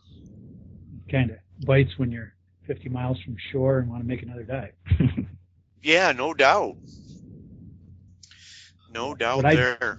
Kind 1.11 1.31
of 1.31 1.37
bites 1.67 1.99
when 1.99 2.11
you're 2.13 2.35
50 2.67 2.89
miles 2.91 3.19
from 3.23 3.35
shore 3.51 3.79
and 3.79 3.89
want 3.89 4.03
to 4.03 4.07
make 4.07 4.23
another 4.23 4.43
dive. 4.45 4.73
Yeah, 5.81 6.11
no 6.13 6.35
doubt. 6.35 6.77
No 8.93 9.15
doubt 9.15 9.37
What 9.37 9.47
I- 9.47 9.55
there. 9.55 9.99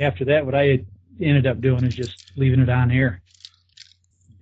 After 0.00 0.24
that, 0.26 0.44
what 0.44 0.54
I 0.54 0.84
ended 1.20 1.46
up 1.46 1.60
doing 1.60 1.84
is 1.84 1.94
just 1.94 2.32
leaving 2.36 2.60
it 2.60 2.68
on 2.68 2.90
air. 2.90 3.20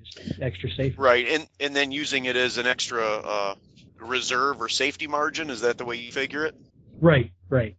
Just 0.03 0.41
extra 0.41 0.71
safe. 0.71 0.95
Right, 0.99 1.27
and 1.29 1.47
and 1.61 1.75
then 1.75 1.93
using 1.93 2.25
it 2.27 2.37
as 2.37 2.59
an 2.59 2.67
extra 2.67 3.03
uh, 3.05 3.55
reserve 4.01 4.61
or 4.61 4.69
safety 4.69 5.07
margin. 5.07 5.51
Is 5.51 5.61
that 5.63 5.79
the 5.79 5.85
way 5.85 5.97
you 5.97 6.13
figure 6.13 6.45
it? 6.47 6.55
Right, 7.01 7.33
right, 7.49 7.77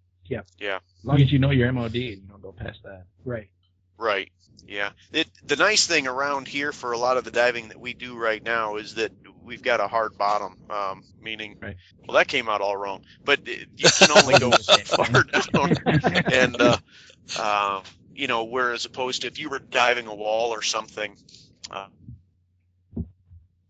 As 1.02 1.06
long 1.06 1.22
as 1.22 1.32
you 1.32 1.40
know 1.40 1.50
your 1.50 1.72
MOD, 1.72 1.96
and 1.96 1.96
you 1.96 2.28
don't 2.30 2.42
go 2.42 2.52
past 2.52 2.80
that. 2.84 3.06
right. 3.26 3.50
Right. 3.98 4.32
Yeah. 4.66 4.92
It, 5.12 5.28
the 5.44 5.56
nice 5.56 5.86
thing 5.88 6.08
around 6.08 6.48
here 6.48 6.72
for 6.72 6.92
a 6.92 6.98
lot 6.98 7.18
of 7.18 7.24
the 7.24 7.32
diving 7.32 7.68
that 7.70 7.80
we 7.80 7.94
do 7.94 8.16
right 8.18 8.42
now 8.44 8.76
is 8.78 8.96
that 8.96 9.12
we've 9.44 9.62
got 9.62 9.80
a 9.80 9.88
hard 9.88 10.18
bottom, 10.18 10.56
um, 10.70 11.04
meaning, 11.20 11.58
Right. 11.62 11.76
well, 12.08 12.18
that 12.18 12.28
came 12.28 12.48
out 12.50 12.62
all 12.62 12.76
wrong, 12.78 13.04
but 13.24 13.40
it- 13.48 13.68
you 13.78 13.90
can 13.90 14.12
only 14.12 14.38
go 14.40 14.52
so 14.60 14.78
far 14.78 15.24
down. 15.24 15.76
And, 16.32 16.60
uh, 16.62 16.78
uh, 17.38 17.84
you 18.16 18.28
know, 18.28 18.44
whereas 18.46 18.86
opposed 18.86 19.22
to 19.22 19.28
if 19.28 19.40
you 19.40 19.50
were 19.50 19.60
diving 19.60 20.08
a 20.08 20.16
wall 20.16 20.50
or 20.52 20.62
something, 20.62 21.16
uh, 21.72 21.88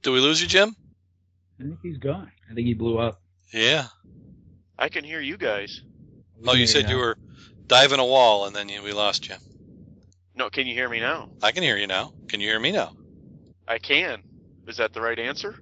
do 0.02 0.12
we 0.12 0.20
lose 0.20 0.42
you, 0.42 0.48
Jim? 0.48 0.76
I 1.60 1.64
think 1.64 1.80
he's 1.84 1.98
gone. 1.98 2.32
I 2.50 2.54
think 2.54 2.68
he 2.68 2.74
blew 2.74 2.98
up. 3.00 3.22
Yeah. 3.54 3.86
I 4.78 4.90
can 4.90 5.04
hear 5.04 5.22
you 5.22 5.38
guys. 5.38 5.82
Oh, 6.48 6.54
you 6.54 6.68
said 6.68 6.90
you 6.90 6.98
were 6.98 7.18
diving 7.68 8.00
a 8.00 8.06
wall 8.06 8.46
and 8.46 8.56
then 8.56 8.70
you, 8.70 8.82
we 8.82 8.94
lost 8.94 9.30
you. 9.30 9.36
No, 10.36 10.50
can 10.50 10.66
you 10.66 10.74
hear 10.74 10.90
me 10.90 11.00
now? 11.00 11.30
I 11.42 11.52
can 11.52 11.64
hear 11.64 11.78
you 11.78 11.88
now. 11.88 12.14
Can 12.28 12.42
you 12.42 12.48
hear 12.48 12.60
me 12.60 12.72
now? 12.72 12.94
I 13.68 13.78
can. 13.78 14.24
Is 14.68 14.78
that 14.78 14.94
the 14.94 15.02
right 15.02 15.20
answer? 15.20 15.56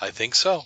I 0.00 0.10
think 0.10 0.34
so. 0.34 0.62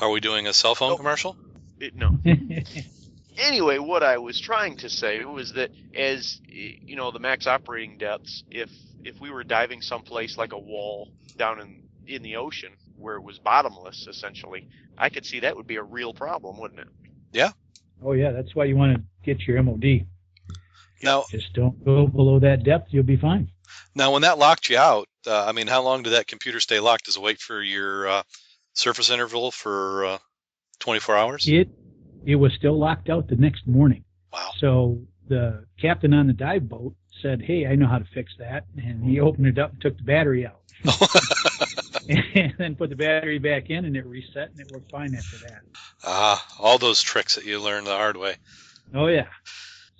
Are 0.00 0.10
we 0.10 0.20
doing 0.20 0.46
a 0.46 0.52
cell 0.52 0.74
phone 0.74 0.90
Nope. 0.90 0.98
commercial? 0.98 1.36
It, 1.80 1.94
no. 1.94 2.18
anyway, 3.36 3.78
what 3.78 4.02
I 4.02 4.18
was 4.18 4.40
trying 4.40 4.76
to 4.78 4.90
say 4.90 5.24
was 5.24 5.52
that 5.54 5.70
as 5.96 6.40
you 6.46 6.96
know, 6.96 7.10
the 7.10 7.18
max 7.18 7.46
operating 7.46 7.98
depths, 7.98 8.44
if 8.50 8.70
if 9.04 9.20
we 9.20 9.30
were 9.30 9.44
diving 9.44 9.82
someplace 9.82 10.36
like 10.36 10.52
a 10.52 10.58
wall 10.58 11.10
down 11.36 11.60
in 11.60 11.82
in 12.06 12.22
the 12.22 12.36
ocean 12.36 12.70
where 12.96 13.16
it 13.16 13.22
was 13.22 13.38
bottomless, 13.38 14.06
essentially, 14.08 14.68
I 14.96 15.08
could 15.08 15.26
see 15.26 15.40
that 15.40 15.56
would 15.56 15.66
be 15.66 15.76
a 15.76 15.82
real 15.82 16.14
problem, 16.14 16.58
wouldn't 16.58 16.80
it? 16.80 16.88
Oh 18.04 18.12
yeah, 18.12 18.30
that's 18.32 18.54
why 18.54 18.64
you 18.64 18.76
want 18.76 18.96
to 18.96 19.02
get 19.24 19.46
your 19.46 19.62
MOD. 19.62 20.06
Now, 21.02 21.24
Just 21.30 21.52
don't 21.52 21.84
go 21.84 22.06
below 22.06 22.38
that 22.40 22.62
depth. 22.64 22.88
You'll 22.92 23.02
be 23.02 23.16
fine. 23.16 23.50
now 23.94 24.12
when 24.12 24.22
that 24.22 24.38
locked 24.38 24.68
you 24.70 24.78
out, 24.78 25.06
uh, 25.26 25.44
I 25.44 25.52
mean, 25.52 25.66
how 25.66 25.82
long 25.82 26.02
did 26.02 26.10
that 26.10 26.26
computer 26.26 26.60
stay 26.60 26.80
locked? 26.80 27.06
Does 27.06 27.16
it 27.16 27.22
wait 27.22 27.40
for 27.40 27.62
your 27.62 28.08
uh, 28.08 28.22
surface 28.74 29.10
interval 29.10 29.50
for 29.50 30.06
uh, 30.06 30.18
24 30.80 31.16
hours? 31.16 31.48
It 31.48 31.68
it 32.24 32.36
was 32.36 32.52
still 32.54 32.78
locked 32.78 33.10
out 33.10 33.28
the 33.28 33.36
next 33.36 33.66
morning. 33.66 34.04
Wow. 34.32 34.50
So 34.58 34.98
the 35.28 35.66
captain 35.80 36.14
on 36.14 36.26
the 36.26 36.32
dive 36.32 36.68
boat 36.68 36.94
said, 37.20 37.42
"Hey, 37.42 37.66
I 37.66 37.74
know 37.74 37.86
how 37.86 37.98
to 37.98 38.06
fix 38.14 38.32
that," 38.38 38.64
and 38.76 39.04
he 39.04 39.20
opened 39.20 39.46
it 39.46 39.58
up 39.58 39.72
and 39.72 39.80
took 39.80 39.96
the 39.98 40.04
battery 40.04 40.46
out, 40.46 40.60
and 42.34 42.54
then 42.58 42.74
put 42.76 42.90
the 42.90 42.96
battery 42.96 43.38
back 43.38 43.70
in, 43.70 43.84
and 43.84 43.96
it 43.96 44.06
reset, 44.06 44.50
and 44.50 44.60
it 44.60 44.72
worked 44.72 44.90
fine 44.90 45.14
after 45.14 45.36
that. 45.48 45.60
ah, 46.04 46.46
all 46.58 46.78
those 46.78 47.02
tricks 47.02 47.36
that 47.36 47.44
you 47.44 47.60
learned 47.60 47.86
the 47.86 47.96
hard 47.96 48.16
way. 48.16 48.36
Oh 48.94 49.06
yeah. 49.06 49.26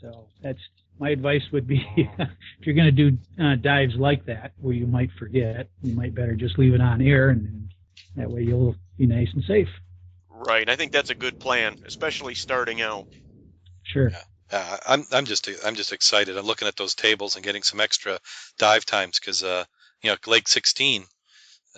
So 0.00 0.28
that's 0.42 0.58
my 0.98 1.10
advice 1.10 1.42
would 1.52 1.66
be 1.66 1.84
if 1.96 2.66
you're 2.66 2.74
going 2.74 2.94
to 2.94 3.10
do 3.10 3.16
uh, 3.42 3.56
dives 3.56 3.94
like 3.96 4.26
that 4.26 4.52
where 4.60 4.74
you 4.74 4.86
might 4.86 5.10
forget, 5.18 5.68
you 5.82 5.94
might 5.94 6.14
better 6.14 6.34
just 6.34 6.58
leave 6.58 6.74
it 6.74 6.80
on 6.80 7.00
air, 7.00 7.30
and 7.30 7.44
then 7.44 7.68
that 8.16 8.30
way 8.30 8.42
you'll 8.42 8.76
be 8.98 9.06
nice 9.06 9.28
and 9.32 9.44
safe. 9.44 9.68
Right. 10.28 10.68
I 10.68 10.76
think 10.76 10.92
that's 10.92 11.10
a 11.10 11.14
good 11.14 11.40
plan, 11.40 11.76
especially 11.86 12.34
starting 12.34 12.82
out. 12.82 13.06
Sure. 13.84 14.10
Uh, 14.50 14.76
I'm 14.86 15.04
I'm 15.10 15.24
just 15.24 15.48
I'm 15.64 15.74
just 15.74 15.92
excited. 15.92 16.36
I'm 16.36 16.44
looking 16.44 16.68
at 16.68 16.76
those 16.76 16.94
tables 16.94 17.36
and 17.36 17.44
getting 17.44 17.62
some 17.62 17.80
extra 17.80 18.18
dive 18.58 18.84
times 18.84 19.18
because 19.18 19.42
uh, 19.42 19.64
you 20.02 20.10
know 20.10 20.16
Lake 20.26 20.48
16. 20.48 21.04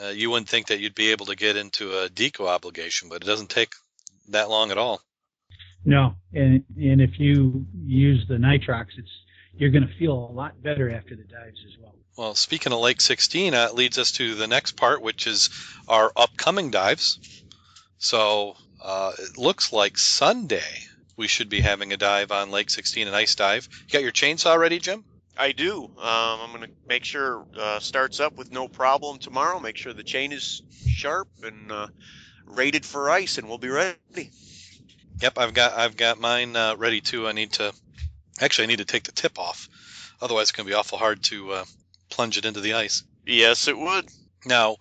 Uh, 0.02 0.08
you 0.08 0.30
wouldn't 0.30 0.48
think 0.48 0.66
that 0.66 0.80
you'd 0.80 0.94
be 0.94 1.10
able 1.10 1.26
to 1.26 1.36
get 1.36 1.56
into 1.56 1.90
a 1.90 2.08
deco 2.08 2.46
obligation, 2.46 3.08
but 3.08 3.22
it 3.22 3.26
doesn't 3.26 3.50
take 3.50 3.72
that 4.28 4.50
long 4.50 4.70
at 4.70 4.78
all. 4.78 5.00
No, 5.84 6.14
and 6.34 6.64
and 6.76 7.00
if 7.00 7.18
you 7.18 7.64
use 7.84 8.26
the 8.28 8.34
nitrox, 8.34 8.86
it's 8.98 9.10
you're 9.54 9.70
going 9.70 9.86
to 9.86 9.94
feel 9.94 10.12
a 10.12 10.32
lot 10.32 10.60
better 10.62 10.90
after 10.90 11.16
the 11.16 11.22
dives 11.22 11.60
as 11.66 11.78
well. 11.80 11.94
Well, 12.16 12.34
speaking 12.34 12.72
of 12.72 12.80
Lake 12.80 13.00
16, 13.00 13.54
uh, 13.54 13.68
leads 13.72 13.98
us 13.98 14.12
to 14.12 14.34
the 14.34 14.46
next 14.46 14.72
part, 14.72 15.00
which 15.02 15.26
is 15.26 15.50
our 15.86 16.12
upcoming 16.16 16.70
dives. 16.70 17.44
So 17.98 18.56
uh, 18.82 19.12
it 19.18 19.38
looks 19.38 19.72
like 19.72 19.96
Sunday 19.96 20.86
we 21.16 21.28
should 21.28 21.48
be 21.48 21.60
having 21.60 21.92
a 21.92 21.96
dive 21.96 22.32
on 22.32 22.50
Lake 22.50 22.70
16, 22.70 23.08
an 23.08 23.14
ice 23.14 23.34
dive. 23.34 23.68
You 23.86 23.92
got 23.92 24.02
your 24.02 24.12
chainsaw 24.12 24.58
ready, 24.58 24.78
Jim? 24.78 25.04
I 25.36 25.52
do. 25.52 25.84
Um, 25.84 25.92
I'm 25.98 26.50
going 26.50 26.62
to 26.62 26.70
make 26.88 27.04
sure 27.04 27.44
uh, 27.58 27.78
starts 27.78 28.20
up 28.20 28.36
with 28.36 28.50
no 28.52 28.68
problem 28.68 29.18
tomorrow. 29.18 29.60
Make 29.60 29.76
sure 29.76 29.92
the 29.92 30.02
chain 30.02 30.32
is 30.32 30.62
sharp 30.88 31.28
and 31.42 31.70
uh, 31.70 31.88
rated 32.46 32.84
for 32.84 33.10
ice, 33.10 33.38
and 33.38 33.48
we'll 33.48 33.58
be 33.58 33.68
ready. 33.68 34.30
Yep, 35.20 35.38
I've 35.38 35.54
got 35.54 35.72
I've 35.74 35.96
got 35.96 36.18
mine 36.18 36.56
uh, 36.56 36.76
ready 36.76 37.00
too. 37.00 37.26
I 37.26 37.32
need 37.32 37.52
to 37.52 37.72
actually 38.40 38.64
I 38.64 38.66
need 38.68 38.78
to 38.78 38.84
take 38.84 39.04
the 39.04 39.12
tip 39.12 39.38
off, 39.38 39.68
otherwise 40.20 40.44
it's 40.44 40.52
going 40.52 40.66
to 40.66 40.70
be 40.70 40.74
awful 40.74 40.98
hard 40.98 41.22
to 41.24 41.52
uh, 41.52 41.64
plunge 42.10 42.38
it 42.38 42.44
into 42.44 42.60
the 42.60 42.74
ice. 42.74 43.02
Yes, 43.26 43.68
it 43.68 43.78
would. 43.78 44.08
Now, 44.44 44.76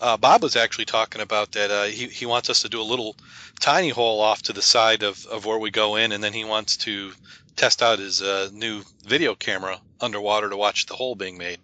uh, 0.00 0.16
Bob 0.16 0.42
was 0.42 0.56
actually 0.56 0.84
talking 0.84 1.20
about 1.20 1.52
that. 1.52 1.70
Uh, 1.70 1.84
he 1.84 2.06
he 2.06 2.26
wants 2.26 2.50
us 2.50 2.62
to 2.62 2.68
do 2.68 2.80
a 2.80 2.82
little 2.82 3.16
tiny 3.60 3.88
hole 3.88 4.20
off 4.20 4.42
to 4.42 4.52
the 4.52 4.62
side 4.62 5.02
of, 5.02 5.24
of 5.26 5.44
where 5.44 5.58
we 5.58 5.70
go 5.70 5.96
in, 5.96 6.12
and 6.12 6.22
then 6.22 6.32
he 6.32 6.44
wants 6.44 6.76
to 6.78 7.12
test 7.58 7.82
out 7.82 7.98
his 7.98 8.22
uh, 8.22 8.48
new 8.52 8.82
video 9.04 9.34
camera 9.34 9.78
underwater 10.00 10.48
to 10.48 10.56
watch 10.56 10.86
the 10.86 10.94
hole 10.94 11.14
being 11.14 11.36
made. 11.36 11.58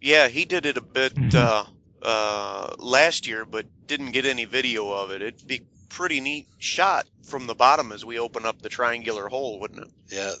Yeah, 0.00 0.28
he 0.28 0.44
did 0.44 0.66
it 0.66 0.76
a 0.76 0.82
bit 0.82 1.14
Mhm. 1.14 1.34
uh, 1.34 1.64
uh, 2.02 2.74
last 2.78 3.26
year, 3.26 3.44
but 3.44 3.66
didn't 3.86 4.12
get 4.12 4.26
any 4.26 4.44
video 4.44 4.90
of 4.92 5.10
it. 5.10 5.22
It'd 5.22 5.46
be 5.46 5.62
pretty 5.88 6.20
neat 6.20 6.46
shot 6.58 7.06
from 7.24 7.46
the 7.46 7.54
bottom 7.54 7.92
as 7.92 8.04
we 8.04 8.18
open 8.18 8.44
up 8.46 8.60
the 8.60 8.68
triangular 8.68 9.28
hole, 9.28 9.60
wouldn't 9.60 9.82
it? 9.86 9.90
Yeah, 10.10 10.32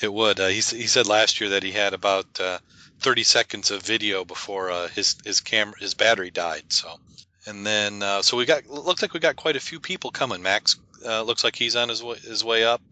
it 0.00 0.12
would. 0.12 0.40
Uh, 0.40 0.48
he 0.48 0.60
he 0.60 0.86
said 0.86 1.06
last 1.06 1.40
year 1.40 1.50
that 1.50 1.62
he 1.62 1.72
had 1.72 1.92
about 1.94 2.40
uh, 2.40 2.58
30 3.00 3.22
seconds 3.24 3.70
of 3.70 3.82
video 3.82 4.24
before 4.24 4.70
uh, 4.70 4.88
his 4.88 5.16
his 5.24 5.40
camera 5.40 5.74
his 5.80 5.94
battery 5.94 6.30
died. 6.30 6.64
So, 6.68 6.98
and 7.46 7.66
then 7.66 8.02
uh, 8.02 8.22
so 8.22 8.36
we 8.36 8.46
got 8.46 8.66
looks 8.68 9.02
like 9.02 9.12
we 9.12 9.20
got 9.20 9.36
quite 9.36 9.56
a 9.56 9.60
few 9.60 9.80
people 9.80 10.10
coming. 10.10 10.42
Max 10.42 10.76
uh, 11.04 11.22
looks 11.22 11.42
like 11.44 11.56
he's 11.56 11.76
on 11.76 11.88
his 11.88 12.02
way, 12.02 12.18
his 12.18 12.44
way 12.44 12.64
up. 12.64 12.82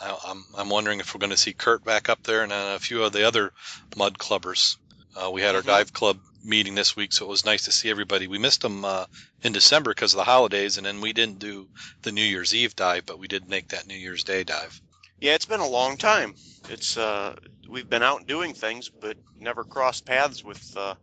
I, 0.00 0.16
I'm 0.26 0.44
I'm 0.56 0.68
wondering 0.70 1.00
if 1.00 1.14
we're 1.14 1.20
going 1.20 1.30
to 1.30 1.36
see 1.36 1.52
Kurt 1.52 1.84
back 1.84 2.08
up 2.08 2.22
there 2.22 2.42
and 2.42 2.52
uh, 2.52 2.72
a 2.76 2.78
few 2.78 3.02
of 3.04 3.12
the 3.12 3.26
other 3.26 3.52
mud 3.96 4.18
clubbers. 4.18 4.76
Uh, 5.16 5.30
we 5.30 5.42
had 5.42 5.54
our 5.54 5.62
Mhm. 5.62 5.66
dive 5.66 5.92
club 5.92 6.18
meeting 6.42 6.74
this 6.74 6.96
week, 6.96 7.12
so 7.12 7.26
it 7.26 7.28
was 7.28 7.44
nice 7.44 7.64
to 7.64 7.72
see 7.72 7.90
everybody. 7.90 8.26
We 8.26 8.38
missed 8.38 8.62
them 8.62 8.84
uh, 8.84 9.06
in 9.42 9.52
December 9.52 9.90
because 9.90 10.14
of 10.14 10.18
the 10.18 10.24
holidays, 10.24 10.76
and 10.76 10.86
then 10.86 11.00
we 11.00 11.12
didn't 11.12 11.38
do 11.38 11.68
the 12.02 12.12
New 12.12 12.24
Year's 12.24 12.54
Eve 12.54 12.74
dive, 12.76 13.04
but 13.06 13.18
we 13.18 13.28
did 13.28 13.48
make 13.48 13.68
that 13.68 13.86
New 13.86 13.96
Year's 13.96 14.24
Day 14.24 14.44
dive. 14.44 14.80
Yeah, 15.20 15.34
it's 15.34 15.44
been 15.44 15.60
a 15.60 15.68
long 15.68 15.98
time. 15.98 16.34
It's 16.70 16.96
uh, 16.96 17.34
we've 17.68 17.90
been 17.90 18.02
out 18.02 18.26
doing 18.26 18.54
things, 18.54 18.88
but 18.88 19.18
never 19.38 19.64
crossed 19.64 20.06
paths 20.06 20.42
with 20.42 20.74
uh, 20.76 20.94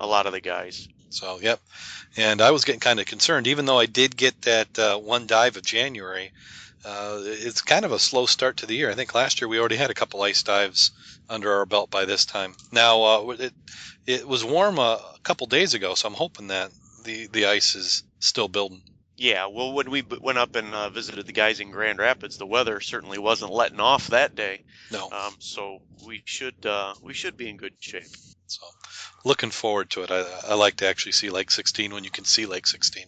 a 0.00 0.06
lot 0.06 0.26
of 0.26 0.32
the 0.32 0.40
guys. 0.40 0.88
So, 1.10 1.38
yep. 1.40 1.60
And 2.16 2.40
I 2.40 2.50
was 2.50 2.64
getting 2.64 2.80
kind 2.80 3.00
of 3.00 3.06
concerned, 3.06 3.46
even 3.46 3.66
though 3.66 3.78
I 3.78 3.86
did 3.86 4.16
get 4.16 4.40
that 4.42 4.78
uh, 4.78 4.98
one 4.98 5.26
dive 5.26 5.56
of 5.56 5.62
January. 5.62 6.32
Uh, 6.84 7.20
it's 7.22 7.62
kind 7.62 7.84
of 7.84 7.92
a 7.92 7.98
slow 7.98 8.26
start 8.26 8.58
to 8.58 8.66
the 8.66 8.74
year. 8.74 8.90
I 8.90 8.94
think 8.94 9.14
last 9.14 9.40
year 9.40 9.48
we 9.48 9.58
already 9.58 9.76
had 9.76 9.90
a 9.90 9.94
couple 9.94 10.22
ice 10.22 10.42
dives 10.42 10.92
under 11.28 11.52
our 11.54 11.66
belt 11.66 11.90
by 11.90 12.04
this 12.04 12.24
time. 12.24 12.54
Now 12.70 13.02
uh, 13.02 13.36
it 13.38 13.52
it 14.06 14.28
was 14.28 14.44
warm 14.44 14.78
a, 14.78 15.00
a 15.14 15.18
couple 15.22 15.46
days 15.46 15.74
ago, 15.74 15.94
so 15.94 16.08
I'm 16.08 16.14
hoping 16.14 16.48
that 16.48 16.70
the 17.04 17.26
the 17.28 17.46
ice 17.46 17.74
is 17.74 18.04
still 18.20 18.48
building. 18.48 18.82
Yeah, 19.16 19.46
well, 19.46 19.72
when 19.72 19.90
we 19.90 20.02
went 20.02 20.36
up 20.36 20.56
and 20.56 20.74
uh, 20.74 20.90
visited 20.90 21.26
the 21.26 21.32
guys 21.32 21.60
in 21.60 21.70
Grand 21.70 21.98
Rapids, 21.98 22.36
the 22.36 22.46
weather 22.46 22.80
certainly 22.80 23.18
wasn't 23.18 23.50
letting 23.50 23.80
off 23.80 24.08
that 24.08 24.34
day. 24.34 24.64
No. 24.90 25.10
Um, 25.10 25.34
so 25.38 25.80
we 26.06 26.22
should 26.26 26.66
uh, 26.66 26.94
we 27.02 27.14
should 27.14 27.36
be 27.36 27.48
in 27.48 27.56
good 27.56 27.72
shape. 27.80 28.04
So 28.46 28.62
looking 29.24 29.50
forward 29.50 29.90
to 29.90 30.02
it. 30.02 30.10
I, 30.10 30.24
I 30.48 30.54
like 30.54 30.76
to 30.76 30.86
actually 30.86 31.12
see 31.12 31.30
Lake 31.30 31.50
16 31.50 31.94
when 31.94 32.04
you 32.04 32.10
can 32.10 32.24
see 32.24 32.46
Lake 32.46 32.66
16. 32.66 33.06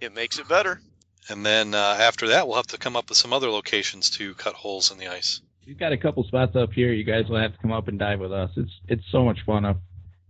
It 0.00 0.14
makes 0.14 0.38
it 0.38 0.48
better. 0.48 0.80
And 1.28 1.44
then 1.44 1.74
uh, 1.74 1.96
after 2.00 2.28
that, 2.28 2.46
we'll 2.46 2.56
have 2.56 2.68
to 2.68 2.78
come 2.78 2.96
up 2.96 3.08
with 3.08 3.18
some 3.18 3.32
other 3.32 3.50
locations 3.50 4.10
to 4.10 4.34
cut 4.34 4.54
holes 4.54 4.90
in 4.90 4.98
the 4.98 5.08
ice. 5.08 5.40
We've 5.66 5.78
got 5.78 5.92
a 5.92 5.96
couple 5.96 6.22
spots 6.24 6.54
up 6.54 6.72
here. 6.72 6.92
You 6.92 7.04
guys 7.04 7.28
will 7.28 7.40
have 7.40 7.52
to 7.52 7.58
come 7.58 7.72
up 7.72 7.88
and 7.88 7.98
dive 7.98 8.20
with 8.20 8.32
us. 8.32 8.50
It's 8.56 8.70
it's 8.88 9.02
so 9.10 9.24
much 9.24 9.38
fun 9.44 9.64
up, 9.64 9.78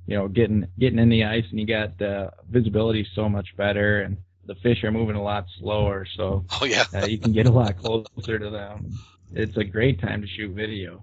you 0.07 0.17
know, 0.17 0.29
getting 0.29 0.67
getting 0.79 0.99
in 0.99 1.11
the 1.11 1.25
ice 1.25 1.45
and 1.51 1.61
you 1.61 1.67
got 1.67 2.01
uh, 2.01 2.31
visibility 2.49 3.07
so 3.15 3.29
much 3.29 3.55
better 3.57 4.03
and 4.03 4.17
the 4.47 4.55
fish 4.57 4.83
are 4.85 4.93
moving 4.93 5.17
a 5.17 5.23
lot 5.23 5.45
slower, 5.59 6.07
so 6.17 6.45
Oh 6.61 6.65
yeah. 6.65 6.85
uh, 6.95 7.05
you 7.05 7.19
can 7.19 7.33
get 7.33 7.47
a 7.47 7.51
lot 7.51 7.77
closer 7.77 8.39
to 8.39 8.49
them. 8.49 8.97
It's 9.35 9.57
a 9.57 9.65
great 9.65 10.01
time 10.01 10.23
to 10.23 10.29
shoot 10.29 10.53
video 10.53 11.03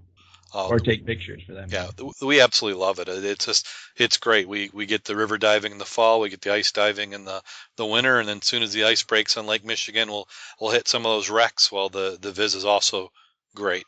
Oh, 0.54 0.68
or 0.68 0.78
take 0.78 1.04
pictures 1.04 1.42
for 1.46 1.52
them. 1.52 1.68
Yeah, 1.70 1.88
we 2.22 2.40
absolutely 2.40 2.80
love 2.80 2.98
it. 3.00 3.08
It- 3.08 3.24
It's 3.24 3.46
just 3.46 3.66
it's 3.96 4.16
great. 4.18 4.48
We 4.48 4.70
we 4.72 4.86
get 4.86 5.04
the 5.04 5.16
river 5.16 5.36
diving 5.36 5.72
in 5.72 5.78
the 5.78 5.84
fall, 5.84 6.20
we 6.20 6.30
get 6.30 6.42
the 6.42 6.52
ice 6.52 6.70
diving 6.72 7.12
in 7.12 7.24
the 7.24 7.42
the 7.76 7.86
winter, 7.86 8.20
and 8.20 8.28
then 8.28 8.38
as 8.38 8.46
soon 8.46 8.62
as 8.62 8.72
the 8.72 8.84
ice 8.84 9.02
breaks 9.02 9.36
on 9.36 9.46
Lake 9.46 9.64
Michigan, 9.64 10.08
we'll 10.08 10.28
we'll 10.60 10.70
hit 10.70 10.86
some 10.88 11.04
of 11.04 11.10
those 11.12 11.28
wrecks. 11.30 11.72
While 11.72 11.88
the 11.88 12.18
the 12.20 12.32
viz 12.32 12.54
is 12.54 12.64
also 12.64 13.10
great. 13.54 13.84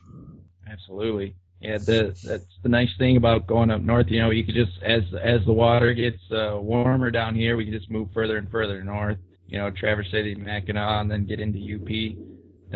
Absolutely. 0.71 1.35
Yeah, 1.61 1.79
the, 1.79 2.15
that's 2.23 2.45
the 2.63 2.69
nice 2.69 2.91
thing 2.99 3.17
about 3.17 3.47
going 3.47 3.71
up 3.71 3.81
north. 3.81 4.07
You 4.11 4.21
know, 4.21 4.31
you 4.31 4.45
could 4.45 4.55
just 4.55 4.73
as 4.83 5.03
as 5.23 5.45
the 5.47 5.53
water 5.53 5.95
gets 5.95 6.21
uh, 6.31 6.59
warmer 6.61 7.11
down 7.11 7.35
here, 7.35 7.57
we 7.57 7.65
can 7.65 7.73
just 7.73 7.91
move 7.91 8.09
further 8.13 8.37
and 8.37 8.51
further 8.51 8.83
north. 8.85 9.19
You 9.49 9.59
know, 9.59 9.71
Traverse 9.71 10.11
City, 10.11 10.35
Mackinac, 10.35 11.01
and 11.03 11.11
then 11.11 11.25
get 11.25 11.41
into 11.41 11.59
UP, 11.59 12.17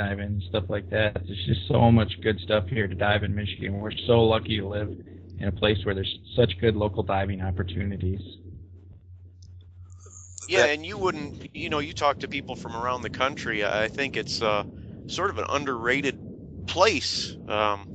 diving 0.00 0.24
and 0.24 0.42
stuff 0.48 0.64
like 0.68 0.88
that. 0.90 1.14
There's 1.26 1.46
just 1.46 1.68
so 1.68 1.90
much 1.92 2.10
good 2.22 2.40
stuff 2.40 2.66
here 2.68 2.88
to 2.88 2.94
dive 2.94 3.22
in 3.22 3.34
Michigan. 3.34 3.80
We're 3.80 3.92
so 4.06 4.22
lucky 4.24 4.58
to 4.58 4.66
live 4.66 4.88
in 5.38 5.48
a 5.48 5.52
place 5.52 5.84
where 5.84 5.94
there's 5.94 6.18
such 6.34 6.58
good 6.58 6.74
local 6.74 7.02
diving 7.02 7.42
opportunities. 7.42 8.20
Yeah, 10.48 10.64
and 10.64 10.84
you 10.84 10.96
wouldn't, 10.96 11.54
you 11.54 11.68
know, 11.68 11.78
you 11.78 11.92
talk 11.92 12.20
to 12.20 12.28
people 12.28 12.56
from 12.56 12.74
around 12.74 13.02
the 13.02 13.10
country. 13.10 13.64
I 13.64 13.88
think 13.88 14.16
it's 14.16 14.42
uh, 14.42 14.64
sort 15.06 15.30
of 15.30 15.38
an 15.38 15.44
underrated 15.48 16.66
place 16.66 17.36
um, 17.46 17.94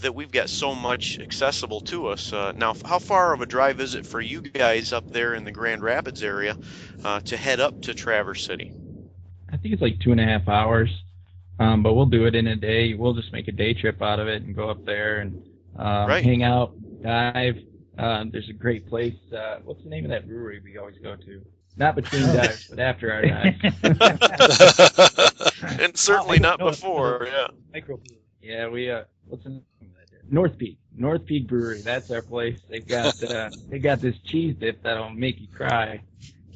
that 0.00 0.14
we've 0.14 0.32
got 0.32 0.50
so 0.50 0.74
much 0.74 1.18
accessible 1.20 1.80
to 1.82 2.08
us. 2.08 2.32
Uh, 2.32 2.52
now, 2.52 2.74
how 2.84 2.98
far 2.98 3.32
of 3.32 3.40
a 3.40 3.46
drive 3.46 3.80
is 3.80 3.94
it 3.94 4.06
for 4.06 4.20
you 4.20 4.42
guys 4.42 4.92
up 4.92 5.10
there 5.10 5.34
in 5.34 5.44
the 5.44 5.52
Grand 5.52 5.82
Rapids 5.82 6.22
area 6.22 6.56
uh, 7.04 7.20
to 7.20 7.36
head 7.36 7.60
up 7.60 7.82
to 7.82 7.94
Traverse 7.94 8.44
City? 8.44 8.72
I 9.50 9.56
think 9.56 9.72
it's 9.72 9.82
like 9.82 10.00
two 10.00 10.12
and 10.12 10.20
a 10.20 10.24
half 10.24 10.48
hours, 10.48 10.90
um, 11.62 11.82
but 11.82 11.94
we'll 11.94 12.06
do 12.06 12.26
it 12.26 12.34
in 12.34 12.46
a 12.48 12.56
day. 12.56 12.94
We'll 12.94 13.14
just 13.14 13.32
make 13.32 13.48
a 13.48 13.52
day 13.52 13.72
trip 13.74 14.02
out 14.02 14.18
of 14.20 14.28
it 14.28 14.42
and 14.42 14.54
go 14.54 14.68
up 14.70 14.84
there 14.84 15.20
and 15.20 15.42
um, 15.76 16.08
Right. 16.08 16.24
hang 16.24 16.42
out, 16.42 16.74
dive. 17.02 17.58
Um, 17.98 18.30
there's 18.30 18.48
a 18.48 18.52
great 18.54 18.88
place. 18.88 19.14
Uh, 19.36 19.58
what's 19.64 19.82
the 19.82 19.88
name 19.90 20.04
of 20.04 20.10
that 20.10 20.26
brewery 20.26 20.60
we 20.64 20.78
always 20.78 20.96
go 21.02 21.14
to? 21.16 21.42
Not 21.76 21.94
between 21.94 22.22
dives, 22.34 22.66
but 22.68 22.78
after 22.78 23.12
our 23.12 23.22
dives. 23.22 23.58
and 25.80 25.96
certainly 25.96 26.38
not 26.38 26.58
before. 26.58 27.26
Yeah. 27.30 27.48
Microbrew. 27.74 28.16
yeah, 28.42 28.68
we 28.68 28.90
uh, 28.90 29.04
what's 29.28 29.44
the 29.44 29.50
name 29.50 29.62
of 29.82 29.88
that? 30.10 30.32
North 30.32 30.56
Peak. 30.58 30.78
North 30.96 31.24
Peak 31.24 31.46
Brewery. 31.48 31.80
That's 31.80 32.10
our 32.10 32.22
place. 32.22 32.58
They've 32.68 32.86
got 32.86 33.22
uh, 33.24 33.50
they 33.68 33.78
got 33.78 34.00
this 34.00 34.16
cheese 34.24 34.54
dip 34.58 34.82
that'll 34.82 35.10
make 35.10 35.40
you 35.40 35.48
cry, 35.48 36.00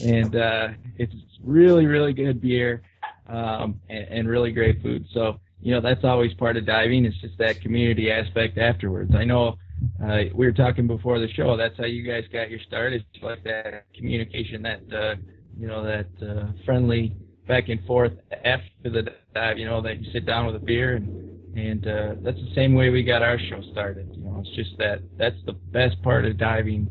and 0.00 0.36
uh, 0.36 0.68
it's 0.98 1.14
really 1.42 1.86
really 1.86 2.12
good 2.12 2.40
beer, 2.40 2.82
um, 3.28 3.80
and, 3.88 4.06
and 4.08 4.28
really 4.28 4.52
great 4.52 4.82
food. 4.82 5.06
So 5.12 5.38
you 5.60 5.72
know 5.74 5.80
that's 5.80 6.04
always 6.04 6.32
part 6.34 6.56
of 6.56 6.66
diving. 6.66 7.04
It's 7.04 7.20
just 7.20 7.38
that 7.38 7.60
community 7.60 8.10
aspect 8.10 8.58
afterwards. 8.58 9.14
I 9.14 9.24
know 9.24 9.56
uh, 10.02 10.22
we 10.34 10.46
were 10.46 10.52
talking 10.52 10.86
before 10.86 11.18
the 11.18 11.28
show. 11.28 11.56
That's 11.56 11.76
how 11.78 11.84
you 11.84 12.02
guys 12.02 12.24
got 12.32 12.50
your 12.50 12.60
start. 12.66 12.92
It's 12.92 13.04
like 13.22 13.42
that 13.44 13.84
communication, 13.94 14.62
that 14.62 14.82
uh, 14.92 15.14
you 15.58 15.66
know, 15.66 15.82
that 15.84 16.08
uh, 16.22 16.52
friendly 16.64 17.14
back 17.46 17.68
and 17.68 17.84
forth 17.86 18.12
after 18.44 18.90
the 18.90 19.02
dive. 19.02 19.58
You 19.58 19.66
know, 19.66 19.80
that 19.82 19.98
you 20.00 20.10
sit 20.12 20.26
down 20.26 20.46
with 20.46 20.56
a 20.56 20.58
beer, 20.60 20.96
and 20.96 21.08
and 21.54 21.86
uh, 21.86 22.14
that's 22.22 22.38
the 22.38 22.52
same 22.54 22.74
way 22.74 22.90
we 22.90 23.02
got 23.02 23.22
our 23.22 23.38
show 23.38 23.60
started. 23.72 24.08
You 24.14 24.24
know, 24.24 24.38
it's 24.40 24.54
just 24.54 24.76
that 24.78 25.00
that's 25.18 25.36
the 25.46 25.52
best 25.72 26.00
part 26.02 26.24
of 26.24 26.36
diving. 26.38 26.88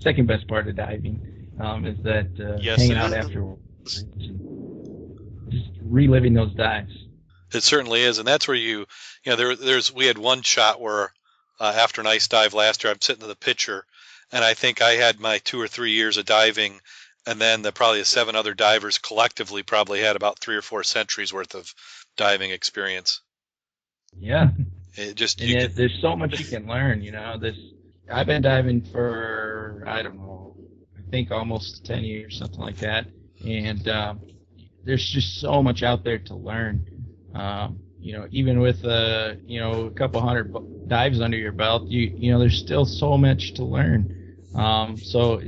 Second 0.00 0.26
best 0.26 0.46
part 0.48 0.68
of 0.68 0.76
diving 0.76 1.20
um, 1.60 1.86
is 1.86 1.96
that 2.04 2.28
uh, 2.40 2.62
Yes, 2.62 2.78
hanging 2.78 2.96
out 2.96 3.12
afterwards, 3.12 3.60
just 5.48 5.70
reliving 5.82 6.34
those 6.34 6.52
dives. 6.54 6.92
It 7.52 7.62
certainly 7.62 8.02
is, 8.02 8.18
and 8.18 8.26
that's 8.26 8.48
where 8.48 8.56
you, 8.56 8.80
you 8.80 8.86
know, 9.26 9.36
there, 9.36 9.56
there's 9.56 9.92
we 9.92 10.06
had 10.06 10.18
one 10.18 10.42
shot 10.42 10.80
where 10.80 11.12
uh, 11.60 11.72
after 11.76 12.00
an 12.00 12.06
ice 12.06 12.28
dive 12.28 12.54
last 12.54 12.82
year, 12.84 12.92
I'm 12.92 13.00
sitting 13.00 13.22
in 13.22 13.28
the 13.28 13.36
pitcher, 13.36 13.84
and 14.32 14.44
I 14.44 14.54
think 14.54 14.82
I 14.82 14.92
had 14.92 15.20
my 15.20 15.38
two 15.38 15.60
or 15.60 15.68
three 15.68 15.92
years 15.92 16.16
of 16.16 16.26
diving, 16.26 16.80
and 17.26 17.40
then 17.40 17.62
the 17.62 17.72
probably 17.72 18.00
the 18.00 18.04
seven 18.04 18.36
other 18.36 18.54
divers 18.54 18.98
collectively 18.98 19.62
probably 19.62 20.00
had 20.00 20.16
about 20.16 20.38
three 20.38 20.56
or 20.56 20.62
four 20.62 20.82
centuries 20.82 21.32
worth 21.32 21.54
of 21.54 21.72
diving 22.16 22.50
experience. 22.50 23.20
Yeah. 24.18 24.50
It 24.94 25.14
just 25.14 25.40
and 25.40 25.48
you 25.50 25.56
yet 25.56 25.68
can- 25.68 25.76
there's 25.76 25.98
so 26.00 26.16
much 26.16 26.38
you 26.38 26.44
can 26.46 26.66
learn. 26.66 27.02
You 27.02 27.12
know, 27.12 27.38
this 27.38 27.56
I've 28.10 28.26
been 28.26 28.42
diving 28.42 28.82
for 28.82 29.84
I 29.86 30.02
don't 30.02 30.16
know, 30.16 30.56
I 30.98 31.10
think 31.10 31.30
almost 31.30 31.84
ten 31.84 32.02
years, 32.02 32.38
something 32.38 32.60
like 32.60 32.78
that, 32.78 33.06
and 33.44 33.86
um, 33.88 34.20
there's 34.86 35.04
just 35.04 35.40
so 35.40 35.62
much 35.62 35.82
out 35.82 36.04
there 36.04 36.18
to 36.18 36.34
learn. 36.34 36.86
Um, 37.34 37.80
you 38.00 38.12
know, 38.12 38.26
even 38.30 38.60
with 38.60 38.84
uh, 38.84 39.34
you 39.44 39.58
know 39.60 39.86
a 39.86 39.90
couple 39.90 40.20
hundred 40.20 40.54
dives 40.88 41.20
under 41.20 41.36
your 41.36 41.52
belt, 41.52 41.88
you 41.88 42.12
you 42.16 42.32
know 42.32 42.38
there's 42.38 42.58
still 42.58 42.84
so 42.84 43.18
much 43.18 43.54
to 43.54 43.64
learn. 43.64 44.36
Um, 44.54 44.96
so 44.96 45.42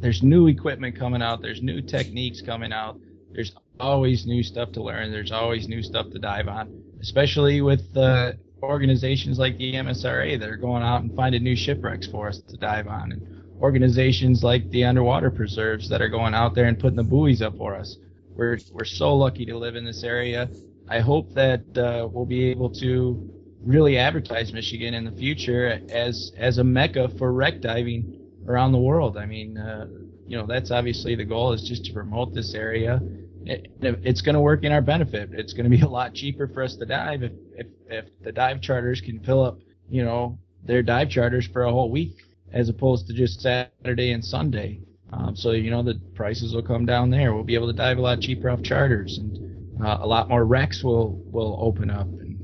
there's 0.00 0.22
new 0.22 0.48
equipment 0.48 0.98
coming 0.98 1.22
out. 1.22 1.42
There's 1.42 1.62
new 1.62 1.82
techniques 1.82 2.40
coming 2.40 2.72
out. 2.72 2.98
There's 3.30 3.52
always 3.78 4.26
new 4.26 4.42
stuff 4.42 4.72
to 4.72 4.82
learn. 4.82 5.12
There's 5.12 5.32
always 5.32 5.68
new 5.68 5.82
stuff 5.82 6.10
to 6.10 6.18
dive 6.18 6.48
on, 6.48 6.82
especially 7.00 7.60
with 7.60 7.96
uh, 7.96 8.32
organizations 8.62 9.38
like 9.38 9.58
the 9.58 9.74
MSRA 9.74 10.40
that 10.40 10.48
are 10.48 10.56
going 10.56 10.82
out 10.82 11.02
and 11.02 11.14
finding 11.14 11.42
new 11.42 11.56
shipwrecks 11.56 12.06
for 12.06 12.26
us 12.28 12.40
to 12.40 12.56
dive 12.56 12.88
on, 12.88 13.12
and 13.12 13.42
organizations 13.60 14.42
like 14.42 14.68
the 14.70 14.84
Underwater 14.84 15.30
Preserves 15.30 15.88
that 15.90 16.00
are 16.00 16.08
going 16.08 16.32
out 16.32 16.54
there 16.54 16.66
and 16.66 16.78
putting 16.78 16.96
the 16.96 17.04
buoys 17.04 17.42
up 17.42 17.56
for 17.58 17.76
us. 17.76 17.96
We're 18.34 18.58
we're 18.72 18.84
so 18.84 19.14
lucky 19.14 19.44
to 19.46 19.56
live 19.56 19.76
in 19.76 19.84
this 19.84 20.02
area. 20.02 20.48
I 20.88 21.00
hope 21.00 21.32
that 21.34 21.60
uh, 21.76 22.08
we'll 22.10 22.26
be 22.26 22.44
able 22.50 22.70
to 22.74 23.30
really 23.62 23.98
advertise 23.98 24.52
Michigan 24.52 24.94
in 24.94 25.04
the 25.04 25.12
future 25.12 25.80
as 25.90 26.32
as 26.36 26.58
a 26.58 26.64
mecca 26.64 27.08
for 27.18 27.32
wreck 27.32 27.60
diving 27.60 28.18
around 28.48 28.72
the 28.72 28.78
world. 28.78 29.16
I 29.16 29.26
mean, 29.26 29.56
uh, 29.58 29.86
you 30.26 30.36
know, 30.36 30.46
that's 30.46 30.70
obviously 30.70 31.14
the 31.14 31.24
goal 31.24 31.52
is 31.52 31.62
just 31.62 31.84
to 31.86 31.92
promote 31.92 32.34
this 32.34 32.54
area. 32.54 33.00
It, 33.44 33.70
it's 33.80 34.20
going 34.20 34.34
to 34.34 34.40
work 34.40 34.62
in 34.64 34.72
our 34.72 34.80
benefit. 34.80 35.30
It's 35.32 35.52
going 35.52 35.70
to 35.70 35.76
be 35.76 35.82
a 35.82 35.88
lot 35.88 36.14
cheaper 36.14 36.46
for 36.46 36.62
us 36.62 36.76
to 36.76 36.86
dive 36.86 37.22
if, 37.22 37.32
if 37.56 37.66
if 37.88 38.04
the 38.22 38.32
dive 38.32 38.60
charters 38.60 39.00
can 39.00 39.20
fill 39.20 39.44
up, 39.44 39.58
you 39.90 40.04
know, 40.04 40.38
their 40.64 40.82
dive 40.82 41.10
charters 41.10 41.46
for 41.46 41.62
a 41.64 41.70
whole 41.70 41.90
week 41.90 42.24
as 42.52 42.68
opposed 42.68 43.06
to 43.06 43.14
just 43.14 43.40
Saturday 43.40 44.12
and 44.12 44.24
Sunday. 44.24 44.80
Um, 45.12 45.36
so 45.36 45.50
you 45.52 45.70
know 45.70 45.82
the 45.82 46.00
prices 46.14 46.54
will 46.54 46.62
come 46.62 46.86
down 46.86 47.10
there. 47.10 47.34
We'll 47.34 47.44
be 47.44 47.54
able 47.54 47.66
to 47.66 47.72
dive 47.72 47.98
a 47.98 48.00
lot 48.00 48.20
cheaper 48.20 48.48
off 48.48 48.62
charters, 48.62 49.18
and 49.18 49.84
uh, 49.84 49.98
a 50.00 50.06
lot 50.06 50.28
more 50.28 50.44
wrecks 50.44 50.82
will 50.82 51.22
will 51.30 51.58
open 51.60 51.90
up. 51.90 52.06
And 52.06 52.38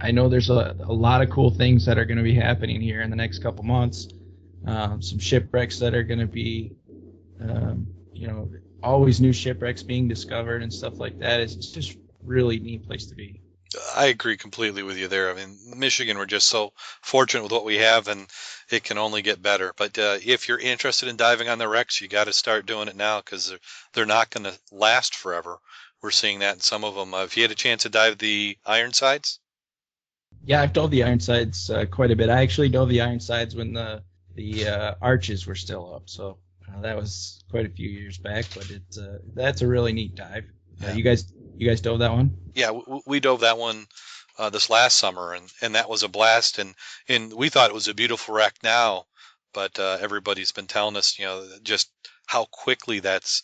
I 0.00 0.10
know 0.10 0.28
there's 0.28 0.50
a, 0.50 0.76
a 0.80 0.92
lot 0.92 1.22
of 1.22 1.30
cool 1.30 1.50
things 1.50 1.84
that 1.86 1.98
are 1.98 2.04
going 2.04 2.18
to 2.18 2.24
be 2.24 2.34
happening 2.34 2.80
here 2.80 3.02
in 3.02 3.10
the 3.10 3.16
next 3.16 3.42
couple 3.42 3.64
months. 3.64 4.08
Um, 4.66 5.02
some 5.02 5.18
shipwrecks 5.18 5.78
that 5.78 5.94
are 5.94 6.02
going 6.02 6.20
to 6.20 6.26
be, 6.26 6.72
um, 7.40 7.86
you 8.12 8.28
know, 8.28 8.50
always 8.82 9.20
new 9.20 9.32
shipwrecks 9.32 9.82
being 9.82 10.06
discovered 10.06 10.62
and 10.62 10.72
stuff 10.72 10.98
like 10.98 11.18
that. 11.18 11.40
It's 11.40 11.54
just 11.54 11.96
really 12.22 12.58
neat 12.60 12.86
place 12.86 13.06
to 13.06 13.14
be. 13.14 13.40
I 13.96 14.06
agree 14.06 14.36
completely 14.36 14.82
with 14.82 14.96
you 14.96 15.08
there. 15.08 15.30
I 15.30 15.34
mean, 15.34 15.58
Michigan, 15.76 16.18
we're 16.18 16.26
just 16.26 16.48
so 16.48 16.72
fortunate 17.02 17.42
with 17.42 17.52
what 17.52 17.64
we 17.64 17.78
have, 17.78 18.08
and 18.08 18.28
it 18.70 18.84
can 18.84 18.98
only 18.98 19.22
get 19.22 19.42
better. 19.42 19.72
But 19.76 19.98
uh, 19.98 20.18
if 20.24 20.48
you're 20.48 20.58
interested 20.58 21.08
in 21.08 21.16
diving 21.16 21.48
on 21.48 21.58
the 21.58 21.68
wrecks, 21.68 22.00
you 22.00 22.08
got 22.08 22.24
to 22.24 22.32
start 22.32 22.66
doing 22.66 22.88
it 22.88 22.96
now 22.96 23.20
because 23.20 23.48
they're, 23.48 23.58
they're 23.92 24.06
not 24.06 24.30
going 24.30 24.44
to 24.44 24.58
last 24.72 25.14
forever. 25.14 25.58
We're 26.02 26.10
seeing 26.10 26.40
that 26.40 26.54
in 26.54 26.60
some 26.60 26.84
of 26.84 26.94
them. 26.94 27.12
Uh, 27.14 27.24
if 27.24 27.36
you 27.36 27.42
had 27.42 27.52
a 27.52 27.56
chance 27.56 27.82
to 27.82 27.88
dive 27.90 28.18
the 28.18 28.56
Ironsides, 28.66 29.38
Yeah, 30.44 30.62
I've 30.62 30.72
dove 30.72 30.90
the 30.90 31.02
Ironsides 31.04 31.70
uh, 31.70 31.84
quite 31.86 32.10
a 32.10 32.16
bit. 32.16 32.30
I 32.30 32.42
actually 32.42 32.68
dove 32.70 32.88
the 32.88 33.00
Ironsides 33.00 33.54
when 33.54 33.72
the 33.72 34.02
the 34.34 34.66
uh, 34.68 34.94
arches 35.02 35.46
were 35.46 35.54
still 35.54 35.94
up, 35.94 36.08
so 36.08 36.38
uh, 36.68 36.80
that 36.80 36.96
was 36.96 37.44
quite 37.50 37.66
a 37.66 37.68
few 37.68 37.88
years 37.88 38.16
back. 38.18 38.46
But 38.54 38.70
it 38.70 38.82
uh, 38.98 39.18
that's 39.34 39.62
a 39.62 39.66
really 39.66 39.92
neat 39.92 40.14
dive. 40.14 40.44
Uh, 40.82 40.86
Yeah. 40.86 40.94
you 40.94 41.02
guys, 41.02 41.32
you 41.60 41.68
guys 41.68 41.80
dove 41.80 41.98
that 41.98 42.12
one? 42.12 42.30
yeah, 42.54 42.66
w- 42.68 43.02
we 43.06 43.20
dove 43.20 43.40
that 43.40 43.58
one 43.58 43.86
uh, 44.38 44.50
this 44.50 44.70
last 44.70 44.96
summer, 44.96 45.32
and, 45.34 45.50
and 45.60 45.74
that 45.74 45.88
was 45.88 46.02
a 46.02 46.08
blast. 46.08 46.58
And, 46.58 46.74
and 47.08 47.32
we 47.32 47.48
thought 47.48 47.70
it 47.70 47.74
was 47.74 47.88
a 47.88 47.94
beautiful 47.94 48.34
wreck 48.34 48.54
now, 48.62 49.04
but 49.52 49.78
uh, 49.78 49.98
everybody's 50.00 50.52
been 50.52 50.66
telling 50.66 50.96
us, 50.96 51.18
you 51.18 51.24
know, 51.26 51.46
just 51.62 51.90
how 52.26 52.46
quickly 52.50 53.00
that's 53.00 53.42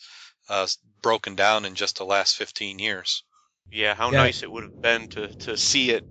uh, 0.48 0.66
broken 1.02 1.34
down 1.34 1.64
in 1.64 1.74
just 1.74 1.98
the 1.98 2.04
last 2.04 2.36
15 2.36 2.78
years. 2.78 3.22
Yeah, 3.70 3.94
how 3.94 4.10
Yeah. 4.10 4.18
nice 4.18 4.42
it 4.42 4.50
would 4.50 4.64
have 4.64 4.80
been 4.80 5.08
to 5.08 5.28
to 5.28 5.56
see 5.56 5.90
it 5.90 6.04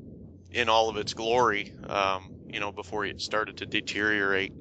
in 0.51 0.69
all 0.69 0.89
of 0.89 0.97
its 0.97 1.13
glory. 1.13 1.73
Um, 1.87 2.29
you 2.51 2.59
know, 2.59 2.71
before 2.71 3.05
it 3.05 3.19
started 3.21 3.57
to 3.57 3.65
deteriorate. 3.65 4.53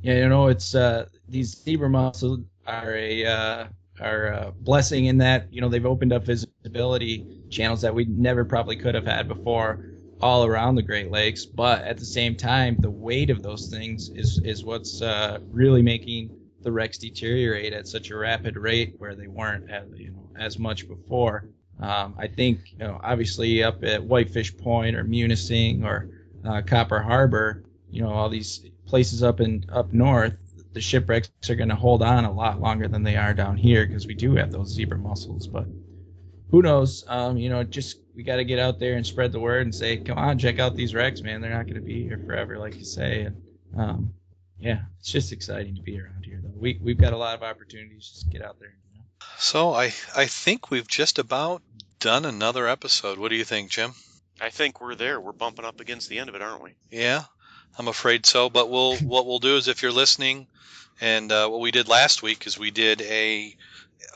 Yeah, 0.00 0.14
you 0.14 0.28
know, 0.28 0.46
it's 0.48 0.74
uh, 0.74 1.06
these 1.28 1.56
zebra 1.62 1.88
mussels 1.90 2.40
are 2.66 2.94
a 2.94 3.24
uh, 3.26 3.66
are 4.00 4.26
a 4.26 4.52
blessing 4.52 5.06
in 5.06 5.18
that 5.18 5.52
you 5.52 5.60
know 5.60 5.68
they've 5.68 5.86
opened 5.86 6.12
up 6.12 6.24
visibility 6.24 7.26
channels 7.50 7.82
that 7.82 7.94
we 7.94 8.04
never 8.04 8.44
probably 8.44 8.76
could 8.76 8.94
have 8.94 9.06
had 9.06 9.28
before 9.28 9.84
all 10.20 10.44
around 10.44 10.74
the 10.74 10.82
Great 10.82 11.10
Lakes. 11.10 11.44
But 11.44 11.82
at 11.84 11.98
the 11.98 12.04
same 12.04 12.36
time, 12.36 12.76
the 12.78 12.90
weight 12.90 13.30
of 13.30 13.42
those 13.42 13.68
things 13.68 14.08
is 14.10 14.40
is 14.44 14.64
what's 14.64 15.02
uh, 15.02 15.38
really 15.50 15.82
making 15.82 16.30
the 16.62 16.72
wrecks 16.72 16.98
deteriorate 16.98 17.72
at 17.72 17.86
such 17.86 18.10
a 18.10 18.16
rapid 18.16 18.56
rate 18.56 18.94
where 18.98 19.14
they 19.14 19.28
weren't 19.28 19.70
as, 19.70 19.86
you 19.94 20.10
know 20.10 20.30
as 20.38 20.58
much 20.58 20.88
before. 20.88 21.48
Um, 21.80 22.14
I 22.18 22.26
think 22.26 22.72
you 22.72 22.78
know 22.78 23.00
obviously 23.02 23.62
up 23.62 23.84
at 23.84 24.02
Whitefish 24.02 24.56
Point 24.56 24.96
or 24.96 25.04
Munising 25.04 25.84
or 25.84 26.10
uh, 26.44 26.62
Copper 26.62 27.00
Harbor, 27.00 27.64
you 27.90 28.02
know 28.02 28.10
all 28.10 28.28
these 28.28 28.64
places 28.86 29.22
up 29.22 29.40
in 29.40 29.64
up 29.72 29.92
north, 29.92 30.36
the 30.72 30.80
shipwrecks 30.80 31.30
are 31.48 31.54
going 31.54 31.68
to 31.68 31.74
hold 31.74 32.02
on 32.02 32.24
a 32.24 32.32
lot 32.32 32.60
longer 32.60 32.88
than 32.88 33.02
they 33.02 33.16
are 33.16 33.34
down 33.34 33.56
here 33.56 33.86
because 33.86 34.06
we 34.06 34.14
do 34.14 34.36
have 34.36 34.52
those 34.52 34.68
zebra 34.68 34.98
mussels. 34.98 35.46
But 35.46 35.66
who 36.50 36.62
knows? 36.62 37.04
Um, 37.08 37.36
you 37.36 37.48
know, 37.48 37.64
just 37.64 37.98
we 38.14 38.22
got 38.22 38.36
to 38.36 38.44
get 38.44 38.58
out 38.58 38.78
there 38.78 38.94
and 38.94 39.06
spread 39.06 39.32
the 39.32 39.40
word 39.40 39.62
and 39.62 39.74
say, 39.74 39.98
come 39.98 40.18
on, 40.18 40.38
check 40.38 40.58
out 40.58 40.76
these 40.76 40.94
wrecks, 40.94 41.20
man. 41.22 41.40
They're 41.40 41.50
not 41.50 41.64
going 41.64 41.76
to 41.76 41.80
be 41.80 42.04
here 42.04 42.20
forever, 42.24 42.58
like 42.58 42.76
you 42.76 42.84
say. 42.84 43.22
And 43.22 43.36
um, 43.76 44.14
yeah, 44.58 44.80
it's 44.98 45.10
just 45.10 45.32
exciting 45.32 45.76
to 45.76 45.82
be 45.82 46.00
around 46.00 46.24
here, 46.24 46.40
though. 46.42 46.52
We 46.54 46.78
we've 46.82 46.98
got 46.98 47.12
a 47.12 47.18
lot 47.18 47.34
of 47.34 47.42
opportunities. 47.42 48.08
Just 48.08 48.30
get 48.30 48.42
out 48.42 48.58
there. 48.58 48.74
You 48.92 48.98
know? 48.98 49.04
So 49.38 49.72
I 49.74 49.92
I 50.16 50.26
think 50.26 50.70
we've 50.70 50.88
just 50.88 51.18
about 51.18 51.62
done 52.00 52.24
another 52.24 52.68
episode. 52.68 53.18
What 53.18 53.28
do 53.28 53.36
you 53.36 53.44
think, 53.44 53.70
Jim? 53.70 53.92
I 54.40 54.50
think 54.50 54.80
we're 54.80 54.94
there. 54.94 55.20
We're 55.20 55.32
bumping 55.32 55.64
up 55.64 55.80
against 55.80 56.08
the 56.08 56.18
end 56.18 56.28
of 56.28 56.34
it, 56.34 56.42
aren't 56.42 56.62
we? 56.62 56.74
Yeah, 56.90 57.24
I'm 57.78 57.88
afraid 57.88 58.26
so. 58.26 58.50
But 58.50 58.68
we'll 58.68 58.96
what 58.98 59.26
we'll 59.26 59.38
do 59.38 59.56
is 59.56 59.68
if 59.68 59.82
you're 59.82 59.92
listening, 59.92 60.46
and 61.00 61.30
uh, 61.30 61.48
what 61.48 61.60
we 61.60 61.70
did 61.70 61.88
last 61.88 62.22
week 62.22 62.46
is 62.46 62.58
we 62.58 62.70
did 62.70 63.00
a 63.02 63.56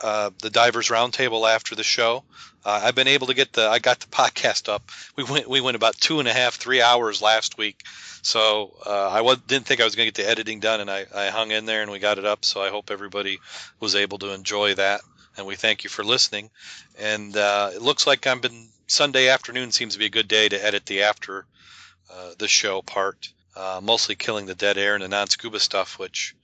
uh, 0.01 0.31
the 0.41 0.49
divers 0.49 0.89
roundtable 0.89 1.49
after 1.49 1.75
the 1.75 1.83
show. 1.83 2.23
Uh, 2.65 2.81
I've 2.83 2.95
been 2.95 3.07
able 3.07 3.27
to 3.27 3.33
get 3.33 3.53
the 3.53 3.67
I 3.67 3.79
got 3.79 3.99
the 3.99 4.07
podcast 4.21 4.69
up. 4.69 4.89
We 5.15 5.23
went 5.23 5.49
we 5.49 5.61
went 5.61 5.75
about 5.75 5.95
two 5.95 6.19
and 6.19 6.27
a 6.27 6.33
half 6.33 6.55
three 6.55 6.81
hours 6.81 7.21
last 7.21 7.57
week, 7.57 7.83
so 8.21 8.75
uh, 8.85 9.09
I 9.09 9.21
was, 9.21 9.37
didn't 9.47 9.65
think 9.65 9.81
I 9.81 9.85
was 9.85 9.95
going 9.95 10.07
to 10.07 10.11
get 10.11 10.23
the 10.23 10.29
editing 10.29 10.59
done, 10.59 10.81
and 10.81 10.91
I, 10.91 11.05
I 11.13 11.27
hung 11.27 11.51
in 11.51 11.65
there 11.65 11.81
and 11.81 11.91
we 11.91 11.99
got 11.99 12.17
it 12.17 12.25
up. 12.25 12.45
So 12.45 12.61
I 12.61 12.69
hope 12.69 12.91
everybody 12.91 13.39
was 13.79 13.95
able 13.95 14.17
to 14.19 14.33
enjoy 14.33 14.75
that, 14.75 15.01
and 15.37 15.47
we 15.47 15.55
thank 15.55 15.83
you 15.83 15.89
for 15.89 16.03
listening. 16.03 16.49
And 16.99 17.35
uh, 17.35 17.71
it 17.73 17.81
looks 17.81 18.05
like 18.05 18.27
I've 18.27 18.41
been 18.41 18.67
Sunday 18.87 19.29
afternoon 19.29 19.71
seems 19.71 19.93
to 19.93 19.99
be 19.99 20.05
a 20.05 20.09
good 20.09 20.27
day 20.27 20.49
to 20.49 20.65
edit 20.65 20.85
the 20.85 21.03
after 21.03 21.45
uh, 22.11 22.31
the 22.37 22.47
show 22.47 22.81
part. 22.81 23.29
Uh, 23.55 23.79
mostly 23.83 24.15
killing 24.15 24.47
the 24.47 24.55
dead 24.55 24.77
air 24.77 24.95
and 24.95 25.03
the 25.03 25.07
non-scuba 25.07 25.59
stuff, 25.59 25.99
which 25.99 26.35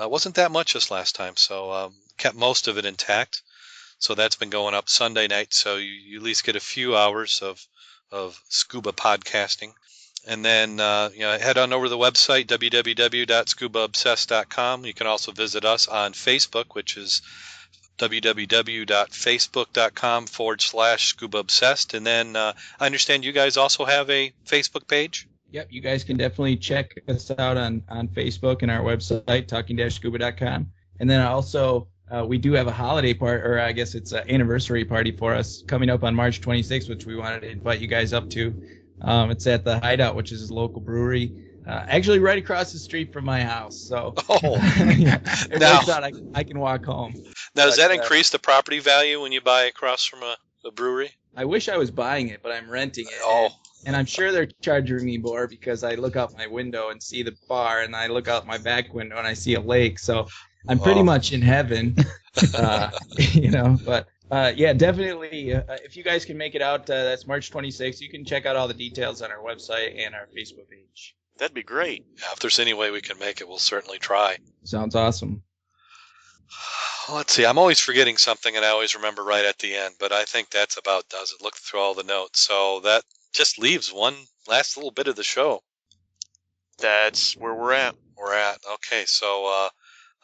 uh, 0.00 0.08
wasn't 0.08 0.34
that 0.34 0.50
much 0.50 0.72
this 0.72 0.90
last 0.90 1.14
time. 1.14 1.36
So 1.36 1.72
um, 1.72 1.94
kept 2.16 2.34
most 2.36 2.66
of 2.68 2.78
it 2.78 2.84
intact. 2.84 3.42
So 4.00 4.14
that's 4.14 4.36
been 4.36 4.50
going 4.50 4.74
up 4.74 4.88
Sunday 4.88 5.26
night. 5.28 5.54
So 5.54 5.76
you, 5.76 5.90
you 5.90 6.18
at 6.18 6.22
least 6.22 6.44
get 6.44 6.54
a 6.56 6.60
few 6.60 6.96
hours 6.96 7.42
of 7.42 7.64
of 8.10 8.40
scuba 8.48 8.92
podcasting. 8.92 9.74
And 10.26 10.44
then 10.44 10.80
uh, 10.80 11.10
you 11.12 11.20
know 11.20 11.38
head 11.38 11.58
on 11.58 11.72
over 11.72 11.86
to 11.86 11.90
the 11.90 11.98
website 11.98 12.46
www.scubaobsessed.com. 12.46 14.84
You 14.84 14.94
can 14.94 15.06
also 15.06 15.30
visit 15.32 15.64
us 15.64 15.86
on 15.88 16.12
Facebook, 16.12 16.74
which 16.74 16.96
is 16.96 17.22
www.facebook.com 17.98 20.26
forward 20.26 20.60
slash 20.60 21.08
scuba 21.08 21.38
obsessed. 21.38 21.94
And 21.94 22.06
then 22.06 22.36
uh, 22.36 22.52
I 22.78 22.86
understand 22.86 23.24
you 23.24 23.32
guys 23.32 23.56
also 23.56 23.84
have 23.84 24.08
a 24.10 24.32
Facebook 24.46 24.86
page. 24.86 25.26
Yep, 25.50 25.68
you 25.70 25.80
guys 25.80 26.04
can 26.04 26.16
definitely 26.18 26.56
check 26.56 26.92
us 27.08 27.30
out 27.38 27.56
on, 27.56 27.82
on 27.88 28.08
Facebook 28.08 28.60
and 28.62 28.70
our 28.70 28.80
website, 28.82 29.46
talking-scuba.com. 29.48 30.70
And 31.00 31.08
then 31.08 31.20
also, 31.22 31.88
uh, 32.10 32.24
we 32.26 32.36
do 32.38 32.52
have 32.52 32.66
a 32.66 32.72
holiday 32.72 33.14
part, 33.14 33.46
or 33.46 33.58
I 33.60 33.72
guess 33.72 33.94
it's 33.94 34.12
an 34.12 34.28
anniversary 34.30 34.84
party 34.84 35.10
for 35.10 35.34
us 35.34 35.62
coming 35.66 35.88
up 35.88 36.04
on 36.04 36.14
March 36.14 36.40
26th, 36.42 36.88
which 36.90 37.06
we 37.06 37.16
wanted 37.16 37.40
to 37.40 37.50
invite 37.50 37.80
you 37.80 37.86
guys 37.86 38.12
up 38.12 38.28
to. 38.30 38.54
Um, 39.00 39.30
it's 39.30 39.46
at 39.46 39.64
the 39.64 39.78
Hideout, 39.80 40.14
which 40.16 40.32
is 40.32 40.50
a 40.50 40.54
local 40.54 40.80
brewery, 40.80 41.32
uh, 41.66 41.84
actually 41.88 42.18
right 42.18 42.38
across 42.38 42.72
the 42.72 42.78
street 42.78 43.12
from 43.12 43.24
my 43.24 43.40
house. 43.42 43.78
So 43.78 44.14
Oh, 44.28 44.56
yeah, 44.96 45.18
Now- 45.58 45.80
thought 45.80 46.04
I, 46.04 46.12
I 46.34 46.42
can 46.44 46.58
walk 46.58 46.84
home. 46.84 47.14
now 47.54 47.64
does 47.66 47.76
But, 47.76 47.88
that 47.88 47.90
uh, 47.98 48.02
increase 48.02 48.28
the 48.30 48.38
property 48.38 48.80
value 48.80 49.22
when 49.22 49.32
you 49.32 49.40
buy 49.40 49.62
across 49.62 50.04
from 50.04 50.22
a, 50.22 50.36
a 50.66 50.70
brewery? 50.72 51.12
I 51.36 51.44
wish 51.44 51.68
I 51.68 51.76
was 51.76 51.90
buying 51.90 52.28
it, 52.28 52.42
but 52.42 52.52
I'm 52.52 52.68
renting 52.68 53.06
it. 53.06 53.14
Oh, 53.22 53.48
And 53.86 53.94
I'm 53.96 54.06
sure 54.06 54.32
they're 54.32 54.48
charging 54.60 55.04
me 55.04 55.18
more 55.18 55.46
because 55.46 55.84
I 55.84 55.94
look 55.94 56.16
out 56.16 56.36
my 56.36 56.46
window 56.46 56.90
and 56.90 57.02
see 57.02 57.22
the 57.22 57.34
bar, 57.48 57.80
and 57.82 57.94
I 57.94 58.08
look 58.08 58.28
out 58.28 58.46
my 58.46 58.58
back 58.58 58.92
window 58.92 59.16
and 59.18 59.26
I 59.26 59.34
see 59.34 59.54
a 59.54 59.60
lake. 59.60 59.98
So 59.98 60.26
I'm 60.68 60.78
pretty 60.78 61.00
Oh. 61.00 61.04
much 61.04 61.32
in 61.32 61.40
heaven, 61.42 61.96
uh, 62.54 62.90
you 63.32 63.50
know. 63.50 63.78
But 63.84 64.08
uh, 64.30 64.52
yeah, 64.56 64.72
definitely. 64.72 65.54
Uh, 65.54 65.62
if 65.84 65.96
you 65.96 66.02
guys 66.04 66.24
can 66.24 66.36
make 66.36 66.54
it 66.54 66.60
out, 66.62 66.82
uh, 66.90 67.04
that's 67.04 67.26
March 67.26 67.50
26th. 67.50 68.00
You 68.00 68.10
can 68.10 68.24
check 68.24 68.46
out 68.46 68.56
all 68.56 68.68
the 68.68 68.74
details 68.74 69.22
on 69.22 69.30
our 69.30 69.38
website 69.38 70.04
and 70.04 70.14
our 70.14 70.26
Facebook 70.36 70.68
page. 70.68 71.14
That'd 71.38 71.54
be 71.54 71.62
great. 71.62 72.04
yeah, 72.18 72.26
if 72.32 72.40
there's 72.40 72.58
any 72.58 72.74
way 72.74 72.90
we 72.90 73.00
can 73.00 73.18
make 73.20 73.40
it, 73.40 73.48
we'll 73.48 73.58
certainly 73.58 73.98
try. 73.98 74.38
Sounds 74.64 74.96
awesome. 74.96 75.42
Let's 77.12 77.32
see. 77.32 77.46
I'm 77.46 77.58
always 77.58 77.80
forgetting 77.80 78.16
something, 78.16 78.54
and 78.56 78.64
I 78.64 78.68
always 78.70 78.94
remember 78.96 79.22
right 79.24 79.44
at 79.44 79.58
the 79.58 79.74
end. 79.74 79.94
But 80.00 80.12
I 80.12 80.24
think 80.24 80.50
that's 80.50 80.76
about 80.76 81.08
does 81.08 81.32
it. 81.32 81.42
Look 81.42 81.56
through 81.56 81.80
all 81.80 81.94
the 81.94 82.02
notes. 82.02 82.40
So 82.40 82.80
that 82.80 83.02
just 83.38 83.56
leaves 83.56 83.92
one 83.92 84.16
last 84.48 84.76
little 84.76 84.90
bit 84.90 85.06
of 85.06 85.14
the 85.14 85.22
show. 85.22 85.62
That's 86.78 87.36
where 87.36 87.54
we're 87.54 87.72
at. 87.72 87.94
We're 88.16 88.34
at 88.34 88.58
okay. 88.74 89.04
So 89.06 89.46
uh, 89.46 89.68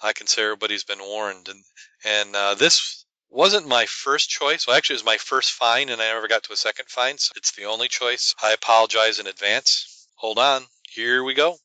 I 0.03 0.13
can 0.13 0.27
say 0.27 0.43
everybody's 0.43 0.83
been 0.83 0.99
warned, 0.99 1.49
and 1.49 1.63
and 2.05 2.35
uh, 2.35 2.55
this 2.55 3.05
wasn't 3.31 3.69
my 3.69 3.87
first 3.87 4.31
choice. 4.31 4.67
Well, 4.67 4.77
actually, 4.77 4.95
it 4.95 5.03
was 5.03 5.07
my 5.07 5.19
first 5.19 5.53
find, 5.53 5.91
and 5.91 6.03
I 6.03 6.07
never 6.13 6.27
got 6.27 6.43
to 6.43 6.53
a 6.53 6.57
second 6.57 6.89
find. 6.89 7.21
So 7.21 7.31
it's 7.37 7.53
the 7.53 7.67
only 7.67 7.87
choice. 7.87 8.35
I 8.43 8.53
apologize 8.53 9.21
in 9.21 9.29
advance. 9.29 10.09
Hold 10.17 10.41
on. 10.41 10.67
Here 10.91 11.23
we 11.23 11.35
go. 11.35 11.57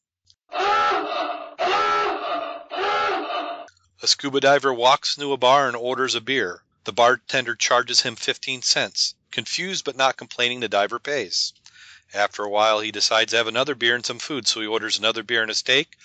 A 4.01 4.07
scuba 4.07 4.39
diver 4.39 4.71
walks 4.71 5.17
into 5.17 5.33
a 5.33 5.37
bar 5.37 5.67
and 5.67 5.75
orders 5.75 6.13
a 6.13 6.21
beer. 6.21 6.63
The 6.83 6.93
bartender 6.93 7.55
charges 7.55 8.01
him 8.01 8.15
15 8.15 8.61
cents. 8.61 9.15
Confused 9.31 9.85
but 9.85 9.95
not 9.95 10.17
complaining, 10.17 10.59
the 10.59 10.67
diver 10.67 10.99
pays. 10.99 11.53
After 12.13 12.43
a 12.43 12.49
while, 12.49 12.79
he 12.79 12.91
decides 12.91 13.31
to 13.31 13.37
have 13.37 13.47
another 13.47 13.75
beer 13.75 13.93
and 13.93 14.05
some 14.05 14.17
food, 14.17 14.47
so 14.47 14.61
he 14.61 14.67
orders 14.67 14.97
another 14.97 15.21
beer 15.21 15.43
and 15.43 15.51
a 15.51 15.55
steak. 15.55 15.95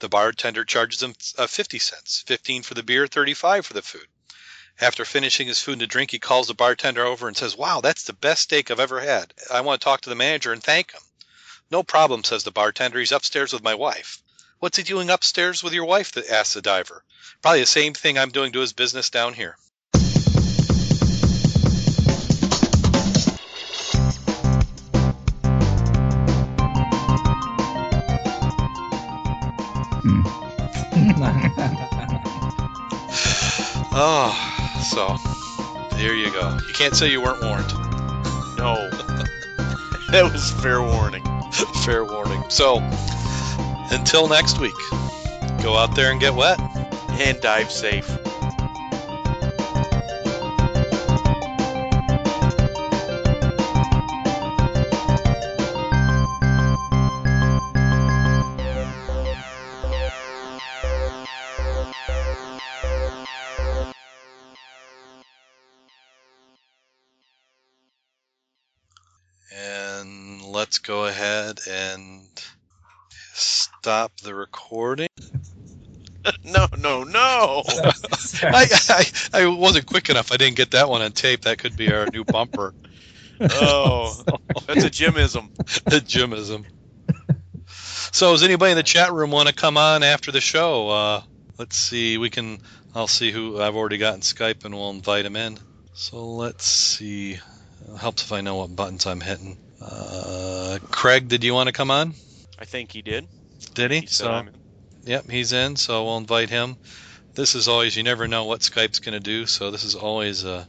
The 0.00 0.08
bartender 0.08 0.64
charges 0.64 1.02
him 1.02 1.14
uh, 1.38 1.46
50 1.46 1.78
cents, 1.78 2.24
15 2.26 2.64
for 2.64 2.74
the 2.74 2.82
beer, 2.82 3.06
35 3.06 3.66
for 3.66 3.72
the 3.72 3.82
food. 3.82 4.08
After 4.80 5.04
finishing 5.04 5.46
his 5.46 5.60
food 5.60 5.80
and 5.80 5.88
drink, 5.88 6.10
he 6.10 6.18
calls 6.18 6.48
the 6.48 6.54
bartender 6.54 7.06
over 7.06 7.28
and 7.28 7.36
says, 7.36 7.54
Wow, 7.54 7.80
that's 7.80 8.02
the 8.02 8.12
best 8.12 8.42
steak 8.42 8.70
I've 8.70 8.80
ever 8.80 9.00
had. 9.00 9.32
I 9.48 9.60
want 9.60 9.80
to 9.80 9.84
talk 9.84 10.00
to 10.00 10.08
the 10.08 10.16
manager 10.16 10.52
and 10.52 10.64
thank 10.64 10.92
him. 10.92 11.02
No 11.70 11.84
problem, 11.84 12.24
says 12.24 12.42
the 12.42 12.50
bartender. 12.50 12.98
He's 12.98 13.12
upstairs 13.12 13.52
with 13.52 13.62
my 13.62 13.74
wife. 13.74 14.18
What's 14.58 14.76
he 14.76 14.82
doing 14.82 15.08
upstairs 15.08 15.62
with 15.62 15.72
your 15.72 15.84
wife? 15.84 16.16
asks 16.16 16.54
the 16.54 16.62
diver. 16.62 17.04
Probably 17.42 17.60
the 17.60 17.66
same 17.66 17.94
thing 17.94 18.18
I'm 18.18 18.30
doing 18.30 18.52
to 18.52 18.60
his 18.60 18.72
business 18.72 19.08
down 19.08 19.34
here. 19.34 19.56
Oh, 33.94 34.32
so 34.90 35.16
there 35.96 36.14
you 36.14 36.32
go. 36.32 36.58
You 36.66 36.74
can't 36.74 36.96
say 36.96 37.10
you 37.10 37.20
weren't 37.20 37.42
warned. 37.42 37.68
No. 38.56 38.88
that 40.10 40.28
was 40.32 40.50
fair 40.62 40.82
warning. 40.82 41.22
Fair 41.84 42.04
warning. 42.04 42.42
So 42.48 42.78
until 43.90 44.26
next 44.28 44.58
week, 44.58 44.74
go 45.62 45.76
out 45.76 45.94
there 45.94 46.10
and 46.10 46.18
get 46.18 46.34
wet. 46.34 46.58
And 47.20 47.38
dive 47.40 47.70
safe. 47.70 48.08
And 69.54 70.42
let's 70.42 70.78
go 70.78 71.06
ahead 71.06 71.60
and 71.68 72.22
stop 73.34 74.12
the 74.20 74.34
recording. 74.34 75.08
no, 76.44 76.66
no, 76.78 77.04
no. 77.04 77.62
I, 78.42 78.66
I 78.88 79.04
I 79.32 79.46
wasn't 79.46 79.86
quick 79.86 80.08
enough. 80.08 80.32
I 80.32 80.36
didn't 80.36 80.56
get 80.56 80.70
that 80.72 80.88
one 80.88 81.02
on 81.02 81.12
tape. 81.12 81.42
That 81.42 81.58
could 81.58 81.76
be 81.76 81.92
our 81.92 82.06
new 82.12 82.24
bumper. 82.24 82.74
Oh, 83.40 84.22
that's 84.68 84.84
a 84.84 84.90
Jimism. 84.90 85.52
the 85.86 85.98
Jimism. 85.98 86.64
So, 88.12 88.30
does 88.30 88.44
anybody 88.44 88.70
in 88.70 88.76
the 88.76 88.84
chat 88.84 89.12
room 89.12 89.32
want 89.32 89.48
to 89.48 89.54
come 89.54 89.76
on 89.76 90.04
after 90.04 90.30
the 90.30 90.40
show? 90.40 90.88
Uh, 90.88 91.22
let's 91.58 91.76
see. 91.76 92.18
We 92.18 92.30
can. 92.30 92.58
I'll 92.94 93.08
see 93.08 93.32
who 93.32 93.60
I've 93.60 93.74
already 93.74 93.98
got 93.98 94.14
in 94.14 94.20
Skype, 94.20 94.64
and 94.64 94.76
we'll 94.76 94.90
invite 94.90 95.26
him 95.26 95.34
in. 95.34 95.58
So 95.92 96.24
let's 96.24 96.64
see. 96.64 97.40
It 97.88 97.98
helps 97.98 98.22
if 98.22 98.32
I 98.32 98.40
know 98.40 98.56
what 98.56 98.74
buttons 98.74 99.06
I'm 99.06 99.20
hitting. 99.20 99.56
Uh, 99.80 100.78
Craig, 100.90 101.28
did 101.28 101.44
you 101.44 101.54
want 101.54 101.68
to 101.68 101.72
come 101.72 101.90
on? 101.90 102.14
I 102.58 102.64
think 102.64 102.92
he 102.92 103.02
did. 103.02 103.26
Did 103.74 103.90
he? 103.90 104.00
He 104.00 104.06
so, 104.06 104.44
yep, 105.04 105.28
he's 105.28 105.52
in. 105.52 105.76
So 105.76 106.04
we'll 106.04 106.18
invite 106.18 106.50
him. 106.50 106.76
This 107.34 107.54
is 107.54 107.68
always 107.68 107.96
you 107.96 108.02
never 108.02 108.28
know 108.28 108.44
what 108.44 108.60
Skype's 108.60 109.00
going 109.00 109.14
to 109.14 109.20
do. 109.20 109.46
So 109.46 109.70
this 109.70 109.84
is 109.84 109.94
always 109.94 110.44
a 110.44 110.68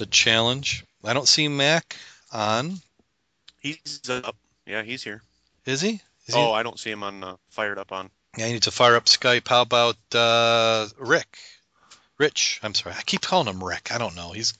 a 0.00 0.06
challenge. 0.06 0.84
I 1.04 1.12
don't 1.12 1.28
see 1.28 1.48
Mac 1.48 1.96
on. 2.32 2.80
He's 3.60 4.00
up. 4.08 4.36
Yeah, 4.66 4.82
he's 4.82 5.02
here. 5.02 5.22
Is 5.66 5.80
he? 5.80 6.00
Is 6.26 6.34
he 6.34 6.40
Oh, 6.40 6.52
I 6.52 6.62
don't 6.62 6.78
see 6.78 6.90
him 6.90 7.02
on 7.02 7.22
uh, 7.22 7.36
fired 7.50 7.78
up 7.78 7.92
on. 7.92 8.10
Yeah, 8.36 8.46
you 8.46 8.54
need 8.54 8.62
to 8.62 8.70
fire 8.70 8.96
up 8.96 9.04
Skype. 9.06 9.46
How 9.46 9.62
about 9.62 9.96
uh, 10.14 10.88
Rick? 10.98 11.38
Rich. 12.18 12.60
I'm 12.62 12.74
sorry. 12.74 12.94
I 12.96 13.02
keep 13.02 13.20
calling 13.20 13.48
him 13.48 13.62
Rick. 13.62 13.92
I 13.92 13.98
don't 13.98 14.16
know. 14.16 14.32
He's 14.32 14.54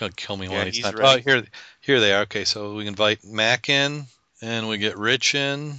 gonna 0.00 0.12
kill 0.12 0.36
me 0.36 0.46
Yeah, 0.48 0.58
when 0.58 0.66
he's, 0.66 0.76
he's 0.76 0.84
not. 0.84 0.98
ready. 0.98 1.22
Oh, 1.26 1.30
here, 1.32 1.44
here 1.80 2.00
they 2.00 2.12
are. 2.12 2.22
Okay, 2.22 2.44
so 2.44 2.74
we 2.74 2.86
invite 2.88 3.22
Mac 3.24 3.68
in, 3.68 4.06
and 4.42 4.68
we 4.68 4.78
get 4.78 4.98
Rich 4.98 5.34
in. 5.34 5.74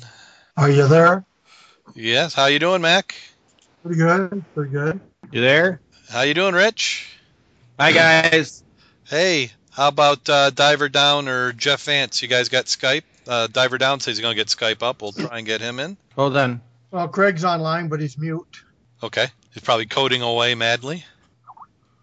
Are 0.55 0.69
you 0.69 0.87
there? 0.87 1.25
Yes. 1.95 2.33
How 2.33 2.45
you 2.45 2.59
doing, 2.59 2.81
Mac? 2.81 3.15
Pretty 3.83 3.97
good. 3.97 4.43
Pretty 4.53 4.71
good. 4.71 4.99
You 5.31 5.41
there? 5.41 5.81
How 6.09 6.21
you 6.21 6.33
doing, 6.33 6.53
Rich? 6.53 7.07
Hi 7.79 7.91
guys. 7.91 8.63
Hey, 9.05 9.51
how 9.71 9.87
about 9.87 10.29
uh, 10.29 10.51
Diver 10.51 10.87
Down 10.87 11.27
or 11.27 11.51
Jeff 11.53 11.83
Vance? 11.83 12.21
You 12.21 12.27
guys 12.27 12.49
got 12.49 12.65
Skype? 12.65 13.03
Uh, 13.27 13.47
Diver 13.47 13.77
Down 13.77 13.99
says 13.99 14.17
he's 14.17 14.21
gonna 14.21 14.35
get 14.35 14.47
Skype 14.47 14.83
up. 14.83 15.01
We'll 15.01 15.13
try 15.13 15.37
and 15.39 15.47
get 15.47 15.61
him 15.61 15.79
in. 15.79 15.97
Hold 16.15 16.37
on. 16.37 16.61
Well, 16.91 17.07
Craig's 17.07 17.43
online, 17.43 17.87
but 17.87 17.99
he's 18.01 18.17
mute. 18.17 18.61
Okay. 19.01 19.27
He's 19.53 19.63
probably 19.63 19.85
coding 19.87 20.21
away 20.21 20.53
madly. 20.55 21.03